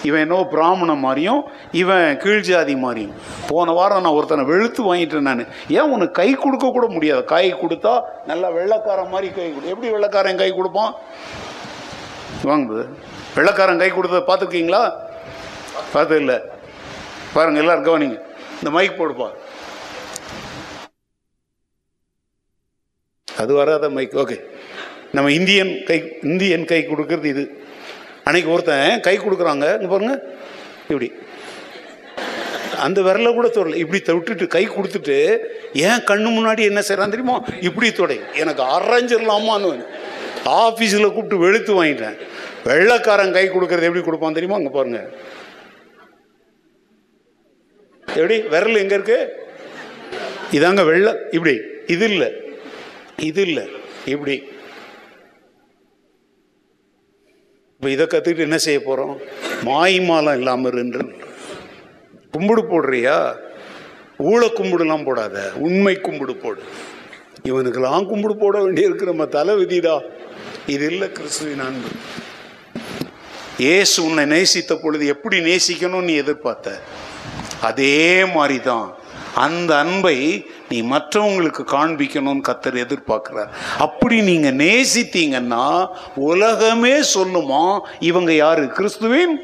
[0.08, 1.40] இவன் என்னோ பிராமணன் மாதிரியும்
[1.82, 3.14] இவன் கீழ் ஜாதி மாதிரியும்.
[3.48, 5.42] போன வாரம் நான் ஒருத்தனை வெளுத்து வாங்கிட்டேன் நான்.
[5.78, 7.24] ஏன் உனக்கு கை கொடுக்க கூட முடியாது?
[7.32, 7.94] கை கொடுத்தா
[8.30, 9.72] நல்லா வெள்ளைக்காரன் மாதிரி கை கொடு.
[9.74, 10.94] எப்படி வெள்ளைக்காரன் கை கொடுப்பான்?
[12.50, 12.84] வாங்குது
[13.38, 14.84] வெள்ளைக்காரன் கை கொடுத்தத பார்த்துருக்கீங்களா?
[15.94, 16.38] பார்த்து இல்லை.
[17.34, 18.20] பாருங்க எல்லாரும் கவனிங்க.
[18.60, 19.30] இந்த மைக் போடுப்பா.
[23.42, 24.38] அது வராத மைக் ஓகே
[25.12, 27.58] நம்ம இந்தியன் கை இந்தியன் கை கொடுக்கறது இது.
[28.24, 29.74] அன்னைக்கு ஒருத்தன் கை கொடுக்குறாங்க.
[29.74, 30.24] இங்கே பாருங்க.
[30.82, 31.12] இப்படி.
[32.80, 33.76] அந்த விரல கூட தொடல.
[33.76, 35.38] இப்படி விட்டுட்டு கை கொடுத்துட்டு
[35.74, 37.44] ஏன் கண்ணு முன்னாடி என்ன செய்கிறான் தெரியுமா?
[37.62, 38.20] இப்படி தொடை.
[38.36, 39.86] எனக்கு அரைஞ்சிடலாமான்னு
[40.46, 42.18] ஆஃபீஸில் கூப்பிட்டு வெளுத்து வாங்கிட்டேன்.
[42.64, 44.58] வெள்ளைக்காரன் கை கொடுக்கறது எப்படி கொடுப்பான் தெரியுமா?
[44.58, 45.10] அங்கே பாருங்க.
[48.08, 48.42] எப்படி?
[48.42, 49.34] விரல் எங்க இருக்கு?
[50.52, 51.14] இதாங்க வெள்ளை.
[51.32, 51.60] இப்படி.
[51.88, 52.34] இது இல்லை.
[53.18, 53.68] இது இல்லை.
[54.06, 54.44] இப்படி.
[57.78, 59.16] இப்போ இதை கற்றுக்கிட்டு என்ன செய்ய போகிறோம்
[59.68, 61.02] மாயிமாலம் இல்லாமல் இருந்து
[62.36, 63.18] கும்பிடு போடுறியா?
[64.30, 65.36] ஊழ கும்பிடுலாம் போடாத.
[65.66, 66.62] உண்மை கும்பிடு போடு.
[67.50, 69.96] இவனுக்கெல்லாம் கும்பிடு போட வேண்டியிருக்கு நம்ம தலை விதிதா
[70.74, 71.92] இது இல்லை கிறிஸ்துவின் அன்பு.
[73.66, 76.76] இயேசு உன்னை நேசித்த பொழுது எப்படி நேசிக்கணும்னு நீ எதிர்பார்த்த?
[77.70, 78.88] அதே மாதிரி தான்
[79.46, 80.18] அந்த அன்பை
[80.70, 83.52] நீ மற்றவங்களுக்கு காண்பிக்கணும்னு கத்தர் எதிர்பார்க்குறார்.
[83.86, 85.68] அப்படி நீங்கள் நேசித்தீங்கன்னா
[86.16, 87.64] உலகமே சொல்லுமா
[88.00, 88.64] இவங்க யார்?
[88.68, 89.36] கிறிஸ்துவின்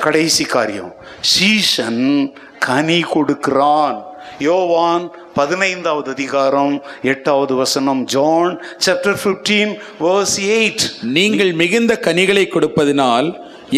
[0.00, 0.92] கடைசி காரியம்.
[1.20, 3.98] சீசன் கனி கொடுக்கிறான்.
[4.38, 5.04] யோவான்
[5.34, 6.74] பதினைந்தாவது அதிகாரம்
[7.12, 8.52] எட்டாவது வசனம் ஜான்
[8.84, 9.70] சாப்டர் 15
[10.00, 13.28] verse 8 நீங்கள் மிகுந்த கனிகளை கொடுப்பதினால்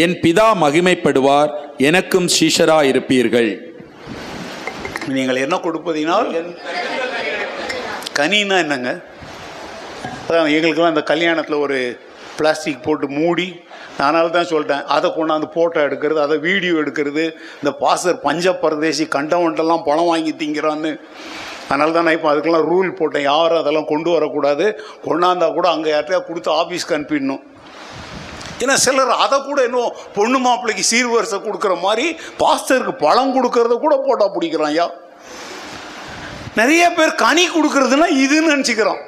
[0.05, 1.53] என் பிதா மகிமைப்படுவார்
[1.89, 3.51] எனக்கும் சீஷரா இருப்பீர்கள்
[5.13, 6.29] நீங்கள் என்ன கொடுப்பதினால்?
[8.19, 8.91] கனின்னா என்னங்க?
[10.27, 11.79] அதான் எங்களுக்கெல்லாம் இந்த கல்யாணத்தில் ஒரு
[12.39, 13.49] பிளாஸ்டிக் போட்டு மூடி
[14.03, 14.85] அதனால தான் சொல்லிட்டேன்.
[14.95, 17.25] அதை கொண்டாந்து ஃபோட்டோ எடுக்கிறது அதை வீடியோ எடுக்கிறது
[17.61, 20.93] இந்த பாசர் பஞ்ச பரதேசி கண்டவன்ட்டெல்லாம் பணம் வாங்கி திங்கிறான்னு.
[21.69, 23.27] அதனால தான் நான் இப்போ அதுக்கெல்லாம் ரூல் போட்டேன்.
[23.33, 24.67] யாரும் அதெல்லாம் கொண்டு வரக்கூடாது.
[25.07, 27.45] கொண்டாந்தா கூட அங்கே யார்ட்டையா கொடுத்து ஆஃபீஸ்க்கு அனுப்பிடணும்.
[28.63, 32.07] ஏன்னா சிலர் அதை கூட இன்னும் பொண்ணு மாப்பிள்ளைக்கு சீர்வரிசை கொடுக்குற மாதிரி
[32.43, 34.87] பாஸ்டருக்கு பழம் கொடுக்கறத கூட போட்டா பிடிக்கிறான் ஐயா.
[36.61, 39.03] நிறைய பேர் கனி கொடுக்கறதுன்னா இதுன்னு நினச்சிக்கிறோம்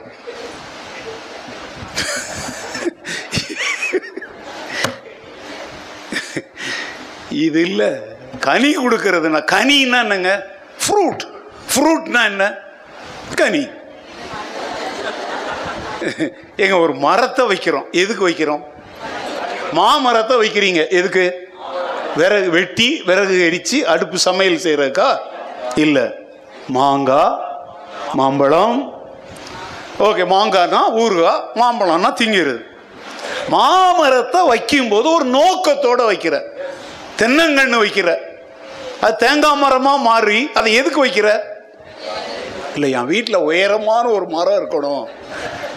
[7.45, 7.89] இது இல்லை.
[8.47, 10.31] கனி கொடுக்கறதுனா கனின்னா என்னங்க?
[10.83, 11.25] ஃப்ரூட்
[11.73, 12.45] ஃப்ரூட்னா என்ன?
[13.41, 13.65] கனி.
[16.65, 17.87] எங்க ஒரு மரத்தை வைக்கிறோம்.
[18.03, 18.63] எதுக்கு வைக்கிறோம்?
[19.79, 20.83] மாமரத்தை வைக்கிறீங்க.
[20.99, 21.25] எதுக்கு?
[22.17, 25.09] விறகு வெட்டி விறகு எரிச்சு அடுப்பு சமையல் செய்யறதுக்கா
[25.75, 26.05] இல்லை.
[26.77, 27.35] மாங்காய்
[28.13, 28.79] மாம்பழம்.
[30.07, 32.63] ஓகே மாங்காய்னா ஊறுகாய் மாம்பழம்னா திங்கிறது.
[33.49, 36.35] மாமரத்தை வைக்கும்போது ஒரு நோக்கத்தோட வைக்கிற.
[37.19, 38.09] தென்னங்கன்று வைக்கிற.
[39.01, 41.29] அது தேங்காய் மரமாக மாறி அதை எதுக்கு வைக்கிற?
[42.77, 45.05] இல்லை என் வீட்டில் உயரமான ஒரு மரம் இருக்கணும்.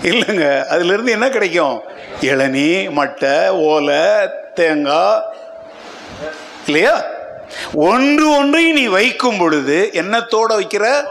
[0.03, 1.81] இல்லைங்க அதுலேருந்து என்ன கிடைக்கும்?
[2.21, 4.03] இளநீ மட்டை ஓலை
[4.53, 5.21] தேங்காய்.
[6.65, 7.05] இல்லையா?
[7.73, 11.03] ஒன்று ஒன்றையும் நீ வைக்கும் பொழுது என்னத்தோட வைக்கிற?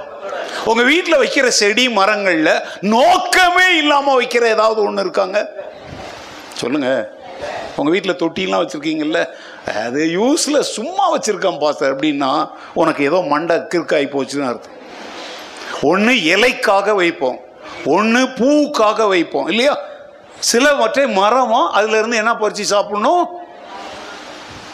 [0.65, 5.51] உங்க வீட்டில் வைக்கிற செடி மரங்கள்ல நோக்கமே இல்லாம வைக்கிற ஏதாவது ஒன்று இருக்காங்க?
[6.55, 6.91] சொல்லுங்க.
[7.77, 9.21] உங்க வீட்டில் தொட்டிலாம் வச்சிருக்கீங்கல்ல
[9.85, 14.77] அது யூஸ்ல சும்மா வச்சிருக்கான் பாஸ்டர் அப்படின்னா உனக்கு ஏதோ மண்டை கிறுக்காய் போச்சுன்னு அர்த்தம்.
[15.83, 17.39] ஒன்று இலைக்காக வைப்போம்
[17.85, 19.79] ஒன்று பூவுக்காக வைப்போம் இல்லையா?
[20.39, 23.29] சிலவற்றை மரமா அதுலேருந்து என்ன பறித்து சாப்பிடணும்?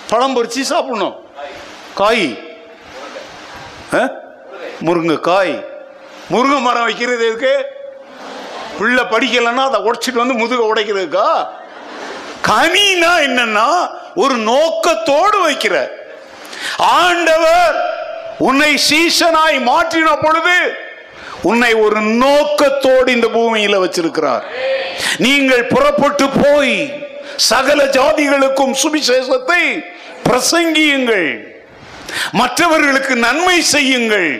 [0.08, 1.26] பழம் பறித்து சாப்பிடணும்.
[1.94, 2.52] காய்.
[4.80, 5.64] முருங்கைக்காய்
[6.30, 7.66] முருங்கை மரம் வைக்கிறது எதுக்கு?
[8.78, 11.48] பிள்ளை படிக்கலைன்னா அதை உடைச்சிட்டு வந்து முதுக உடைக்கிறதுக்கா?
[12.48, 15.86] கனினா என்னன்னா ஒரு நோக்கத்தோடு வைக்கிற.
[16.78, 18.02] ஆண்டவர்
[18.38, 20.74] உன்னை சீசனாய் மாற்றின பொழுது
[21.50, 24.44] உன்னை ஒரு நோக்கத்தோடு இந்த பூமியில வச்சிருக்கிறார்.
[25.24, 26.76] நீங்கள் புறப்பட்டு போய்
[27.50, 29.62] சகல ஜாதிகளுக்கும் சுவிசேஷத்தை
[30.28, 31.28] பிரசங்கியுங்கள்.
[32.40, 34.30] மற்றவர்களுக்கு நன்மை செய்யுங்கள்.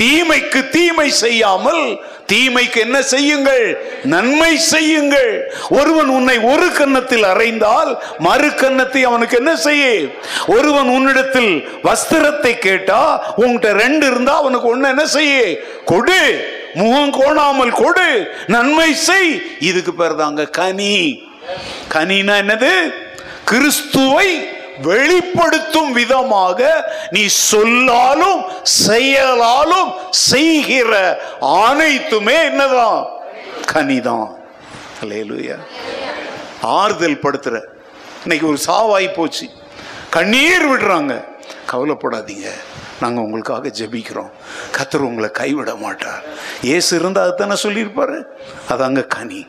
[0.00, 1.84] தீமைக்கு தீமை செய்யாமல்
[2.26, 3.84] தீமைக்கு என்ன செய்யுங்கள்?
[4.04, 5.54] நன்மை செய்யுங்கள்.
[5.68, 10.00] ஒருவன் உன்னை ஒரு கன்னத்தில் அறைந்தால் மறு கன்னத்தை அவனுக்கு என்ன செய்ய?
[10.46, 15.58] ஒருவன் உன்னிடத்தில் வஸ்திரத்தை கேட்டா உன்கிட்ட ரெண்டு இருந்தா அவனுக்கு ஒன்னு என்ன செய்ய?
[15.84, 16.52] கொடு.
[16.74, 18.30] முகம் கோணாமல் கொடு.
[18.46, 19.42] நன்மை செய்.
[19.58, 21.22] இதுக்கு பேர் தாங்க கனி.
[21.94, 22.94] கனினா என்னது?
[23.44, 24.48] கிறிஸ்துவை
[24.82, 33.06] வெளிப்படுத்தும் விதமாக நீ சொல்லாலும் செயலாலும் செய்கிற அனைத்துமே என்னதான்?
[33.72, 34.34] கனிதான்.
[36.62, 37.60] ஆறுதல் படுத்துற.
[38.22, 39.48] இன்னைக்கு ஒரு சாவாய் போச்சு.
[40.10, 41.24] கண்ணீர் விடுறாங்க.
[41.72, 42.50] கவலைப்படாதீங்க.
[43.00, 44.30] நாங்கள் உங்களுக்காக ஜெபிக்கிறோம்.
[44.76, 46.22] கத்தர் உங்களை கைவிட மாட்டார்.
[46.62, 48.26] ஏசு இருந்தால் அதுதானே சொல்லியிருப்பார்?
[48.68, 49.46] அது அங்கே கனி.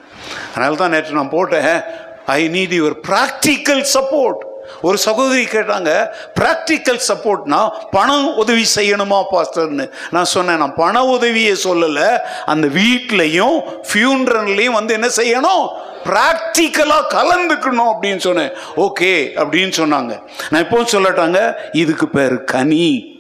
[0.51, 1.81] அதனால தான் நேற்று நான் போட்டேன்.
[2.25, 6.07] I need your practical support ஒரு சகோதரி கேட்டாங்க
[6.39, 9.91] ப்ராக்டிக்கல் சப்போர்ட்னா பணம் உதவி செய்யணுமா பாஸ்டர்னு?
[10.11, 12.17] நான் சொன்னேன் நான் பண உதவியை சொல்லலை.
[12.45, 13.63] அந்த வீட்லையும்
[13.93, 15.67] ஃபியூன்ரன்லையும் வந்து என்ன செய்யணும்?
[16.05, 18.51] ப்ராக்டிக்கலாக கலந்துக்கணும் அப்படின்னு சொன்னேன்.
[18.75, 20.21] ஓகே அப்படின்னு சொன்னாங்க.
[20.49, 23.13] நான் இப்போ சொல்லட்டாங்க இதுக்கு பேர் கனி.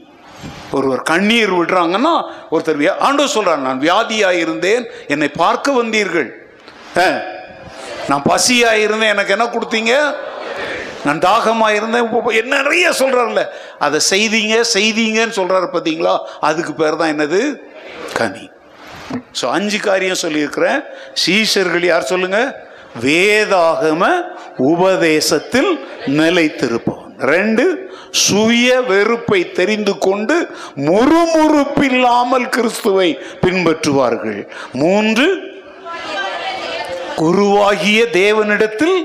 [0.71, 6.29] ஒருவர் கண்ணீர் விடுறாங்கன்னா ஒருத்தர் ஆண்டோ சொல்கிறாங்க நான் வியாதியாக இருந்தேன் என்னை பார்க்க வந்தீர்கள்.
[6.97, 7.03] ஆ,
[8.07, 10.15] நான் பசியாக இருந்தேன் எனக்கு என்ன கொடுத்தீங்க?
[11.05, 12.09] நான் தாகமா இருந்தேன்.
[12.41, 13.43] என்ன நிறைய சொல்றாருல்ல.
[13.85, 16.15] அதை செய்தீங்க செய்தீங்கன்னு சொல்றாரு பார்த்தீங்களா?
[16.49, 17.41] அதுக்கு பேர் தான் என்னது?
[18.19, 18.45] கனி.
[19.39, 20.79] ஸோ அஞ்சு காரியம் சொல்லியிருக்கிறேன்.
[21.23, 22.39] சீஷர்கள் யார் சொல்லுங்க?
[23.05, 24.03] வேதாகம
[24.73, 25.71] உபதேசத்தில்
[26.19, 27.01] நிலைத்திருப்பவன்.
[27.33, 27.65] ரெண்டு
[28.25, 30.35] சுய வெறுப்பை தெரிந்து கொண்டு
[30.89, 33.09] முறுமுறுப்பில்லாமல் கிறிஸ்துவை
[33.41, 34.39] பின்பற்றுவார்கள்.
[34.83, 35.27] மூன்று
[37.21, 38.97] குருவாகிய தேவனிடத்தில்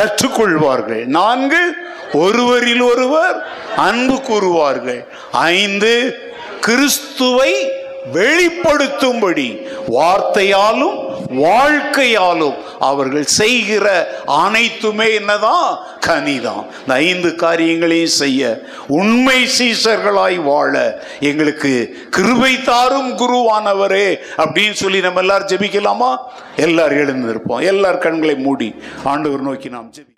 [0.00, 1.04] கற்றுக்கொள்வார்கள்.
[1.04, 1.74] நான்கு
[2.12, 3.46] ஒருவரில் ஒருவர்
[3.76, 5.04] அன்பு கூறுவார்கள்.
[5.32, 6.18] ஐந்து
[6.60, 7.70] கிறிஸ்துவை
[8.12, 15.78] வெளிப்படுத்தும்படி வார்த்தையாலும் வாழ்க்கையாலும் அவர்கள் செய்கிற அனைத்துமே என்னதான்?
[16.06, 16.66] கனிதான்.
[16.80, 21.72] இந்த ஐந்து காரியங்களையும் செய்ய உண்மை சீசர்களாய் வாழ எங்களுக்கு
[22.10, 26.16] கிருபை தாரும் குருவானவரே அப்படின்னு சொல்லி நம்ம எல்லாரும் ஜெபிக்கலாமா?
[26.56, 27.62] எல்லாரும் எழுந்திருப்போம்.
[27.62, 28.74] எல்லார் கண்களை மூடி
[29.04, 30.15] ஆண்டவர் நோக்கி நாம் ஜெபி